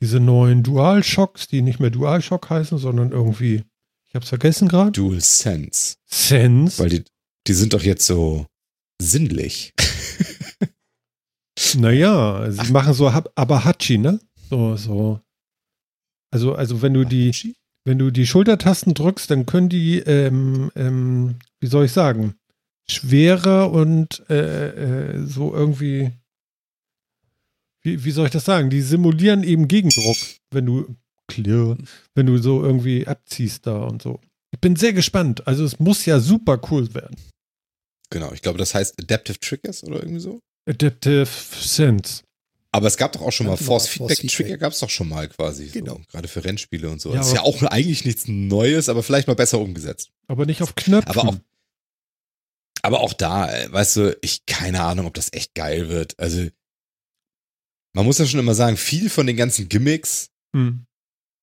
[0.00, 3.64] diese neuen DualShocks, die nicht mehr DualShock heißen, sondern irgendwie,
[4.08, 4.92] ich hab's vergessen gerade.
[4.92, 5.96] Dual Sense.
[6.06, 6.82] Sense.
[6.82, 7.04] Weil die,
[7.46, 8.46] die sind doch jetzt so
[8.98, 9.74] sinnlich.
[11.76, 14.20] Naja, sie machen so Abahachi, ne?
[14.48, 15.20] So, so.
[16.34, 17.54] Also, also wenn du die,
[17.84, 22.34] wenn du die Schultertasten drückst, dann können die, ähm, ähm, wie soll ich sagen,
[22.90, 26.10] schwerer und äh, äh, so irgendwie,
[27.82, 28.68] wie, wie soll ich das sagen?
[28.68, 30.16] Die simulieren eben Gegendruck,
[30.50, 30.96] wenn du
[31.28, 31.78] clear,
[32.16, 34.18] wenn du so irgendwie abziehst da und so.
[34.50, 35.46] Ich bin sehr gespannt.
[35.46, 37.16] Also es muss ja super cool werden.
[38.10, 40.40] Genau, ich glaube, das heißt Adaptive Triggers oder irgendwie so.
[40.68, 42.23] Adaptive Sense.
[42.74, 44.18] Aber es gab doch auch schon mal genau, Force Feedback.
[44.28, 45.66] Trigger gab es doch schon mal quasi.
[45.66, 45.94] Genau.
[45.94, 47.10] So, gerade für Rennspiele und so.
[47.10, 50.10] Ja, das ist ja auch eigentlich nichts Neues, aber vielleicht mal besser umgesetzt.
[50.26, 51.08] Aber nicht auf Knöpfen.
[51.08, 51.36] Aber auch,
[52.82, 56.18] aber auch da, äh, weißt du, ich keine Ahnung, ob das echt geil wird.
[56.18, 56.48] Also,
[57.92, 60.84] man muss ja schon immer sagen, viel von den ganzen Gimmicks, Hm.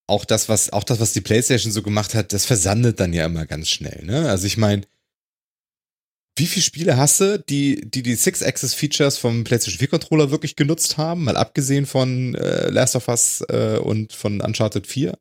[0.06, 3.24] auch das, was, auch das, was die PlayStation so gemacht hat, das versandet dann ja
[3.24, 4.28] immer ganz schnell, ne?
[4.28, 4.82] Also ich meine,
[6.36, 11.24] wie viele Spiele hast du, die die, die Six-Axis-Features vom PlayStation 4-Controller wirklich genutzt haben,
[11.24, 15.16] mal abgesehen von äh, Last of Us äh, und von Uncharted 4?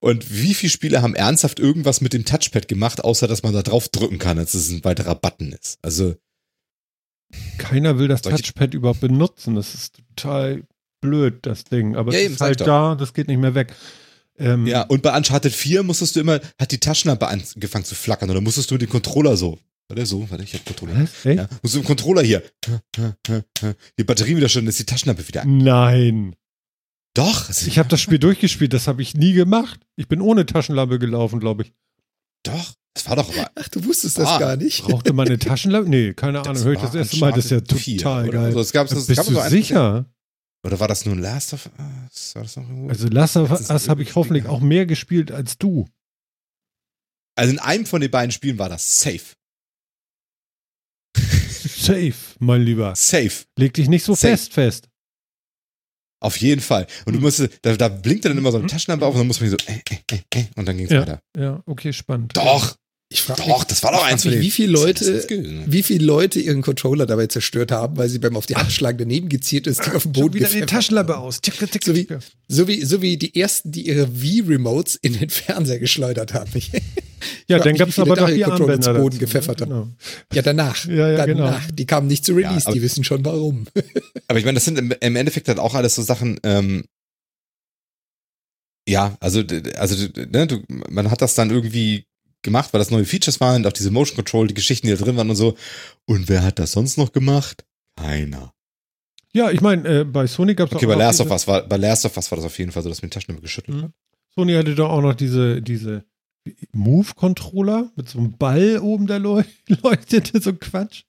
[0.00, 3.62] Und wie viele Spiele haben ernsthaft irgendwas mit dem Touchpad gemacht, außer dass man da
[3.62, 5.78] drauf drücken kann, als es ein weiterer Button ist?
[5.82, 6.14] Also,
[7.58, 9.56] Keiner will das Touchpad überhaupt benutzen.
[9.56, 10.62] Das ist total
[11.02, 11.96] blöd, das Ding.
[11.96, 13.74] Aber Ja, es eben, ist halt da, das geht nicht mehr weg.
[14.38, 18.30] Ähm, ja, und bei Uncharted 4 musstest du immer, hat die Taschenlampe angefangen zu flackern
[18.30, 19.58] oder musstest du mit dem Controller so.
[19.90, 21.02] Warte, so, warte, ich hab Controller.
[21.02, 21.26] Was?
[21.26, 21.38] Echt?
[21.40, 22.42] Ja, musst du im Controller hier.
[23.98, 25.44] Die Batterie wieder schon, ist die Taschenlampe wieder.
[25.44, 26.36] Nein.
[27.14, 29.80] Doch, Ich habe das Spiel durchgespielt, das habe ich nie gemacht.
[29.96, 31.72] Ich bin ohne Taschenlampe gelaufen, glaube ich.
[32.44, 33.50] doch, es war doch aber.
[33.56, 34.82] Ach, du wusstest das Ah, gar nicht.
[34.84, 35.90] Brauchte man eine Taschenlampe?
[35.90, 36.62] Nee, keine Ahnung.
[36.62, 37.32] Höre ich das war erste Mal.
[37.32, 38.32] Das ist ja Uncharted 4, total oder?
[38.38, 38.44] geil.
[38.46, 40.06] Also, es gab, es Bist gab du so ein- sicher?
[40.64, 42.34] Oder war das nur ein Last of Us?
[42.36, 42.88] War das noch irgendwo?
[42.90, 45.88] Also Last of Us habe ich hoffentlich auch mehr gespielt als du.
[47.36, 49.34] Also in einem von den beiden Spielen war das safe.
[51.80, 52.94] Safe, mein Lieber.
[52.96, 53.44] Safe.
[53.58, 54.28] Leg dich nicht so Safe.
[54.36, 54.88] fest fest.
[56.22, 56.86] Auf jeden Fall.
[57.06, 57.24] Und du Mhm.
[57.24, 58.68] musst, da, da blinkt dann immer so eine Mhm.
[58.68, 61.00] Taschenlampe auf und dann muss man so, äh, äh, äh, äh, und dann ging's Ja.
[61.00, 61.22] weiter.
[61.36, 62.36] Ja, okay, spannend.
[62.36, 62.76] Doch!
[63.12, 65.26] Ich frage Doch, das war doch eins von mich, wie viele Leute,
[65.66, 68.98] wie viele Leute ihren Controller dabei zerstört haben, weil sie beim auf die Hand schlagen
[68.98, 71.40] daneben gezielt ist, die auf Schon Boden wieder die gepfeffert Taschenlampe aus.
[71.40, 72.06] Tick, tick, tick, So wie,
[72.46, 76.50] so wie, so wie die ersten, die ihre Wii-Remotes in den Fernseher geschleudert haben.
[76.54, 76.70] Ich
[77.48, 79.66] Ja, dann gab es aber noch die Controller Armbänder ins Boden dazu, gepfeffert ne?
[79.66, 79.96] haben.
[79.96, 79.96] Genau.
[80.32, 80.84] Ja, danach.
[80.86, 81.62] Ja, ja, danach.
[81.62, 81.74] genau.
[81.74, 83.66] Die kamen nicht zu Release, aber- die wissen schon warum.
[84.28, 86.84] Aber ich meine, das sind im, im Endeffekt halt auch alles so Sachen, ähm,
[88.88, 89.42] ja, also,
[89.76, 92.04] also ne, du, man hat das dann irgendwie
[92.42, 95.02] gemacht, weil das neue Features waren und auch diese Motion Control, die Geschichten, die da
[95.04, 95.56] drin waren und so.
[96.06, 97.64] Und wer hat das sonst noch gemacht?
[97.96, 98.52] Keiner.
[99.32, 101.76] Ja, ich meine, äh, bei Sony gab es Okay, bei Last of Us war, bei
[101.76, 103.82] Last of Us war das auf jeden Fall so, dass mir die Taschenlampe geschüttelt Mhm.
[103.84, 103.90] hat.
[104.34, 106.04] Sony hatte doch auch noch diese, diese
[106.72, 109.42] Move-Controller mit so einem Ball oben, der leu
[109.82, 111.02] leuchtete, so Quatsch.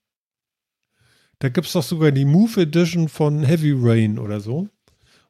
[1.39, 4.67] Da gibt es doch sogar die Move Edition von Heavy Rain oder so,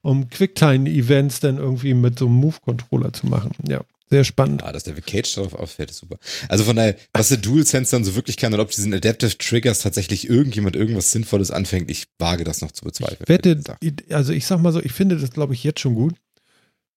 [0.02, 3.52] um Quicktime-Events dann irgendwie mit so einem Move-Controller zu machen.
[3.68, 4.62] Ja, sehr spannend.
[4.62, 6.18] Ja, dass der Cage darauf ausfällt, ist super.
[6.50, 9.80] Also von daher, was der DualSense dann so wirklich kann und ob diesen Adaptive Triggers
[9.80, 13.28] tatsächlich irgendjemand irgendwas Sinnvolles anfängt, ich wage das noch zu bezweifeln.
[13.28, 13.62] Wette,
[14.10, 16.16] also ich sag mal so, ich finde das, glaube ich, jetzt schon gut.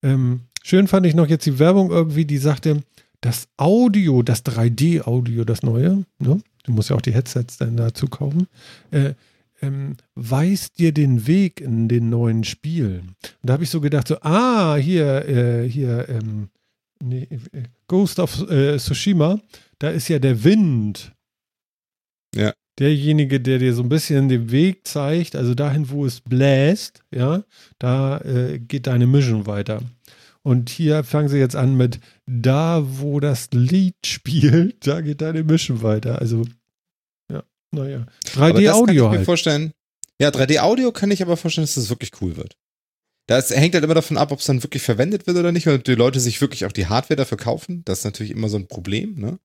[0.03, 2.83] Ähm, schön fand ich noch jetzt die Werbung irgendwie, die sagte,
[3.21, 6.43] das Audio, das 3D-Audio, das neue, ne?
[6.65, 8.49] du musst ja auch die Headsets dann dazu kaufen,
[8.91, 9.15] äh,
[9.63, 13.15] ähm, weist dir den Weg in den neuen Spielen.
[13.23, 16.49] Und da habe ich so gedacht, so, ah, hier, äh, hier, ähm,
[17.05, 19.41] nee, äh, Ghost of äh, Tsushima,
[19.79, 21.13] da ist ja der Wind.
[22.35, 22.53] Ja.
[22.79, 27.45] Derjenige, der dir so ein bisschen den Weg zeigt, also dahin, wo es bläst, ja,
[27.79, 29.81] da äh, geht deine Mission weiter.
[30.43, 35.45] Und hier fangen sie jetzt an mit da, wo das Lied spielt, da geht deine
[35.45, 36.19] Mission weiter.
[36.19, 36.45] Also,
[37.33, 38.07] ja, naja.
[38.37, 39.25] Aber das kann ich 3D-Audio mir halt.
[39.25, 39.73] vorstellen.
[40.21, 42.57] Ja, 3D-Audio kann ich aber vorstellen, dass das wirklich cool wird.
[43.27, 45.87] Das hängt halt immer davon ab, ob es dann wirklich verwendet wird oder nicht, und
[45.87, 47.83] die Leute sich wirklich auch die Hardware dafür kaufen.
[47.87, 49.39] Das ist natürlich immer so ein Problem, ne?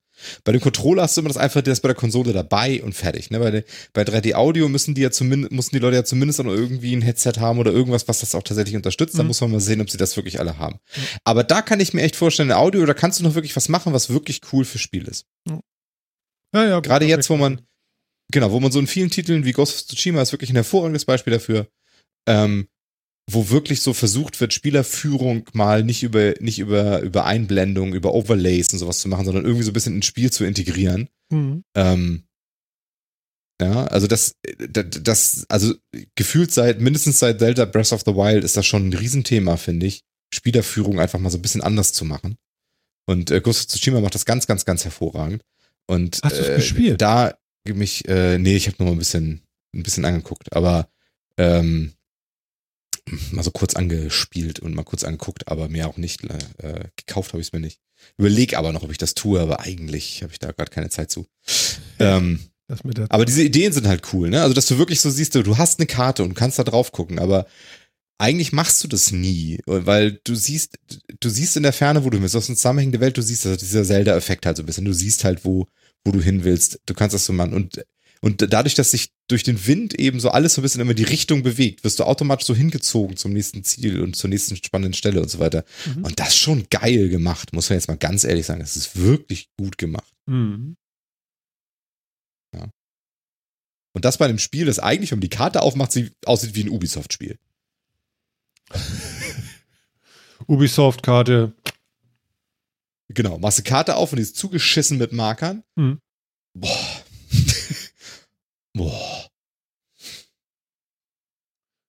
[0.44, 2.92] Bei dem Controller hast du immer das einfach, der ist bei der Konsole dabei und
[2.94, 3.38] fertig, ne?
[3.38, 6.94] Bei, bei 3D-Audio müssen die ja zumindest, mussten die Leute ja zumindest auch noch irgendwie
[6.94, 9.18] ein Headset haben oder irgendwas, was das auch tatsächlich unterstützt.
[9.18, 9.28] Da Mhm.
[9.28, 10.78] muss man mal sehen, ob sie das wirklich alle haben.
[11.24, 13.94] Aber da kann ich mir echt vorstellen, Audio, da kannst du noch wirklich was machen,
[13.94, 15.24] was wirklich cool für Spiel ist.
[16.54, 17.62] Ja, ja, Gerade jetzt, wo man,
[18.30, 21.04] genau, wo man so in vielen Titeln wie Ghost of Tsushima ist wirklich ein hervorragendes
[21.06, 21.66] Beispiel dafür,
[22.26, 22.68] ähm,
[23.32, 28.72] wo wirklich so versucht wird, Spielerführung mal nicht über, nicht über, über Einblendung, über Overlays
[28.72, 31.08] und sowas zu machen, sondern irgendwie so ein bisschen ins Spiel zu integrieren.
[31.30, 31.64] Mhm.
[31.74, 32.22] Ähm,
[33.60, 34.36] ja, also das,
[34.70, 35.74] das, das, also
[36.14, 39.86] gefühlt seit, mindestens seit Zelda Breath of the Wild ist das schon ein Riesenthema, finde
[39.86, 40.02] ich.
[40.32, 42.36] Spielerführung einfach mal so ein bisschen anders zu machen.
[43.06, 45.42] Und äh, Ghost of Tsushima macht das ganz, ganz, ganz hervorragend.
[45.86, 47.02] Und Hast äh, gespielt?
[47.02, 47.34] Da
[47.68, 49.42] mich, äh, nee, ich habe nur mal ein bisschen,
[49.74, 50.88] ein bisschen angeguckt, aber
[51.36, 51.92] ähm,
[53.30, 57.40] mal so kurz angespielt und mal kurz angeguckt, aber mir auch nicht äh, gekauft habe
[57.40, 57.80] ich es mir nicht.
[58.16, 61.10] Überleg aber noch, ob ich das tue, aber eigentlich habe ich da gerade keine Zeit
[61.10, 61.26] zu.
[61.98, 64.42] Ähm, der aber diese Ideen sind halt cool, ne?
[64.42, 67.18] Also, dass du wirklich so siehst, du, hast eine Karte und kannst da drauf gucken,
[67.18, 67.46] aber
[68.18, 70.78] eigentlich machst du das nie, weil du siehst,
[71.20, 73.58] du siehst in der Ferne, wo du bist, aus einer zusammenhängende Welt, du siehst, also
[73.58, 75.66] dieser Zelda-Effekt halt so ein bisschen, du siehst halt, wo,
[76.04, 77.82] wo du hin willst, du kannst das so machen und
[78.22, 81.04] und dadurch, dass sich durch den Wind eben so alles so ein bisschen immer die
[81.04, 85.20] Richtung bewegt, wirst du automatisch so hingezogen zum nächsten Ziel und zur nächsten spannenden Stelle
[85.20, 85.64] und so weiter.
[85.86, 86.04] Mhm.
[86.04, 88.60] Und das ist schon geil gemacht, muss man jetzt mal ganz ehrlich sagen.
[88.60, 90.12] Das ist wirklich gut gemacht.
[90.26, 90.76] Mhm.
[93.92, 96.64] Und das bei einem Spiel, das eigentlich, wenn man die Karte aufmacht, sie aussieht wie
[96.64, 97.38] ein Ubisoft-Spiel.
[100.46, 101.52] Ubisoft-Karte.
[103.08, 105.64] Genau, machst die Karte auf und die ist zugeschissen mit Markern.
[105.74, 105.98] Mhm.
[106.54, 107.04] Boah.
[108.74, 109.26] Boah.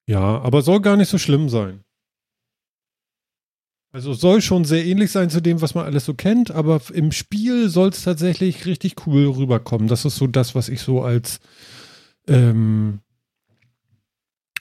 [0.08, 1.84] Ja, aber soll gar nicht so schlimm sein.
[3.94, 7.12] Also soll schon sehr ähnlich sein zu dem, was man alles so kennt, aber im
[7.12, 9.90] Spiel soll es tatsächlich richtig cool rüberkommen.
[9.90, 11.42] Das ist so das, was ich so als
[12.28, 13.00] ähm,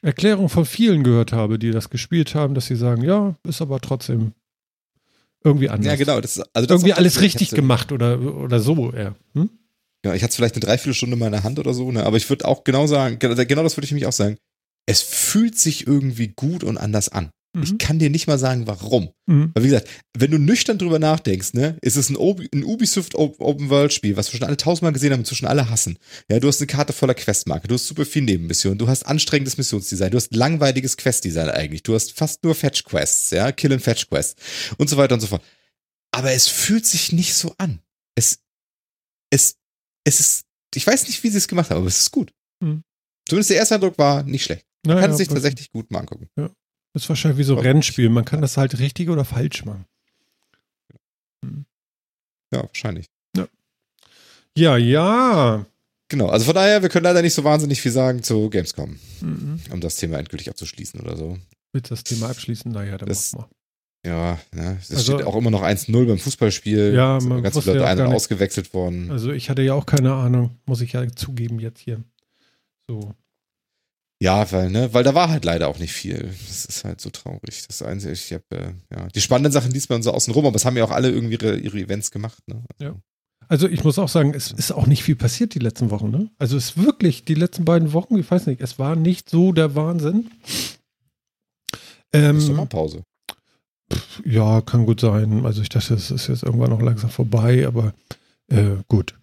[0.02, 3.80] Erklärung von vielen gehört habe, die das gespielt haben, dass sie sagen, ja, ist aber
[3.80, 4.32] trotzdem
[5.44, 5.86] irgendwie anders.
[5.86, 6.20] Ja, genau.
[6.20, 9.14] Das, also das Irgendwie alles richtig gemacht oder, oder so, ja.
[9.34, 9.50] Hm?
[10.04, 12.04] Ja, ich hatte vielleicht eine Dreiviertelstunde in meiner Hand oder so, ne?
[12.04, 14.36] Aber ich würde auch genau sagen, genau genau das würde ich nämlich auch sagen.
[14.86, 17.30] Es fühlt sich irgendwie gut und anders an.
[17.60, 17.78] Ich Mhm.
[17.78, 19.10] kann dir nicht mal sagen, warum.
[19.26, 19.50] Mhm.
[19.54, 23.16] Weil wie gesagt, wenn du nüchtern drüber nachdenkst, ne, ist es ein, Obi- ein Ubisoft
[23.16, 25.98] Open World Spiel, was wir schon alle tausendmal gesehen haben, inzwischen alle hassen.
[26.30, 29.58] Ja, du hast eine Karte voller Questmarke, du hast super viel Nebenmissionen, du hast anstrengendes
[29.58, 33.82] Missionsdesign, du hast langweiliges Questdesign eigentlich, du hast fast nur Fetch Quests, ja, Kill and
[33.82, 34.36] Fetch Quests
[34.78, 35.42] und so weiter und so fort.
[36.12, 37.80] Aber es fühlt sich nicht so an.
[38.14, 38.38] Es,
[39.30, 39.56] es,
[40.04, 42.32] es ist, ich weiß nicht, wie sie es gemacht haben, aber es ist gut.
[42.60, 42.82] Mhm.
[43.28, 44.64] Zumindest der erste Eindruck war nicht schlecht.
[44.84, 46.28] Man Naja, kann es sich tatsächlich gut mal angucken.
[46.92, 47.62] Das ist wahrscheinlich wie so Ja.
[47.62, 48.08] Rennspiel.
[48.08, 49.84] Man kann das halt richtig oder falsch machen.
[52.52, 53.06] Ja, wahrscheinlich.
[53.36, 53.46] Ja.
[54.56, 55.66] Ja, ja.
[56.08, 59.60] Genau, also von daher, wir können leider nicht so wahnsinnig viel sagen zu Gamescom, mhm.
[59.70, 61.38] um das Thema endgültig abzuschließen oder so.
[61.72, 62.72] Willst das Thema abschließen?
[62.72, 63.48] Naja, dann das, mach mal.
[64.04, 66.94] Ja, ja es also, steht auch immer noch 1-0 beim Fußballspiel.
[66.94, 69.10] Ja, man ganz viele Leute ja ein- und ausgewechselt worden.
[69.10, 72.02] Also ich hatte ja auch keine Ahnung, muss ich ja zugeben jetzt hier.
[72.88, 73.14] So.
[74.22, 76.34] Ja, weil, ne, weil da war halt leider auch nicht viel.
[76.46, 77.66] Das ist halt so traurig.
[77.66, 80.56] Das Einzige, ich habe, äh, ja, die spannenden Sachen liest man so außen rum, aber
[80.56, 82.62] es haben ja auch alle irgendwie ihre, ihre Events gemacht, ne?
[82.78, 82.92] Also.
[82.92, 83.00] Ja.
[83.48, 86.30] Also ich muss auch sagen, es ist auch nicht viel passiert die letzten Wochen, ne?
[86.38, 89.52] Also es ist wirklich die letzten beiden Wochen, ich weiß nicht, es war nicht so
[89.52, 90.30] der Wahnsinn.
[92.12, 93.02] Ähm, Sommerpause.
[94.24, 95.44] Ja, kann gut sein.
[95.44, 97.92] Also ich dachte, es ist jetzt irgendwann noch langsam vorbei, aber
[98.48, 99.14] äh, gut.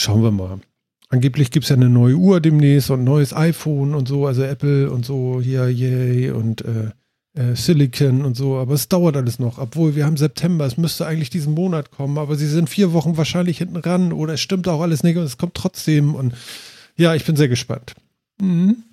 [0.00, 0.60] Schauen wir mal.
[1.08, 4.42] Angeblich gibt es ja eine neue Uhr demnächst und ein neues iPhone und so, also
[4.42, 6.90] Apple und so, hier, yay, und äh,
[7.34, 11.06] äh, Silicon und so, aber es dauert alles noch, obwohl wir haben September, es müsste
[11.06, 14.68] eigentlich diesen Monat kommen, aber sie sind vier Wochen wahrscheinlich hinten ran oder es stimmt
[14.68, 16.34] auch alles nicht und es kommt trotzdem und
[16.96, 17.94] ja, ich bin sehr gespannt.
[18.40, 18.84] Mhm.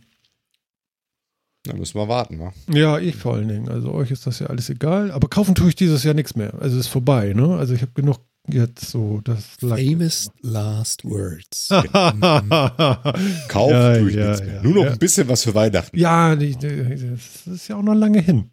[1.63, 2.53] Da müssen wir warten, wa?
[2.73, 3.69] Ja, ich vor allen Dingen.
[3.69, 5.11] Also euch ist das ja alles egal.
[5.11, 6.53] Aber kaufen tue ich dieses Jahr nichts mehr.
[6.59, 7.57] Also ist vorbei, ne?
[7.57, 11.69] Also ich habe genug jetzt so das Famous Last Words.
[13.47, 14.55] Kaufen ja, tue ich ja, nichts mehr.
[14.55, 15.97] Ja, Nur noch ein bisschen was für Weihnachten.
[15.97, 18.49] Ja, das ist ja auch noch lange hin.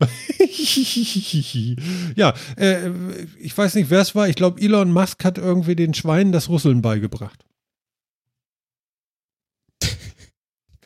[2.16, 2.90] ja, äh,
[3.38, 4.28] ich weiß nicht, wer es war.
[4.28, 7.44] Ich glaube, Elon Musk hat irgendwie den Schweinen das Rüsseln beigebracht.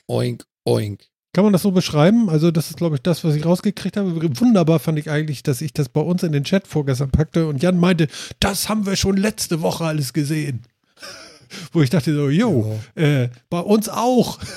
[0.09, 1.03] Oink, oink.
[1.35, 2.31] Kann man das so beschreiben?
[2.31, 4.15] Also, das ist, glaube ich, das, was ich rausgekriegt habe.
[4.41, 7.63] Wunderbar fand ich eigentlich, dass ich das bei uns in den Chat vorgestern packte und
[7.63, 8.09] Jan meinte,
[8.41, 10.63] das haben wir schon letzte Woche alles gesehen.
[11.73, 13.03] Wo ich dachte so, jo, ja.
[13.03, 14.39] äh, bei uns auch.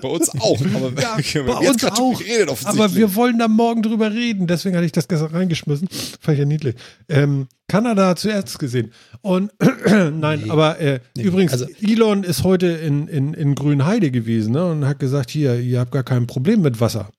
[0.00, 0.60] Bei uns auch.
[0.74, 2.18] Aber ja, bei uns auch.
[2.18, 4.46] Geredet, aber wir wollen da morgen drüber reden.
[4.46, 5.88] Deswegen hatte ich das gestern reingeschmissen.
[6.20, 6.74] Fand ich ja niedlich.
[7.08, 8.92] Ähm, Kanada zuerst gesehen.
[9.22, 9.52] Und
[9.86, 10.50] nein, nee.
[10.50, 11.22] aber äh, nee.
[11.22, 15.60] übrigens, also, Elon ist heute in, in, in Grünheide gewesen ne, und hat gesagt: Hier,
[15.60, 17.10] ihr habt gar kein Problem mit Wasser.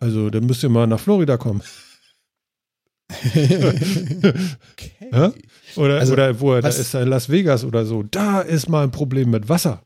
[0.00, 1.62] Also, dann müsst ihr mal nach Florida kommen.
[4.72, 4.92] okay.
[5.76, 8.02] Oder, also, oder wo er, da ist er in Las Vegas oder so.
[8.02, 9.82] Da ist mal ein Problem mit Wasser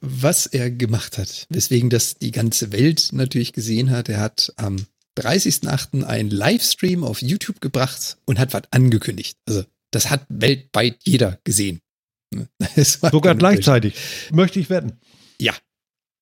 [0.00, 4.08] was er gemacht hat, weswegen das die ganze Welt natürlich gesehen hat.
[4.08, 4.86] Er hat am
[5.18, 6.04] 30.08.
[6.04, 9.36] einen Livestream auf YouTube gebracht und hat was angekündigt.
[9.46, 11.80] Also das hat weltweit jeder gesehen.
[12.76, 13.94] Sogar gleichzeitig.
[14.32, 15.00] Möchte ich wetten.
[15.40, 15.54] Ja,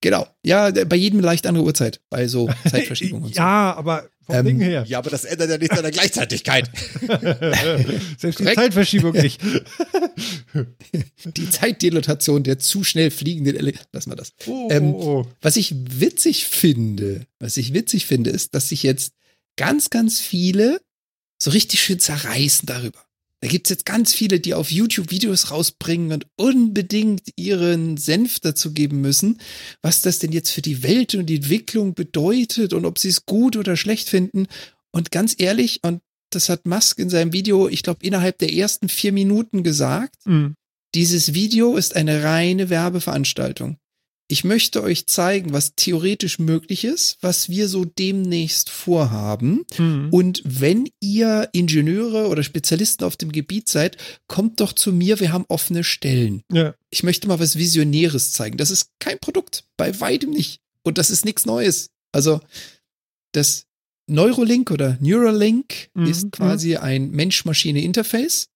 [0.00, 0.26] genau.
[0.44, 3.40] Ja, bei jedem leicht andere Uhrzeit, bei so Zeitverschiebungen und so.
[3.40, 4.84] Ja, aber vom ähm, Ding her.
[4.88, 6.68] Ja, aber das ändert ja nichts an der Gleichzeitigkeit.
[8.18, 8.44] Selbst die.
[8.44, 9.40] Zeitverschiebung nicht.
[11.24, 14.32] die Zeitdilatation der zu schnell fliegenden Ele Lass mal das.
[14.46, 15.26] Oh, ähm, oh, oh.
[15.40, 19.14] Was ich witzig finde, was ich witzig finde, ist, dass sich jetzt
[19.54, 20.80] ganz, ganz viele
[21.38, 23.05] so richtig schön zerreißen darüber.
[23.46, 28.40] Da gibt es jetzt ganz viele, die auf YouTube Videos rausbringen und unbedingt ihren Senf
[28.40, 29.38] dazu geben müssen,
[29.82, 33.24] was das denn jetzt für die Welt und die Entwicklung bedeutet und ob sie es
[33.24, 34.48] gut oder schlecht finden.
[34.90, 36.00] Und ganz ehrlich, und
[36.30, 40.56] das hat Musk in seinem Video, ich glaube, innerhalb der ersten vier Minuten gesagt, mhm.
[40.96, 43.78] dieses Video ist eine reine Werbeveranstaltung
[44.28, 49.64] ich möchte euch zeigen, was theoretisch möglich ist, was wir so demnächst vorhaben.
[49.78, 50.08] Mhm.
[50.10, 53.96] Und wenn ihr Ingenieure oder Spezialisten auf dem Gebiet seid,
[54.26, 56.42] kommt doch zu mir, wir haben offene Stellen.
[56.52, 56.74] Ja.
[56.90, 58.56] Ich möchte mal was Visionäres zeigen.
[58.56, 60.60] Das ist kein Produkt, bei weitem nicht.
[60.82, 61.90] Und das ist nichts Neues.
[62.12, 62.40] Also
[63.32, 63.66] das
[64.08, 66.06] Neurolink oder Neuralink mhm.
[66.06, 68.48] ist quasi ein Mensch-Maschine-Interface.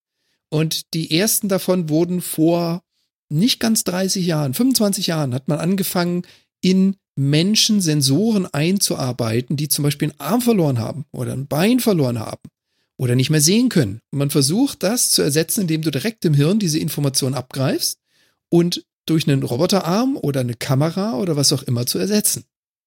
[0.49, 2.83] Und die ersten davon wurden vor
[3.31, 6.23] nicht ganz 30 Jahren, 25 Jahren hat man angefangen,
[6.61, 12.19] in Menschen Sensoren einzuarbeiten, die zum Beispiel einen Arm verloren haben oder ein Bein verloren
[12.19, 12.43] haben
[12.97, 14.01] oder nicht mehr sehen können.
[14.11, 17.99] Und man versucht das zu ersetzen, indem du direkt im Hirn diese Information abgreifst
[18.49, 22.45] und durch einen Roboterarm oder eine Kamera oder was auch immer zu ersetzen.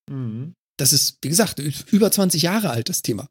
[0.10, 0.54] Mhm.
[0.78, 1.60] Das ist, wie gesagt,
[1.92, 3.28] über 20 Jahre alt, das Thema.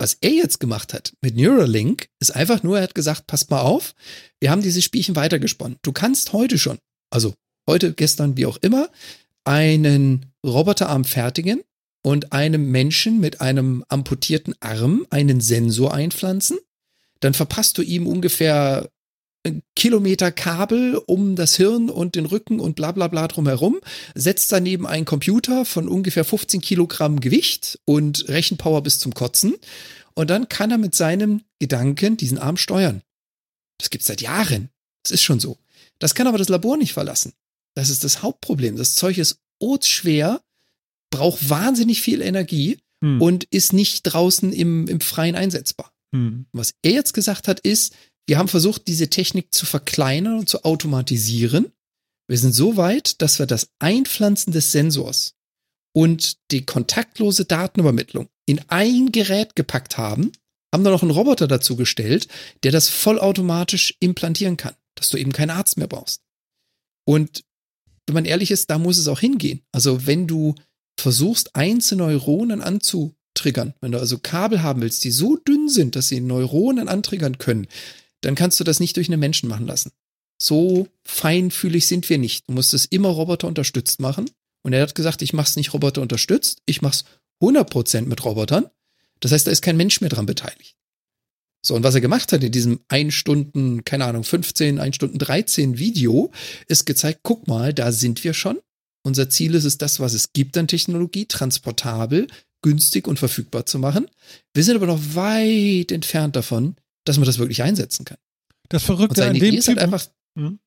[0.00, 3.60] Was er jetzt gemacht hat mit Neuralink, ist einfach nur, er hat gesagt, passt mal
[3.60, 3.94] auf,
[4.40, 5.76] wir haben dieses Spielchen weitergesponnen.
[5.82, 6.78] Du kannst heute schon,
[7.10, 7.34] also
[7.68, 8.88] heute, gestern, wie auch immer,
[9.44, 11.60] einen Roboterarm fertigen
[12.02, 16.56] und einem Menschen mit einem amputierten Arm einen Sensor einpflanzen.
[17.20, 18.88] Dann verpasst du ihm ungefähr
[19.74, 23.80] Kilometer Kabel um das Hirn und den Rücken und bla bla bla drumherum,
[24.14, 29.56] setzt daneben einen Computer von ungefähr 15 Kilogramm Gewicht und Rechenpower bis zum Kotzen.
[30.14, 33.02] Und dann kann er mit seinem Gedanken diesen Arm steuern.
[33.78, 34.68] Das gibt's seit Jahren.
[35.02, 35.56] Das ist schon so.
[35.98, 37.32] Das kann aber das Labor nicht verlassen.
[37.74, 38.76] Das ist das Hauptproblem.
[38.76, 39.38] Das Zeug ist
[39.82, 40.42] schwer,
[41.10, 43.20] braucht wahnsinnig viel Energie hm.
[43.20, 45.92] und ist nicht draußen im, im Freien einsetzbar.
[46.14, 46.46] Hm.
[46.52, 47.94] Was er jetzt gesagt hat, ist,
[48.30, 51.72] wir haben versucht, diese Technik zu verkleinern und zu automatisieren.
[52.28, 55.34] Wir sind so weit, dass wir das Einpflanzen des Sensors
[55.92, 60.30] und die kontaktlose Datenübermittlung in ein Gerät gepackt haben,
[60.72, 62.28] haben da noch einen Roboter dazu gestellt,
[62.62, 66.22] der das vollautomatisch implantieren kann, dass du eben keinen Arzt mehr brauchst.
[67.04, 67.42] Und
[68.06, 69.62] wenn man ehrlich ist, da muss es auch hingehen.
[69.72, 70.54] Also wenn du
[71.00, 76.06] versuchst, einzelne Neuronen anzutriggern, wenn du also Kabel haben willst, die so dünn sind, dass
[76.06, 77.66] sie Neuronen antriggern können,
[78.20, 79.92] dann kannst du das nicht durch einen Menschen machen lassen.
[80.40, 82.48] So feinfühlig sind wir nicht.
[82.48, 84.30] Du musst es immer Roboter unterstützt machen.
[84.62, 87.04] Und er hat gesagt, ich mache es nicht Roboter unterstützt, ich mache es
[87.42, 88.68] 100% mit Robotern.
[89.20, 90.76] Das heißt, da ist kein Mensch mehr dran beteiligt.
[91.64, 95.18] So, und was er gemacht hat in diesem 1 Stunden, keine Ahnung, 15, 1 Stunden
[95.18, 96.30] 13 Video,
[96.68, 98.58] ist gezeigt, guck mal, da sind wir schon.
[99.02, 102.28] Unser Ziel ist es, das, was es gibt an Technologie, transportabel,
[102.62, 104.08] günstig und verfügbar zu machen.
[104.54, 108.18] Wir sind aber noch weit entfernt davon, dass man das wirklich einsetzen kann.
[108.68, 110.06] Das Verrückte an dem Typen, halt einfach,
[110.36, 110.58] hm?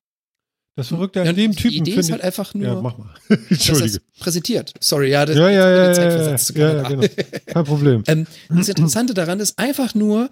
[0.76, 1.84] Das Verrückte an ja, dem Typen.
[1.84, 2.66] Die Idee ist halt einfach nur.
[2.66, 3.14] Ja, mach mal.
[3.48, 4.00] Entschuldige.
[4.18, 4.74] präsentiert.
[4.80, 7.06] Sorry, ja, das ja, ja, ja, ja, ja, ja, ja genau.
[7.46, 8.02] Kein Problem.
[8.08, 10.30] ähm, das Interessante daran ist einfach nur,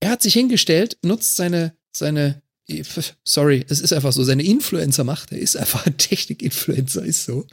[0.00, 2.42] er hat sich hingestellt, nutzt seine, seine,
[3.22, 7.46] sorry, es ist einfach so, seine Influencer-Macht, er ist einfach ein Technik-Influencer, ist so,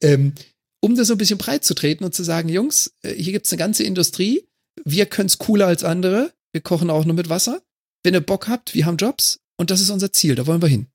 [0.00, 0.32] ähm,
[0.80, 3.52] um das so ein bisschen breit zu treten und zu sagen, Jungs, äh, hier gibt's
[3.52, 4.48] eine ganze Industrie,
[4.84, 7.62] wir können's cooler als andere, wir kochen auch nur mit Wasser.
[8.02, 10.68] Wenn ihr Bock habt, wir haben Jobs und das ist unser Ziel, da wollen wir
[10.68, 10.88] hin.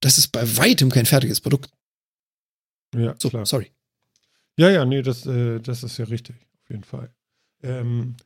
[0.00, 1.70] Das ist bei weitem kein fertiges Produkt.
[2.94, 3.46] Ja, so, klar.
[3.46, 3.72] sorry.
[4.56, 7.12] Ja, ja, nee, das, äh, das ist ja richtig, auf jeden Fall.
[7.62, 8.16] Ähm,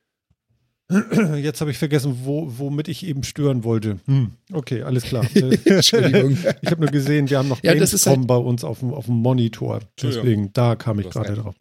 [1.37, 3.99] Jetzt habe ich vergessen, wo, womit ich eben stören wollte.
[4.07, 5.25] Hm, okay, alles klar.
[5.65, 6.33] Entschuldigung.
[6.63, 9.07] ich habe nur gesehen, wir haben noch ja, Gamescom halt bei uns auf dem, auf
[9.07, 9.81] dem Monitor.
[10.03, 11.55] Deswegen, da kam ich gerade drauf.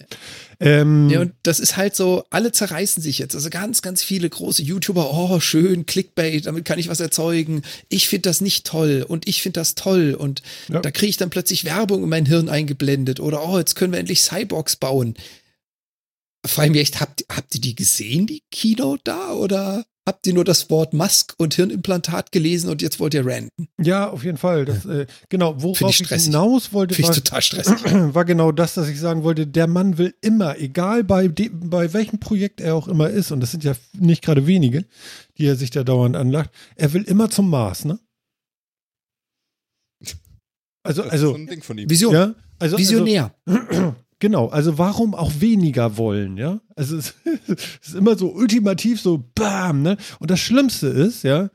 [0.59, 3.35] Ähm, ja, und das ist halt so, alle zerreißen sich jetzt.
[3.35, 7.61] Also ganz, ganz viele große YouTuber, oh, schön, Clickbait, damit kann ich was erzeugen.
[7.87, 10.15] Ich finde das nicht toll und ich finde das toll.
[10.17, 10.81] Und ja.
[10.81, 13.19] da kriege ich dann plötzlich Werbung in mein Hirn eingeblendet.
[13.19, 15.13] Oder, oh, jetzt können wir endlich Cyborgs bauen
[16.45, 19.33] frage mich echt, habt, habt ihr die gesehen, die Keynote da?
[19.33, 23.67] Oder habt ihr nur das Wort Musk und Hirnimplantat gelesen und jetzt wollt ihr ranten?
[23.79, 24.65] Ja, auf jeden Fall.
[24.65, 27.75] Das, äh, genau, worauf ich, ich hinaus wollte, war, total stressig.
[27.83, 31.93] war genau das, dass ich sagen wollte, der Mann will immer, egal bei, de, bei
[31.93, 34.85] welchem Projekt er auch immer ist, und das sind ja nicht gerade wenige,
[35.37, 37.99] die er sich da dauernd anlacht, er will immer zum Mars, ne?
[40.81, 42.13] Also, also, Vision.
[42.13, 43.35] Ja, also, Visionär.
[43.45, 46.59] Also, Genau, also warum auch weniger wollen, ja?
[46.75, 47.15] Also es,
[47.47, 49.97] ist immer so ultimativ so bam, ne?
[50.19, 51.49] Und das Schlimmste ist, ja,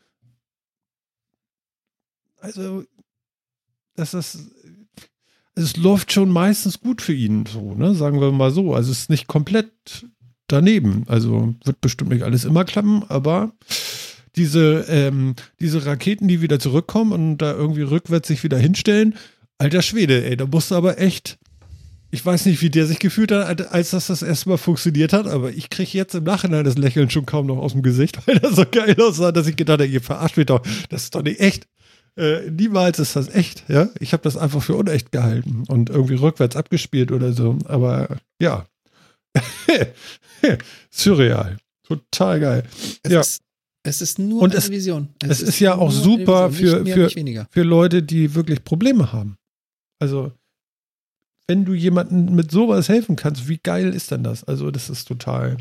[2.40, 2.84] also
[3.96, 4.38] dass das
[5.56, 7.94] es läuft schon meistens gut für ihn so, ne?
[7.94, 8.74] Sagen wir mal so.
[8.74, 10.06] Also es ist nicht komplett
[10.48, 11.04] daneben.
[11.06, 13.52] Also wird bestimmt nicht alles immer klappen, aber
[14.36, 19.14] diese, ähm, diese Raketen, die wieder zurückkommen und da irgendwie rückwärts sich wieder hinstellen,
[19.58, 21.38] alter Schwede, ey, da musst du aber echt
[22.14, 25.26] ich weiß nicht, wie der sich gefühlt hat, als das das erste Mal funktioniert hat,
[25.26, 28.38] aber ich kriege jetzt im Nachhinein das Lächeln schon kaum noch aus dem Gesicht, weil
[28.38, 30.62] das so geil aussah, dass ich gedacht habe, ihr verarscht mich doch.
[30.90, 31.66] Das ist doch nicht echt.
[32.16, 33.88] Äh, niemals ist das echt, ja.
[33.98, 37.58] Ich habe das einfach für unecht gehalten und irgendwie rückwärts abgespielt oder so.
[37.64, 38.64] Aber ja.
[40.90, 41.56] Surreal.
[41.82, 42.62] Total geil.
[43.02, 43.20] Es ja.
[43.20, 43.42] Ist,
[43.82, 45.08] es ist nur und eine es, Vision.
[45.20, 47.10] Es, es ist, ist, ja auch super für, für,
[47.50, 49.36] für Leute, die wirklich Probleme haben.
[49.98, 50.30] Also
[51.46, 54.44] wenn du jemandem mit sowas helfen kannst, wie geil ist denn das?
[54.44, 55.58] Also, das ist total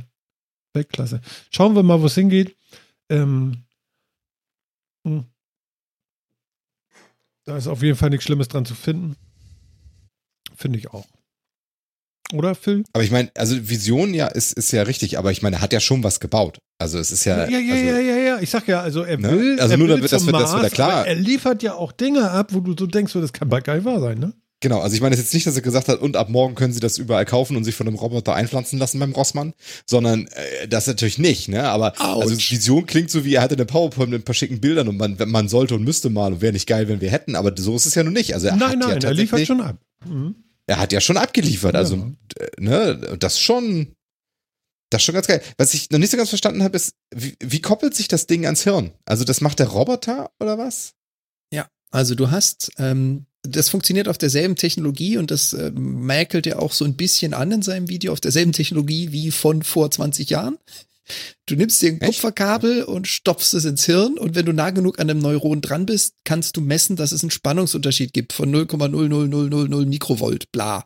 [0.74, 1.22] Weltklasse.
[1.52, 2.56] Schauen wir mal, wo es hingeht.
[3.10, 3.64] Ähm,
[5.06, 5.26] hm.
[7.46, 9.18] Da ist auf jeden Fall nichts Schlimmes dran zu finden.
[10.56, 11.06] Finde ich auch.
[12.32, 12.84] Oder, Phil?
[12.94, 15.74] Aber ich meine, also Vision ja ist, ist ja richtig, aber ich meine, er hat
[15.74, 16.58] ja schon was gebaut.
[16.80, 17.48] Also es ist ja.
[17.48, 18.40] Ja, ja, also, ja, ja, ja.
[18.40, 19.32] Ich sag ja, also er ne?
[19.32, 19.60] will.
[19.60, 21.06] Also er nur will damit das wird, das wird klar.
[21.06, 23.86] Er liefert ja auch Dinge ab, wo du so denkst, so, das kann bald geil
[23.86, 24.34] wahr sein, ne?
[24.64, 26.80] Genau, also ich meine jetzt nicht, dass er gesagt hat, und ab morgen können sie
[26.80, 29.54] das überall kaufen und sich von einem Roboter einpflanzen lassen beim Rossmann,
[29.86, 31.66] sondern äh, das natürlich nicht, ne?
[31.66, 32.22] Aber Ouch.
[32.22, 34.96] also Vision klingt so wie, er hatte eine PowerPoint mit ein paar schicken Bildern und
[34.96, 37.76] man, man sollte und müsste mal und wäre nicht geil, wenn wir hätten, aber so
[37.76, 38.34] ist es ja nun nicht.
[38.36, 39.76] Also er nein, hat nein, ja er liefert schon ab.
[40.06, 40.36] Mhm.
[40.66, 42.48] Er hat ja schon abgeliefert, also ja.
[42.58, 43.98] ne, das schon,
[44.92, 45.42] das ist schon ganz geil.
[45.58, 48.46] Was ich noch nicht so ganz verstanden habe, ist, wie, wie koppelt sich das Ding
[48.46, 48.94] ans Hirn?
[49.04, 50.94] Also das macht der Roboter oder was?
[51.52, 56.62] Ja, also du hast ähm, das funktioniert auf derselben Technologie und das äh, mäkelt er
[56.62, 60.30] auch so ein bisschen an in seinem Video, auf derselben Technologie wie von vor 20
[60.30, 60.58] Jahren.
[61.46, 65.00] Du nimmst dir ein Kupferkabel und stopfst es ins Hirn und wenn du nah genug
[65.00, 69.86] an einem Neuron dran bist, kannst du messen, dass es einen Spannungsunterschied gibt von 0,00000
[69.86, 70.86] Mikrovolt, bla.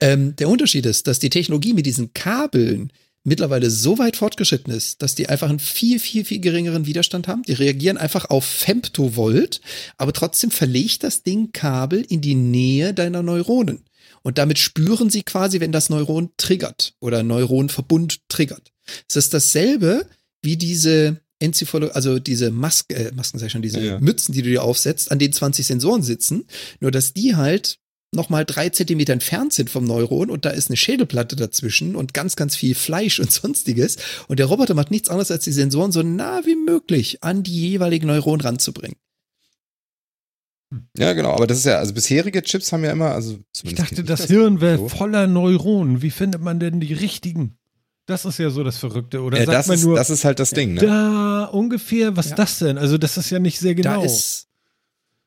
[0.00, 2.90] Ähm, der Unterschied ist, dass die Technologie mit diesen Kabeln
[3.24, 7.42] mittlerweile so weit fortgeschritten ist, dass die einfach einen viel, viel, viel geringeren Widerstand haben.
[7.44, 9.60] Die reagieren einfach auf Femtovolt,
[9.96, 13.84] aber trotzdem verlegt das Ding Kabel in die Nähe deiner Neuronen.
[14.22, 18.72] Und damit spüren sie quasi, wenn das Neuron triggert oder Neuronverbund triggert.
[19.08, 20.06] Es ist dasselbe
[20.42, 23.98] wie diese Enzephalo also diese Maske, äh, Masken sag ich schon, diese ja.
[23.98, 26.44] Mützen, die du dir aufsetzt, an denen 20 Sensoren sitzen,
[26.80, 27.78] nur dass die halt
[28.14, 32.36] nochmal drei Zentimeter entfernt sind vom Neuron und da ist eine Schädelplatte dazwischen und ganz,
[32.36, 33.96] ganz viel Fleisch und sonstiges.
[34.28, 37.70] Und der Roboter macht nichts anderes, als die Sensoren so nah wie möglich an die
[37.70, 38.96] jeweiligen Neuronen ranzubringen.
[40.96, 44.04] Ja, genau, aber das ist ja, also bisherige Chips haben ja immer, also Ich dachte,
[44.04, 44.88] das, das Hirn wäre so.
[44.88, 46.00] voller Neuronen.
[46.00, 47.58] Wie findet man denn die richtigen?
[48.06, 49.38] Das ist ja so das Verrückte, oder?
[49.38, 50.80] Ja, das, ist, nur, das ist halt das Ding, ne?
[50.80, 52.36] Da ungefähr, was ja.
[52.36, 52.78] das denn?
[52.78, 54.00] Also, das ist ja nicht sehr genau.
[54.00, 54.48] Da ist,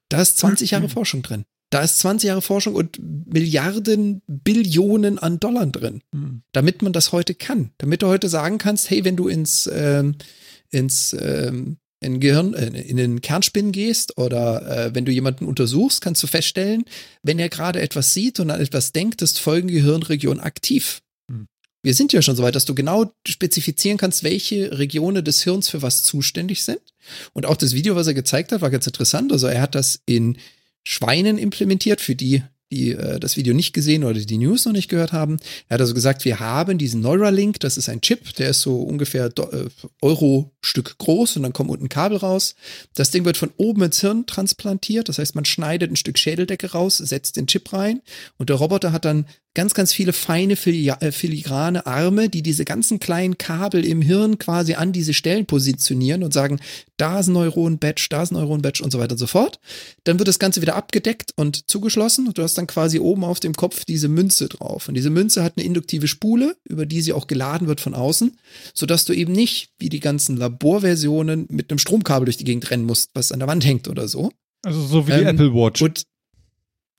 [0.09, 1.45] da ist 20 Jahre Forschung drin.
[1.71, 6.43] Da ist 20 Jahre Forschung und Milliarden, Billionen an Dollar drin, mhm.
[6.51, 7.71] damit man das heute kann.
[7.79, 10.15] Damit du heute sagen kannst, hey, wenn du ins, ähm,
[10.69, 16.01] ins ähm, in, Gehirn, äh, in den Kernspinnen gehst oder äh, wenn du jemanden untersuchst,
[16.01, 16.85] kannst du feststellen,
[17.23, 21.01] wenn er gerade etwas sieht und an etwas denkt, ist folgende Gehirnregion aktiv.
[21.27, 21.47] Mhm.
[21.83, 25.69] Wir sind ja schon so weit, dass du genau spezifizieren kannst, welche Regionen des Hirns
[25.69, 26.81] für was zuständig sind.
[27.33, 29.31] Und auch das Video, was er gezeigt hat, war ganz interessant.
[29.31, 30.37] Also er hat das in
[30.85, 34.89] Schweinen implementiert, für die, die äh, das Video nicht gesehen oder die News noch nicht
[34.89, 35.37] gehört haben.
[35.67, 38.81] Er hat also gesagt, wir haben diesen Neuralink, das ist ein Chip, der ist so
[38.81, 39.65] ungefähr äh,
[40.01, 42.55] Euro-Stück groß und dann kommt unten ein Kabel raus.
[42.93, 46.71] Das Ding wird von oben ins Hirn transplantiert, das heißt, man schneidet ein Stück Schädeldecke
[46.71, 48.01] raus, setzt den Chip rein
[48.37, 49.25] und der Roboter hat dann
[49.55, 54.75] ganz, ganz viele feine äh, filigrane Arme, die diese ganzen kleinen Kabel im Hirn quasi
[54.75, 56.59] an diese Stellen positionieren und sagen,
[56.97, 59.59] da ist ein Neuron-Batch, da ist ein Neuron-Batch und so weiter und so fort.
[60.03, 63.39] Dann wird das Ganze wieder abgedeckt und zugeschlossen und du hast dann quasi oben auf
[63.39, 64.87] dem Kopf diese Münze drauf.
[64.87, 68.37] Und diese Münze hat eine induktive Spule, über die sie auch geladen wird von außen,
[68.73, 72.85] sodass du eben nicht, wie die ganzen Laborversionen, mit einem Stromkabel durch die Gegend rennen
[72.85, 74.31] musst, was an der Wand hängt oder so.
[74.63, 75.81] Also so wie die ähm, Apple Watch.
[75.81, 76.03] Und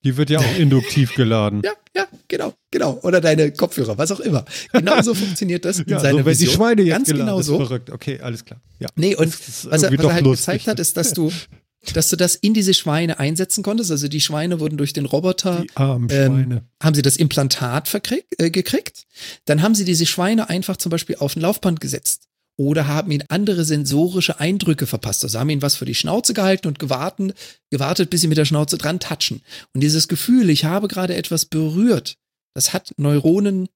[0.04, 1.62] die wird ja auch induktiv geladen.
[1.64, 2.98] ja, ja, genau, genau.
[3.02, 4.44] Oder deine Kopfhörer, was auch immer.
[4.72, 6.48] Genauso funktioniert das in ja, seiner so, wenn Vision.
[6.48, 7.56] die Schweine jetzt Ganz genau so.
[7.56, 7.90] verrückt.
[7.90, 8.60] Okay, alles klar.
[8.78, 8.88] Ja.
[8.96, 10.46] Nee, und was er, was er halt lustig.
[10.46, 11.32] gezeigt hat, ist, dass du,
[11.94, 13.90] dass du das in diese Schweine einsetzen konntest.
[13.90, 16.54] Also die Schweine wurden durch den Roboter, die armen Schweine.
[16.56, 17.92] Ähm, haben sie das Implantat
[18.38, 19.06] äh, gekriegt.
[19.46, 23.24] Dann haben sie diese Schweine einfach zum Beispiel auf ein Laufband gesetzt oder haben ihn
[23.28, 25.24] andere sensorische Eindrücke verpasst.
[25.24, 27.34] Also haben ihn was für die Schnauze gehalten und gewartet,
[27.70, 29.42] gewartet, bis sie mit der Schnauze dran touchen.
[29.74, 32.16] Und dieses Gefühl, ich habe gerade etwas berührt,
[32.54, 33.68] das hat Neuronen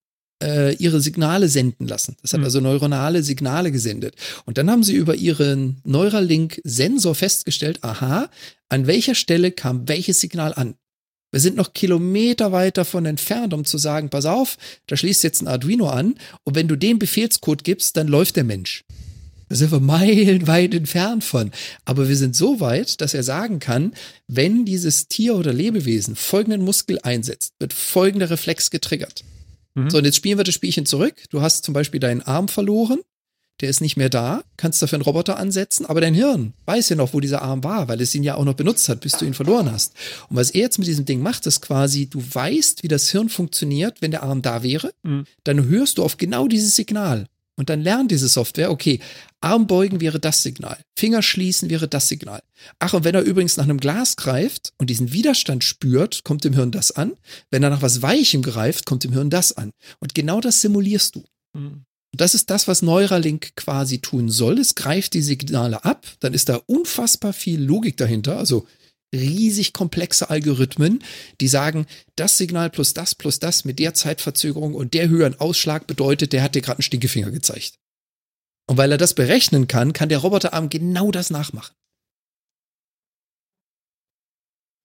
[0.43, 2.17] äh, ihre Signale senden lassen.
[2.23, 2.45] Das hat mhm.
[2.45, 4.15] also neuronale Signale gesendet.
[4.47, 8.31] Und dann haben sie über ihren Neuralink-Sensor festgestellt, aha,
[8.69, 10.77] an welcher Stelle kam welches Signal an.
[11.33, 15.43] Wir sind noch Kilometer weit davon entfernt, um zu sagen, pass auf, da schließt jetzt
[15.43, 18.85] ein Arduino an und wenn du dem Befehlscode gibst, dann läuft der Mensch.
[19.49, 21.51] Da sind wir meilenweit entfernt von.
[21.85, 23.93] Aber wir sind so weit, dass er sagen kann,
[24.27, 29.25] wenn dieses Tier oder Lebewesen folgenden Muskel einsetzt, wird folgender Reflex getriggert.
[29.75, 29.91] Mhm.
[29.91, 31.15] So, und jetzt spielen wir das Spielchen zurück.
[31.31, 33.01] Du hast zum Beispiel deinen Arm verloren
[33.61, 36.97] der ist nicht mehr da, kannst dafür einen Roboter ansetzen, aber dein Hirn weiß ja
[36.97, 39.25] noch, wo dieser Arm war, weil es ihn ja auch noch benutzt hat, bis du
[39.25, 39.95] ihn verloren hast.
[40.29, 43.29] Und was er jetzt mit diesem Ding macht, ist quasi, du weißt, wie das Hirn
[43.29, 45.27] funktioniert, wenn der Arm da wäre, mhm.
[45.45, 47.27] dann hörst du auf genau dieses Signal.
[47.57, 49.01] Und dann lernt diese Software, okay,
[49.43, 52.43] Armbeugen wäre das Signal, Finger schließen wäre das Signal.
[52.79, 56.55] Ach, und wenn er übrigens nach einem Glas greift und diesen Widerstand spürt, kommt dem
[56.55, 57.13] Hirn das an.
[57.51, 59.73] Wenn er nach was Weichem greift, kommt dem Hirn das an.
[59.99, 61.25] Und genau das simulierst du.
[61.53, 61.85] Mhm.
[62.17, 64.59] Das ist das, was Neuralink quasi tun soll.
[64.59, 68.67] Es greift die Signale ab, dann ist da unfassbar viel Logik dahinter, also
[69.15, 71.03] riesig komplexe Algorithmen,
[71.41, 75.87] die sagen, das Signal plus das plus das mit der Zeitverzögerung und der höheren Ausschlag
[75.87, 77.79] bedeutet, der hat dir gerade einen Stinkefinger gezeigt.
[78.69, 81.75] Und weil er das berechnen kann, kann der Roboterarm genau das nachmachen.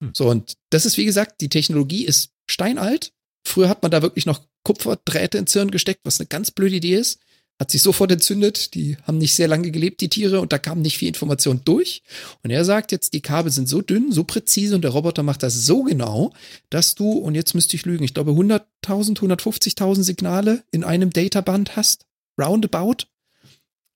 [0.02, 0.12] Hm.
[0.14, 3.14] So, und das ist wie gesagt, die Technologie ist steinalt.
[3.46, 6.96] Früher hat man da wirklich noch Kupferdrähte ins Hirn gesteckt, was eine ganz blöde Idee
[6.96, 7.20] ist.
[7.60, 8.74] Hat sich sofort entzündet.
[8.74, 12.02] Die haben nicht sehr lange gelebt, die Tiere, und da kam nicht viel Information durch.
[12.44, 15.44] Und er sagt jetzt, die Kabel sind so dünn, so präzise und der Roboter macht
[15.44, 16.34] das so genau,
[16.70, 21.78] dass du, und jetzt müsste ich lügen, ich glaube 100.000, 150.000 Signale in einem Databand
[21.78, 22.06] hast.
[22.38, 23.06] Roundabout.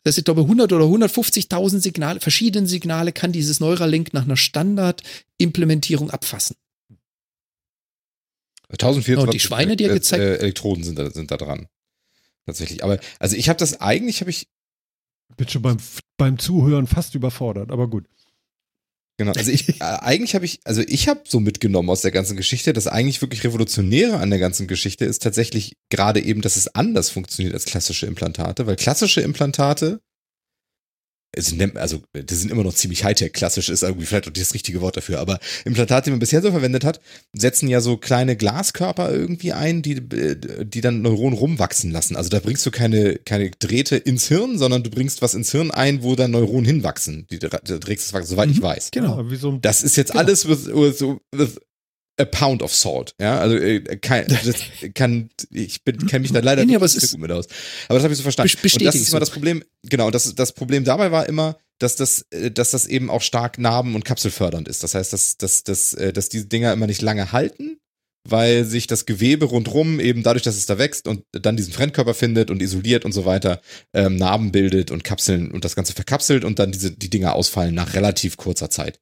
[0.03, 4.38] Das heißt, ich glaube 100 oder 150.000 Signale, verschiedene Signale kann dieses Neuralink nach einer
[4.38, 6.55] Standardimplementierung abfassen.
[8.73, 11.67] 1024 und die Schweine, die er gezeigt äh, Elektroden sind da, sind da dran.
[12.45, 12.83] Tatsächlich.
[12.83, 14.47] Aber also ich habe das eigentlich, habe ich.
[15.37, 15.77] Bin schon beim,
[16.17, 18.05] beim Zuhören fast überfordert, aber gut.
[19.17, 19.33] Genau.
[19.33, 22.73] Also ich, äh, eigentlich habe ich, also ich habe so mitgenommen aus der ganzen Geschichte,
[22.73, 27.09] das eigentlich wirklich Revolutionäre an der ganzen Geschichte ist tatsächlich gerade eben, dass es anders
[27.09, 30.01] funktioniert als klassische Implantate, weil klassische Implantate
[31.76, 34.97] also die sind immer noch ziemlich Hightech, klassisch ist irgendwie vielleicht auch das richtige Wort
[34.97, 36.99] dafür, aber Implantate, die man bisher so verwendet hat,
[37.34, 42.15] setzen ja so kleine Glaskörper irgendwie ein, die, die dann Neuronen rumwachsen lassen.
[42.15, 45.72] Also da bringst du keine, keine Drähte ins Hirn, sondern du bringst was ins Hirn
[45.72, 47.27] ein, wo dann Neuronen hinwachsen.
[47.30, 48.91] Die, du trägst das wachsen, soweit mhm, ich weiß.
[48.91, 49.23] Genau.
[49.61, 50.22] Das ist jetzt genau.
[50.22, 51.01] alles with, with,
[51.31, 51.57] with
[52.19, 53.15] a pound of salt.
[53.19, 54.55] Ja, also äh, das
[54.93, 57.47] kann ich bin kenne mich da leider nee, nicht gut mit aus.
[57.87, 58.53] Aber das habe ich so verstanden.
[58.73, 59.63] Und das ist immer das Problem.
[59.83, 63.57] Genau, das das Problem dabei war immer, dass das äh, dass das eben auch stark
[63.57, 64.83] narben- und kapselfördernd ist.
[64.83, 67.79] Das heißt, dass dass dass äh, dass diese Dinger immer nicht lange halten,
[68.27, 72.13] weil sich das Gewebe rundrum eben dadurch, dass es da wächst und dann diesen Fremdkörper
[72.13, 73.61] findet und isoliert und so weiter,
[73.93, 77.73] ähm, Narben bildet und Kapseln und das Ganze verkapselt und dann diese die Dinger ausfallen
[77.73, 78.99] nach relativ kurzer Zeit.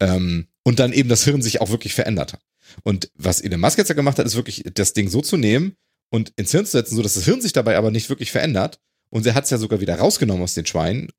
[0.00, 2.40] Ähm, und dann eben das Hirn sich auch wirklich verändert hat.
[2.82, 5.74] Und was Elon Musk jetzt ja gemacht hat, ist wirklich das Ding so zu nehmen
[6.10, 8.78] und ins Hirn zu setzen, so dass das Hirn sich dabei aber nicht wirklich verändert.
[9.10, 11.10] Und er hat es ja sogar wieder rausgenommen aus den Schweinen.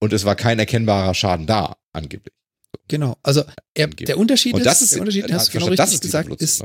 [0.00, 2.34] Und es war kein erkennbarer Schaden da, angeblich.
[2.88, 3.44] Genau, also
[3.74, 6.64] er, der Unterschied und das ist, der Unterschied, hast du genau richtig gesagt, ist,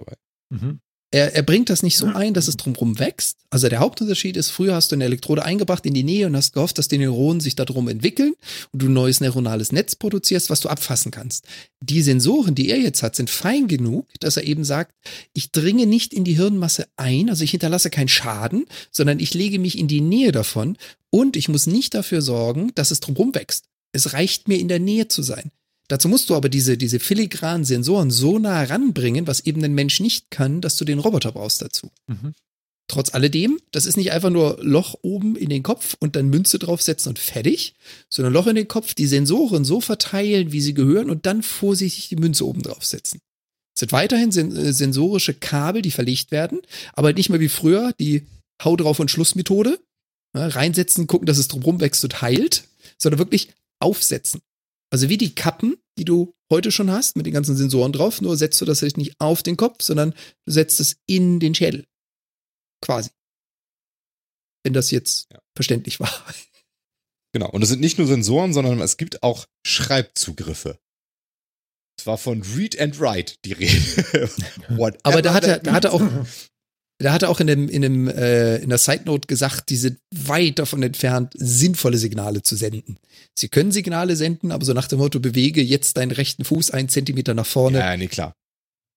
[0.49, 0.79] mhm
[1.13, 3.37] er, er bringt das nicht so ein, dass es drumherum wächst.
[3.51, 6.53] Also der Hauptunterschied ist, früher hast du eine Elektrode eingebracht in die Nähe und hast
[6.53, 8.33] gehofft, dass die Neuronen sich darum entwickeln
[8.71, 11.45] und du ein neues neuronales Netz produzierst, was du abfassen kannst.
[11.81, 14.95] Die Sensoren, die er jetzt hat, sind fein genug, dass er eben sagt,
[15.33, 19.59] ich dringe nicht in die Hirnmasse ein, also ich hinterlasse keinen Schaden, sondern ich lege
[19.59, 20.77] mich in die Nähe davon
[21.11, 23.65] und ich muss nicht dafür sorgen, dass es drumherum wächst.
[23.91, 25.51] Es reicht mir in der Nähe zu sein.
[25.87, 29.99] Dazu musst du aber diese, diese filigranen Sensoren so nah ranbringen, was eben ein Mensch
[29.99, 31.91] nicht kann, dass du den Roboter brauchst dazu.
[32.07, 32.33] Mhm.
[32.87, 36.59] Trotz alledem, das ist nicht einfach nur Loch oben in den Kopf und dann Münze
[36.59, 37.75] draufsetzen und fertig,
[38.09, 42.09] sondern Loch in den Kopf, die Sensoren so verteilen, wie sie gehören und dann vorsichtig
[42.09, 43.19] die Münze oben draufsetzen.
[43.73, 46.59] Es sind weiterhin äh, sensorische Kabel, die verlegt werden,
[46.93, 48.27] aber nicht mehr wie früher die
[48.63, 49.79] Hau drauf und Schlussmethode.
[50.35, 52.63] Ja, reinsetzen, gucken, dass es drumherum wächst und heilt,
[52.97, 53.49] sondern wirklich
[53.79, 54.41] aufsetzen.
[54.93, 58.37] Also wie die Kappen, die du heute schon hast, mit den ganzen Sensoren drauf, nur
[58.37, 60.11] setzt du das halt nicht auf den Kopf, sondern
[60.45, 61.87] du setzt es in den Schädel.
[62.79, 63.09] Quasi.
[64.63, 65.39] Wenn das jetzt ja.
[65.55, 66.09] verständlich war.
[67.35, 67.49] Genau.
[67.49, 70.77] Und es sind nicht nur Sensoren, sondern es gibt auch Schreibzugriffe.
[71.97, 74.29] Es war von Read and Write die Rede.
[75.01, 76.01] Aber da hat er, da hat er auch,
[76.99, 79.75] da hat er auch in, dem, in, dem, äh, in der Side Note gesagt, die
[79.75, 82.97] sind weit davon entfernt, sinnvolle Signale zu senden.
[83.35, 86.89] Sie können Signale senden, aber so nach dem Motto, bewege jetzt deinen rechten Fuß einen
[86.89, 87.79] Zentimeter nach vorne.
[87.79, 88.35] Ja, nee, klar.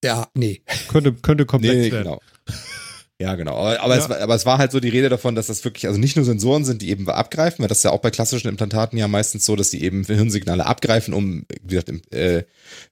[0.05, 0.62] Ja, nee.
[0.89, 2.05] Könnte, könnte komplex nee, werden.
[2.05, 2.20] Genau.
[3.21, 3.57] Ja, genau.
[3.57, 4.05] Aber, aber, ja.
[4.05, 6.25] Es, aber es war halt so die Rede davon, dass das wirklich, also nicht nur
[6.27, 9.47] Sensoren sind, die eben abgreifen, weil das ist ja auch bei klassischen Implantaten ja meistens
[9.47, 12.45] so, dass die eben Hirnsignale abgreifen, um, wie gesagt, äh,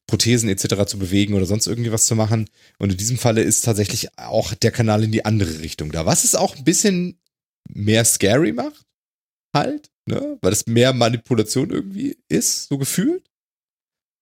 [0.07, 0.87] Prothesen etc.
[0.87, 2.49] zu bewegen oder sonst irgendwie was zu machen.
[2.79, 6.07] Und in diesem Falle ist tatsächlich auch der Kanal in die andere Richtung da.
[6.07, 7.21] Was es auch ein bisschen
[7.69, 8.87] mehr scary macht,
[9.55, 10.39] halt, ne?
[10.41, 13.29] Weil es mehr Manipulation irgendwie ist, so gefühlt.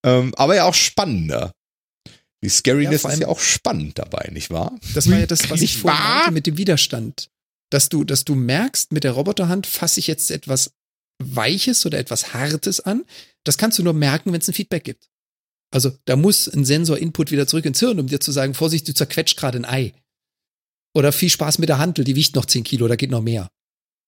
[0.04, 1.52] Ähm, aber ja auch spannender.
[2.42, 4.76] Die Scariness ja, ist ja auch spannend dabei, nicht wahr?
[4.94, 7.30] Das war ja das, was ich vorhin meinte mit dem Widerstand.
[7.70, 10.72] Dass du, dass du merkst, mit der Roboterhand fasse ich jetzt etwas
[11.18, 13.04] Weiches oder etwas Hartes an.
[13.44, 15.08] Das kannst du nur merken, wenn es ein Feedback gibt.
[15.70, 18.92] Also da muss ein Sensor-Input wieder zurück ins Hirn, um dir zu sagen, Vorsicht, du
[18.92, 19.94] zerquetscht gerade ein Ei.
[20.94, 23.50] Oder viel Spaß mit der Handel, die wiegt noch 10 Kilo, da geht noch mehr.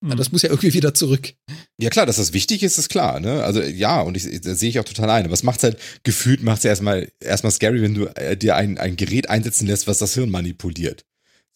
[0.00, 0.16] Mhm.
[0.16, 1.34] Das muss ja irgendwie wieder zurück.
[1.78, 3.20] Ja klar, dass das wichtig ist, ist klar.
[3.20, 3.42] Ne?
[3.42, 5.24] Also ja, und ich, das sehe ich auch total ein.
[5.24, 8.78] Aber es macht halt, gefühlt macht es erstmal, erstmal scary, wenn du äh, dir ein,
[8.78, 11.04] ein Gerät einsetzen lässt, was das Hirn manipuliert.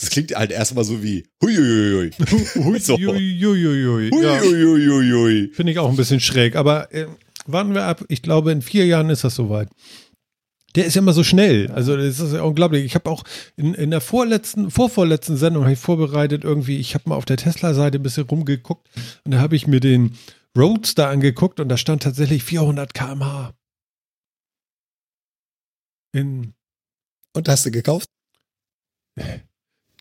[0.00, 2.10] Das klingt halt erstmal so wie huiuiui.
[2.78, 2.96] so.
[2.96, 4.10] Huiuiui.
[4.22, 5.54] Ja.
[5.54, 6.54] Finde ich auch ein bisschen schräg.
[6.54, 7.06] Aber äh,
[7.46, 8.04] warten wir ab.
[8.08, 9.68] Ich glaube, in vier Jahren ist das soweit.
[10.78, 11.72] Der ist ja immer so schnell.
[11.72, 12.84] Also das ist ja unglaublich.
[12.84, 13.24] Ich habe auch
[13.56, 17.98] in, in der vorletzten, vorvorletzten Sendung ich vorbereitet irgendwie, ich habe mal auf der Tesla-Seite
[17.98, 18.88] ein bisschen rumgeguckt
[19.24, 20.16] und da habe ich mir den
[20.56, 23.54] Roadster angeguckt und da stand tatsächlich 400 km/h.
[26.12, 26.54] In
[27.34, 28.08] und hast du gekauft?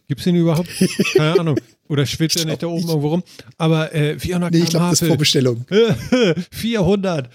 [0.07, 0.69] Gibt es den überhaupt?
[1.15, 1.59] Keine Ahnung.
[1.89, 3.23] Oder schwitzt er nicht da oben irgendwo rum?
[3.57, 5.65] Aber äh, 400 nee, ich glaube, das ist Vorbestellung.
[6.51, 7.31] 400.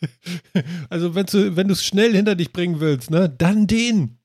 [0.90, 4.18] Also wenn du wenn du es schnell hinter dich bringen willst, ne, dann den.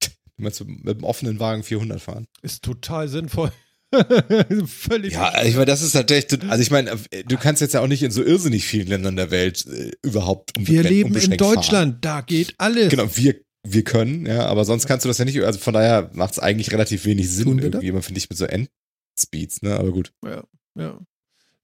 [0.00, 2.26] Du meinst mit dem offenen Wagen 400 fahren?
[2.42, 3.52] Ist total sinnvoll.
[4.66, 5.12] Völlig.
[5.12, 6.96] Ja, ich meine, das ist tatsächlich, also ich meine,
[7.26, 10.56] du kannst jetzt ja auch nicht in so irrsinnig vielen Ländern der Welt äh, überhaupt
[10.56, 11.98] um Wir leben in Deutschland, fahren.
[12.00, 12.88] da geht alles.
[12.88, 16.10] Genau, wir, wir können, ja, aber sonst kannst du das ja nicht, also von daher
[16.14, 19.92] macht es eigentlich relativ wenig Sinn, irgendwie, immer finde ich, mit so Endspeeds, ne, aber
[19.92, 20.12] gut.
[20.24, 20.44] Ja,
[20.74, 20.98] ja,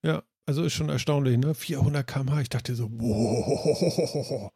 [0.03, 0.23] ja.
[0.49, 1.53] Also ist schon erstaunlich, ne?
[1.53, 2.41] 400 km/h.
[2.41, 4.51] Ich dachte so, wow.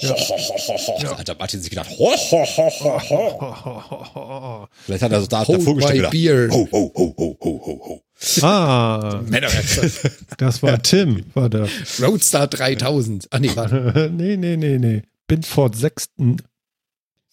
[0.00, 0.16] Ja.
[1.16, 4.68] Hat der Martin sich gedacht, ho, ho, ho, ho, ho.
[4.84, 6.48] Vielleicht hat er so da gestellt gedacht, beer.
[6.50, 8.44] ho, ho, ho, ho, ho, ho, ho.
[8.44, 9.20] Ah,
[10.38, 11.68] das war Tim, war der.
[12.00, 13.28] Roadstar 3000.
[13.30, 14.10] Ah, nee, warte.
[14.12, 15.02] nee, nee, nee, nee.
[15.28, 16.06] Binford 6.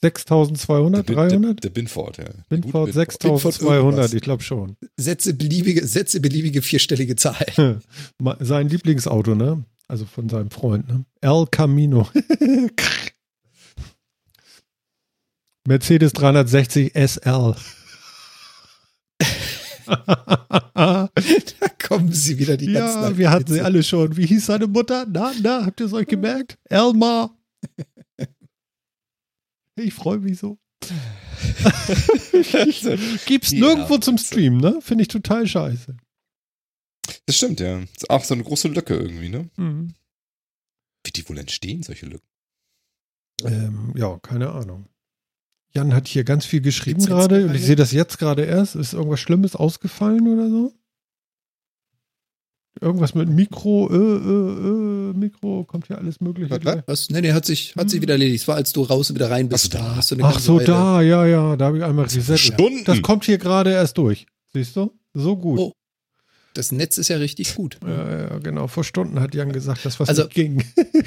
[0.02, 1.64] 6200, Der, der, 300?
[1.64, 2.26] der Binford, ja.
[2.48, 4.14] Binford Binford 6200, irgendwas.
[4.14, 4.78] ich glaube schon.
[4.98, 7.46] Setze beliebige, setze beliebige vierstellige Zahl.
[8.40, 9.64] Sein Lieblingsauto, ne?
[9.88, 11.04] Also von seinem Freund, ne?
[11.22, 12.08] El Camino.
[15.68, 17.56] Mercedes 360 SL.
[20.76, 21.10] Da
[21.88, 24.16] kommen sie wieder die ganzen ja, wir hatten sie alle schon.
[24.16, 25.06] Wie hieß seine Mutter?
[25.10, 26.58] Na, na, habt ihr es euch gemerkt?
[26.70, 27.36] Elmar.
[29.84, 30.60] Ich freue mich so.
[33.26, 34.80] Gibt's Ja, nirgendwo zum Stream, ne?
[34.81, 35.95] Finde ich total scheiße.
[37.26, 37.80] Das stimmt, ja.
[37.80, 39.49] Ist auch so eine große Lücke irgendwie, ne?
[39.57, 39.93] Mhm.
[41.03, 42.27] Wie die wohl entstehen, solche Lücken?
[43.43, 44.88] Ähm, ja, keine Ahnung.
[45.73, 48.76] Jan hat hier ganz viel geschrieben gerade und ich sehe das jetzt gerade erst.
[48.76, 50.73] Ist irgendwas Schlimmes ausgefallen oder so?
[52.81, 56.49] Irgendwas mit Mikro, äh, äh, äh, Mikro, kommt hier alles Mögliche.
[56.49, 56.81] Was, gleich.
[56.85, 57.10] Was?
[57.10, 58.41] Nee, nee, hat sich, hat sich wieder erledigt.
[58.43, 59.76] Es war, als du raus und wieder rein bist.
[59.76, 59.95] Ach so, da.
[59.95, 62.39] hast du eine Ach so, Weile- da, ja, ja, da habe ich einmal resettet.
[62.39, 62.84] Stunden.
[62.85, 64.26] Das kommt hier gerade erst durch.
[64.53, 64.91] Siehst du?
[65.14, 65.60] So gut.
[65.60, 65.73] Oh.
[66.53, 67.77] Das Netz ist ja richtig gut.
[67.85, 68.68] Ja, ja, genau.
[68.68, 70.64] Vor Stunden hat Jan gesagt, dass was Also- nicht ging.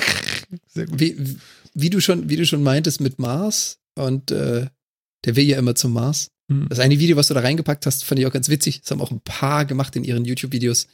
[0.68, 1.00] Sehr gut.
[1.00, 1.36] Wie,
[1.74, 4.66] wie, du schon, wie du schon meintest mit Mars und äh,
[5.24, 6.28] der will ja immer zum Mars.
[6.50, 6.66] Hm.
[6.68, 8.82] Das eine Video, was du da reingepackt hast, fand ich auch ganz witzig.
[8.82, 10.86] Das haben auch ein paar gemacht in ihren YouTube-Videos.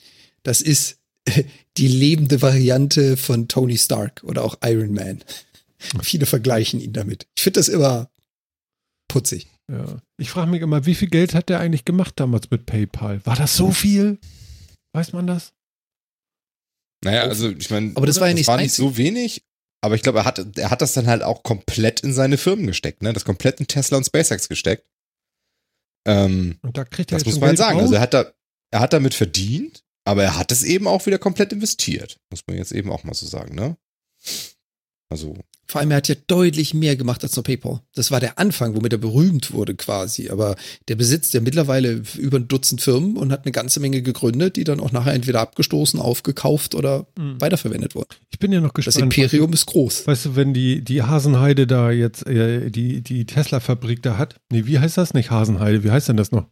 [0.49, 0.99] Das ist
[1.77, 5.23] die lebende Variante von Tony Stark oder auch Iron Man.
[6.03, 7.27] Viele vergleichen ihn damit.
[7.37, 8.11] Ich finde das immer
[9.09, 9.47] putzig.
[9.71, 10.01] Ja.
[10.17, 13.21] Ich frage mich immer, wie viel Geld hat der eigentlich gemacht damals mit PayPal?
[13.27, 14.19] War das so viel?
[14.95, 15.53] Weiß man das?
[17.05, 19.45] Naja, also ich meine, Aber das war ja nicht war das nicht so wenig,
[19.83, 22.67] aber ich glaube, er hat, er hat das dann halt auch komplett in seine Firmen
[22.67, 23.13] gesteckt, ne?
[23.13, 24.89] Das komplett in Tesla und SpaceX gesteckt.
[26.07, 27.75] Ähm, Und da kriegt er das jetzt muss man Geld sagen.
[27.75, 27.83] raus?
[27.83, 28.33] Also er hat da,
[28.73, 32.17] er hat damit verdient, aber er hat es eben auch wieder komplett investiert.
[32.31, 33.77] Muss man jetzt eben auch mal so sagen, ne?
[35.11, 35.35] Also,
[35.67, 37.81] Vor allem, er hat ja deutlich mehr gemacht als nur PayPal.
[37.95, 40.29] Das war der Anfang, womit er berühmt wurde quasi.
[40.29, 40.55] Aber
[40.89, 44.65] der besitzt ja mittlerweile über ein Dutzend Firmen und hat eine ganze Menge gegründet, die
[44.65, 47.41] dann auch nachher entweder abgestoßen, aufgekauft oder Hm.
[47.41, 48.15] weiterverwendet wurden.
[48.31, 49.17] Ich bin ja noch Das gespannt.
[49.17, 50.07] Imperium ist groß.
[50.07, 54.37] Weißt du, wenn die, die Hasenheide da jetzt äh, die, die Tesla-Fabrik da hat.
[54.51, 55.85] Nee, wie heißt das nicht Hasenheide?
[55.85, 56.47] Wie heißt denn das noch?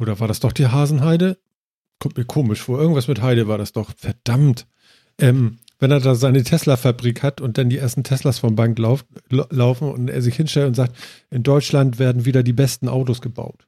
[0.00, 1.38] Oder war das doch die Hasenheide?
[1.98, 2.78] Kommt mir komisch vor.
[2.80, 3.92] Irgendwas mit Heide war das doch.
[3.96, 4.66] Verdammt.
[5.18, 9.04] Ähm, wenn er da seine Tesla-Fabrik hat und dann die ersten Teslas vom Bank lauf,
[9.30, 10.96] lau- laufen und er sich hinstellt und sagt,
[11.30, 13.66] in Deutschland werden wieder die besten Autos gebaut.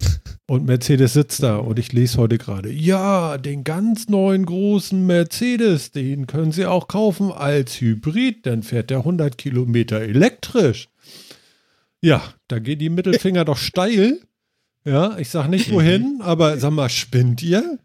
[0.48, 5.90] Und Mercedes sitzt da und ich lese heute gerade, ja, den ganz neuen großen Mercedes,
[5.90, 10.88] den können Sie auch kaufen als Hybrid, dann fährt der 100 Kilometer elektrisch.
[12.00, 14.20] Ja, da geht die Mittelfinger doch steil.
[14.86, 17.78] Ja, ich sag nicht wohin, aber sag mal, spinnt ihr?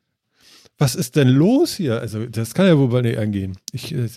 [0.78, 1.99] Was ist denn los hier?
[1.99, 3.57] Also, das kann ja wohl bald nicht angehen.
[3.72, 4.07] Ich, äh,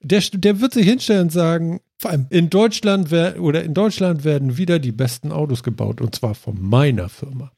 [0.00, 4.22] der, der wird sich hinstellen und sagen, Vor allem, in Deutschland wer, oder in Deutschland
[4.24, 7.50] werden wieder die besten Autos gebaut und zwar von meiner Firma.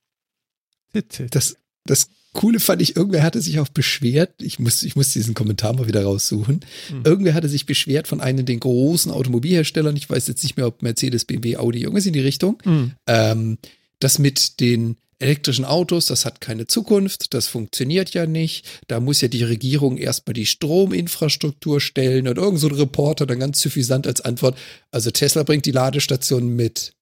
[1.30, 5.34] das, das Coole fand ich, irgendwer hatte sich auch beschwert, ich muss, ich muss diesen
[5.34, 6.60] Kommentar mal wieder raussuchen.
[6.88, 7.02] Hm.
[7.04, 10.82] Irgendwer hatte sich beschwert von einem den großen Automobilherstellern, ich weiß jetzt nicht mehr, ob
[10.82, 12.92] Mercedes, BMW, Audi, irgendwas in die Richtung, Mhm.
[13.06, 13.58] ähm,
[14.00, 18.66] das mit den elektrischen Autos, das hat keine Zukunft, das funktioniert ja nicht.
[18.88, 23.38] Da muss ja die Regierung erstmal die Strominfrastruktur stellen und irgend so ein Reporter dann
[23.40, 24.56] ganz suffisant als Antwort,
[24.90, 26.92] also Tesla bringt die Ladestation mit.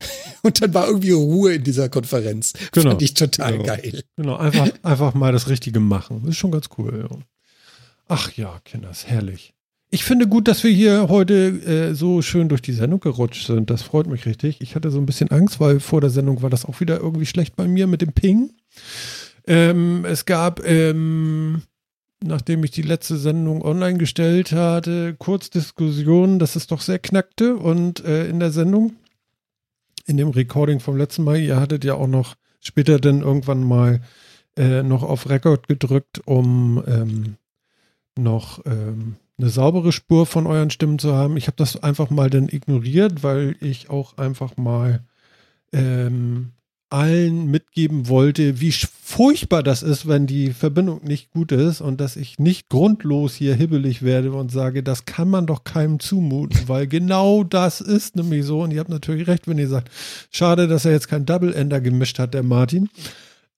[0.42, 2.52] Und dann war irgendwie Ruhe in dieser Konferenz.
[2.72, 2.90] Genau.
[2.90, 3.62] Fand ich total Ja.
[3.62, 4.02] geil.
[4.16, 6.20] Genau, einfach, einfach mal das Richtige machen.
[6.22, 7.08] Das ist schon ganz cool.
[7.10, 7.18] Ja.
[8.08, 9.53] Ach ja, Kinders, herrlich.
[9.94, 13.70] Ich finde gut, dass wir hier heute äh, so schön durch die Sendung gerutscht sind.
[13.70, 14.60] Das freut mich richtig.
[14.60, 17.26] Ich hatte so ein bisschen Angst, weil vor der Sendung war das auch wieder irgendwie
[17.26, 18.50] schlecht bei mir mit dem Ping.
[19.46, 21.62] Ähm, es gab, ähm,
[22.20, 27.54] nachdem ich die letzte Sendung online gestellt hatte, kurz Diskussionen, dass es doch sehr knackte.
[27.54, 28.94] Und äh, in der Sendung,
[30.06, 34.00] in dem Recording vom letzten Mal, ihr hattet ja auch noch später dann irgendwann mal
[34.56, 37.36] äh, noch auf Record gedrückt, um ähm,
[38.16, 41.36] noch ähm, eine saubere Spur von euren Stimmen zu haben.
[41.36, 45.04] Ich habe das einfach mal dann ignoriert, weil ich auch einfach mal
[45.72, 46.52] ähm,
[46.94, 52.14] allen mitgeben wollte, wie furchtbar das ist, wenn die Verbindung nicht gut ist und dass
[52.14, 56.86] ich nicht grundlos hier hibbelig werde und sage, das kann man doch keinem zumuten, weil
[56.86, 58.62] genau das ist nämlich so.
[58.62, 59.90] Und ihr habt natürlich recht, wenn ihr sagt,
[60.30, 62.88] schade, dass er jetzt kein Double-Ender gemischt hat, der Martin.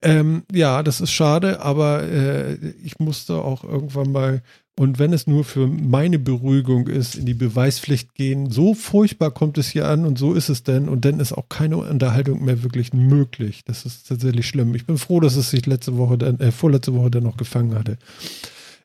[0.00, 4.42] Ähm, ja, das ist schade, aber äh, ich musste auch irgendwann mal,
[4.78, 8.50] und wenn es nur für meine Beruhigung ist, in die Beweispflicht gehen.
[8.50, 10.90] So furchtbar kommt es hier an und so ist es denn.
[10.90, 13.64] Und dann ist auch keine Unterhaltung mehr wirklich möglich.
[13.64, 14.74] Das ist tatsächlich schlimm.
[14.74, 17.74] Ich bin froh, dass es sich letzte Woche, dann, äh, vorletzte Woche dann noch gefangen
[17.74, 17.96] hatte.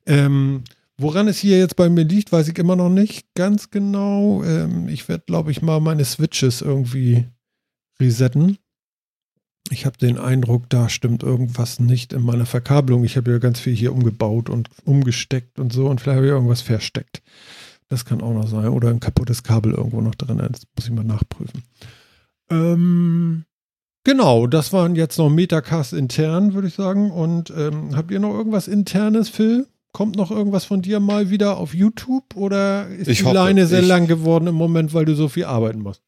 [0.06, 0.64] Ähm,
[0.98, 4.46] woran es hier jetzt bei mir liegt, weiß ich immer noch nicht ganz genau.
[4.46, 7.26] Ähm, ich werde, glaube ich, mal meine Switches irgendwie
[8.00, 8.58] resetten
[9.72, 13.04] ich habe den Eindruck, da stimmt irgendwas nicht in meiner Verkabelung.
[13.04, 16.34] Ich habe ja ganz viel hier umgebaut und umgesteckt und so und vielleicht habe ich
[16.34, 17.22] irgendwas versteckt.
[17.92, 18.70] Das kann auch noch sein.
[18.70, 20.38] Oder ein kaputtes Kabel irgendwo noch drin.
[20.38, 21.64] Das muss ich mal nachprüfen.
[22.50, 23.44] Ähm,
[24.06, 27.12] genau, das waren jetzt noch Metacast intern, würde ich sagen.
[27.12, 29.68] Und ähm, habt ihr noch irgendwas internes, Phil?
[29.92, 33.68] Kommt noch irgendwas von dir mal wieder auf YouTube oder ist ich die hoffe, Leine
[33.68, 36.02] sehr ich, lang geworden im Moment, weil du so viel arbeiten musst?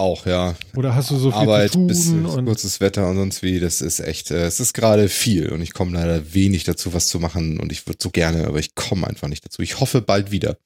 [0.00, 0.56] Auch, ja.
[0.76, 1.86] Oder hast du so viel Arbeit, zu tun?
[1.88, 5.50] bis, und kurzes Wetter und sonst wie, das ist echt, äh, es ist gerade viel
[5.50, 8.58] und ich komme leider wenig dazu, was zu machen und ich würde so gerne, aber
[8.58, 9.60] ich komme einfach nicht dazu.
[9.60, 10.56] Ich hoffe bald wieder.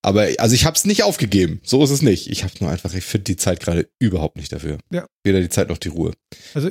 [0.00, 2.30] Aber also ich habe es nicht aufgegeben, so ist es nicht.
[2.30, 4.78] Ich habe nur einfach, ich finde die Zeit gerade überhaupt nicht dafür.
[4.90, 5.06] Ja.
[5.22, 6.12] Weder die Zeit noch die Ruhe.
[6.54, 6.70] Also,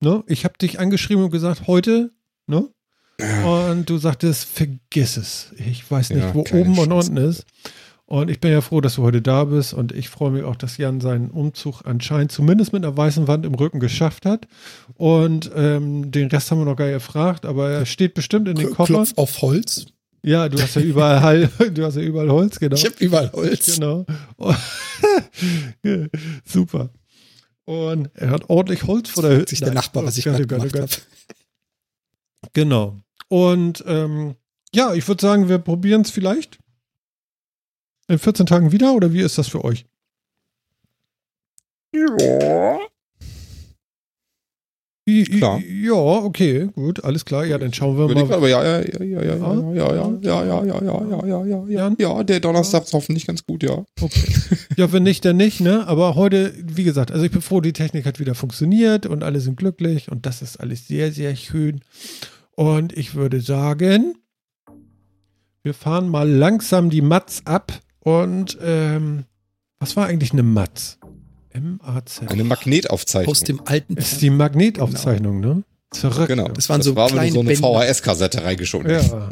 [0.00, 2.12] ne, ich habe dich angeschrieben und gesagt, heute,
[2.46, 2.68] ne?
[3.44, 5.48] Und du sagtest, vergiss es.
[5.58, 7.10] Ich weiß nicht, Ja, wo oben und Chance.
[7.10, 7.44] unten ist.
[8.10, 9.72] Und ich bin ja froh, dass du heute da bist.
[9.72, 13.46] Und ich freue mich auch, dass Jan seinen Umzug anscheinend zumindest mit einer weißen Wand
[13.46, 14.48] im Rücken geschafft hat.
[14.94, 18.56] Und ähm, den Rest haben wir noch gar nicht gefragt, aber er steht bestimmt in
[18.56, 18.96] den Koffern.
[18.96, 19.86] Klopf auf Holz.
[20.24, 22.74] Ja, du hast ja überall du hast ja überall Holz, genau.
[22.74, 23.76] Ich habe überall Holz.
[23.76, 24.04] Genau.
[26.44, 26.90] Super.
[27.64, 29.50] Und er hat ordentlich Holz vor der Hütte.
[29.50, 29.72] Sich der.
[29.72, 30.90] Nachbar, was ich gerade gemacht habe.
[32.54, 32.96] Genau.
[33.28, 34.34] Und ähm,
[34.74, 36.58] ja, ich würde sagen, wir probieren es vielleicht
[38.10, 39.86] in 14 Tagen wieder oder wie ist das für euch?
[45.08, 45.60] I- Klar.
[45.60, 47.44] Ja, okay, gut, alles klar.
[47.44, 48.32] Ja, dann schauen wir mal.
[48.32, 49.72] aber ja, ja, ja, ja, ja, Ah?
[49.74, 53.26] ja, ja, ja, ja, ja, ja, ja, ja, ja, ja, ja, der Donnerstag ist hoffentlich
[53.26, 53.84] ganz gut, ja.
[54.00, 54.32] Okay.
[54.76, 55.86] Ja, wenn nicht, dann nicht, ne?
[55.88, 59.40] Aber heute, wie gesagt, also ich bin froh, die Technik hat wieder funktioniert und alle
[59.40, 61.80] sind glücklich und das ist alles sehr, sehr schön.
[62.54, 64.14] Und ich würde sagen,
[65.64, 69.24] wir fahren mal langsam die Matz ab und ähm,
[69.78, 70.98] was war eigentlich eine Matz?
[71.52, 72.30] M-A-Z.
[72.30, 73.30] Eine Magnetaufzeichnung.
[73.30, 75.64] Aus dem alten Ist die Magnetaufzeichnung, ne?
[75.92, 76.28] Verrückt.
[76.28, 76.46] Genau.
[76.46, 77.56] Das waren so war, wenn du so eine.
[77.56, 79.10] VHS-Kassette reingeschoben hast.
[79.10, 79.28] Ja,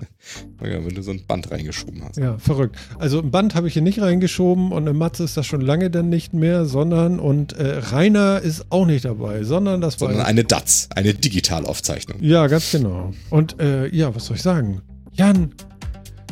[0.66, 2.16] Ja, wenn du so ein Band reingeschoben hast.
[2.16, 2.76] ja, verrückt.
[2.98, 5.88] Also ein Band habe ich hier nicht reingeschoben und eine Matze ist das schon lange
[5.88, 10.26] dann nicht mehr, sondern und äh, Rainer ist auch nicht dabei, sondern das war Sondern
[10.26, 12.16] eine DATS, eine Digitalaufzeichnung.
[12.20, 13.12] Ja, ganz genau.
[13.30, 14.82] Und äh, ja, was soll ich sagen?
[15.12, 15.52] Jan,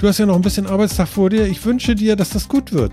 [0.01, 1.47] du hast ja noch ein bisschen Arbeitstag vor dir.
[1.47, 2.93] Ich wünsche dir, dass das gut wird.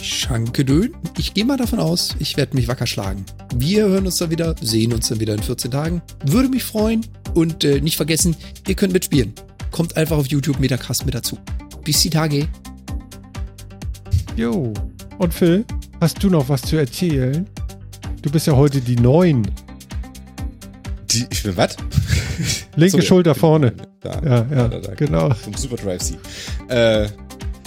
[0.00, 0.94] Schankedön.
[1.18, 3.24] Ich gehe mal davon aus, ich werde mich wacker schlagen.
[3.54, 6.02] Wir hören uns dann wieder, sehen uns dann wieder in 14 Tagen.
[6.24, 7.06] Würde mich freuen.
[7.34, 8.34] Und äh, nicht vergessen,
[8.66, 9.32] ihr könnt mitspielen.
[9.70, 11.38] Kommt einfach auf YouTube Metacast mit dazu.
[11.84, 12.48] Bis die Tage.
[14.36, 14.72] Jo.
[15.18, 15.64] Und Phil,
[16.00, 17.46] hast du noch was zu erzählen?
[18.22, 19.46] Du bist ja heute die Neun.
[21.10, 21.76] Die, ich bin was?
[22.76, 23.02] Linke So.
[23.02, 23.72] Schulter vorne.
[24.00, 25.30] Da, Ja, ja, da, da, genau.
[25.34, 26.14] Vom Super Drive C.
[26.68, 27.08] Äh,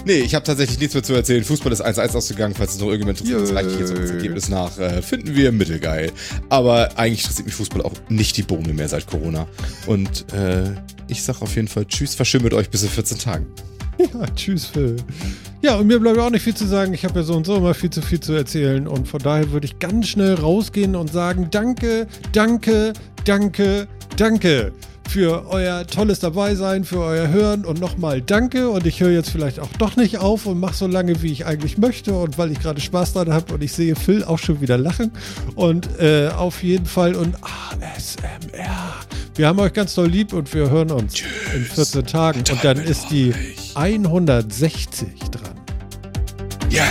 [0.06, 1.44] nee, ich habe tatsächlich nichts mehr zu erzählen.
[1.44, 3.50] Fußball ist 1-1 ausgegangen, falls es noch irgendjemand interessiert.
[3.50, 4.78] Das reiche ich jetzt das Ergebnis nach.
[4.78, 6.12] Äh, finden wir mittelgeil.
[6.50, 9.48] Aber eigentlich interessiert mich Fußball auch nicht die Bohne mehr seit Corona.
[9.88, 10.72] Und äh,
[11.08, 13.48] ich sag auf jeden Fall Tschüss, verschimmelt euch bis in 14 Tagen.
[14.00, 14.96] Ja, tschüss, Phil.
[15.62, 16.94] Ja, und mir bleibt auch nicht viel zu sagen.
[16.94, 18.88] Ich habe ja so und so immer viel zu viel zu erzählen.
[18.88, 22.94] Und von daher würde ich ganz schnell rausgehen und sagen: Danke, danke,
[23.26, 23.90] danke,
[24.20, 24.74] danke
[25.10, 28.70] für euer tolles Dabeisein, für euer Hören und nochmal danke.
[28.70, 31.46] Und ich höre jetzt vielleicht auch doch nicht auf und mache so lange, wie ich
[31.46, 34.62] eigentlich möchte und weil ich gerade Spaß dran habe und ich sehe Phil auch schon
[34.62, 35.12] wieder lachen.
[35.56, 38.94] Und äh, auf jeden Fall und ASMR.
[39.36, 41.22] Wir haben euch ganz doll lieb und wir hören uns
[41.56, 42.40] in 14 Tagen.
[42.40, 43.34] Und dann ist die
[43.74, 45.56] 160 dran.
[46.70, 46.84] Ja.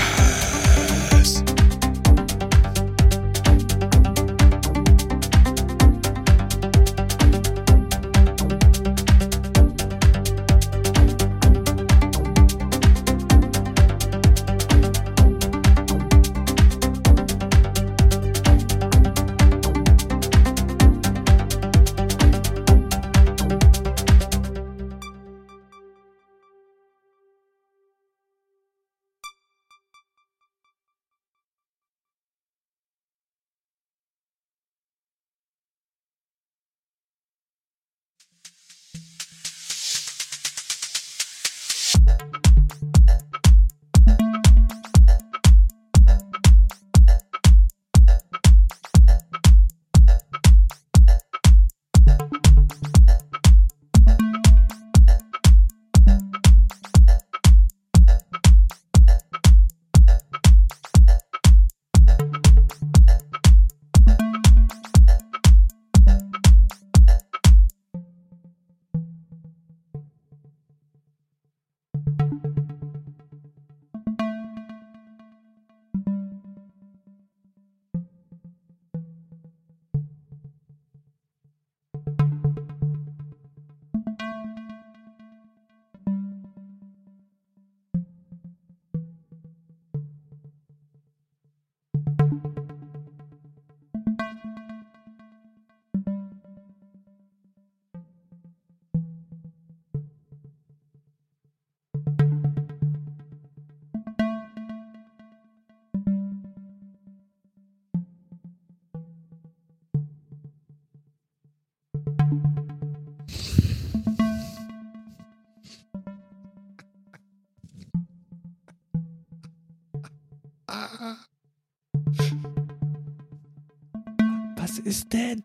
[124.88, 125.44] Ist denn?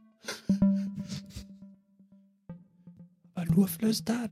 [3.36, 4.30] Aber nur flüstern.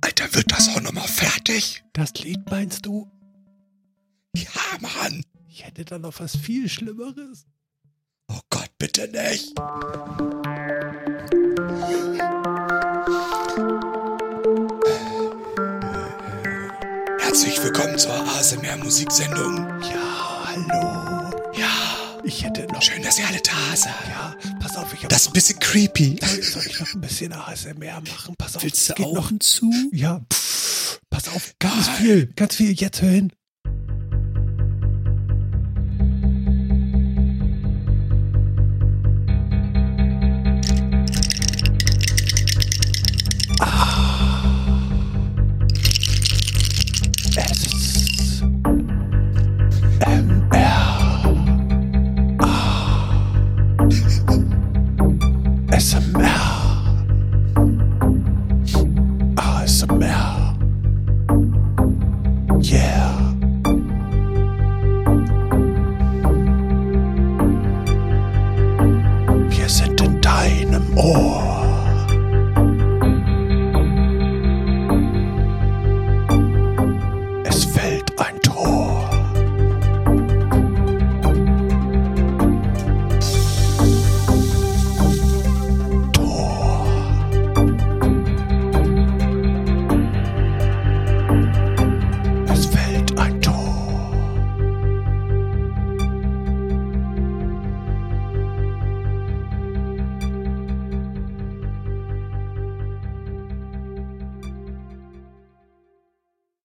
[0.00, 1.84] Alter, wird das auch nochmal fertig?
[1.92, 3.10] Das Lied meinst du?
[4.34, 5.22] Ja, Mann.
[5.48, 7.46] Ich hätte da noch was viel Schlimmeres.
[8.28, 9.52] Oh Gott, bitte nicht.
[17.18, 19.58] Herzlich willkommen zur ASMR-Musiksendung.
[19.82, 19.92] Ja, hallo.
[19.92, 20.07] Ja,
[22.38, 22.80] Ich hätte noch.
[22.80, 23.92] schön, dass ihr alle da seid.
[24.08, 26.20] Ja, pass auf, ich hab Das ist ein bisschen creepy.
[26.22, 28.36] Soll, soll ich noch ein bisschen ASMR machen?
[28.38, 29.26] Pass auf, Willst du geht noch.
[29.26, 29.68] Augen zu?
[29.90, 32.70] Ja, pff, pass auf, ganz viel, ganz viel.
[32.70, 33.32] Jetzt hör hin.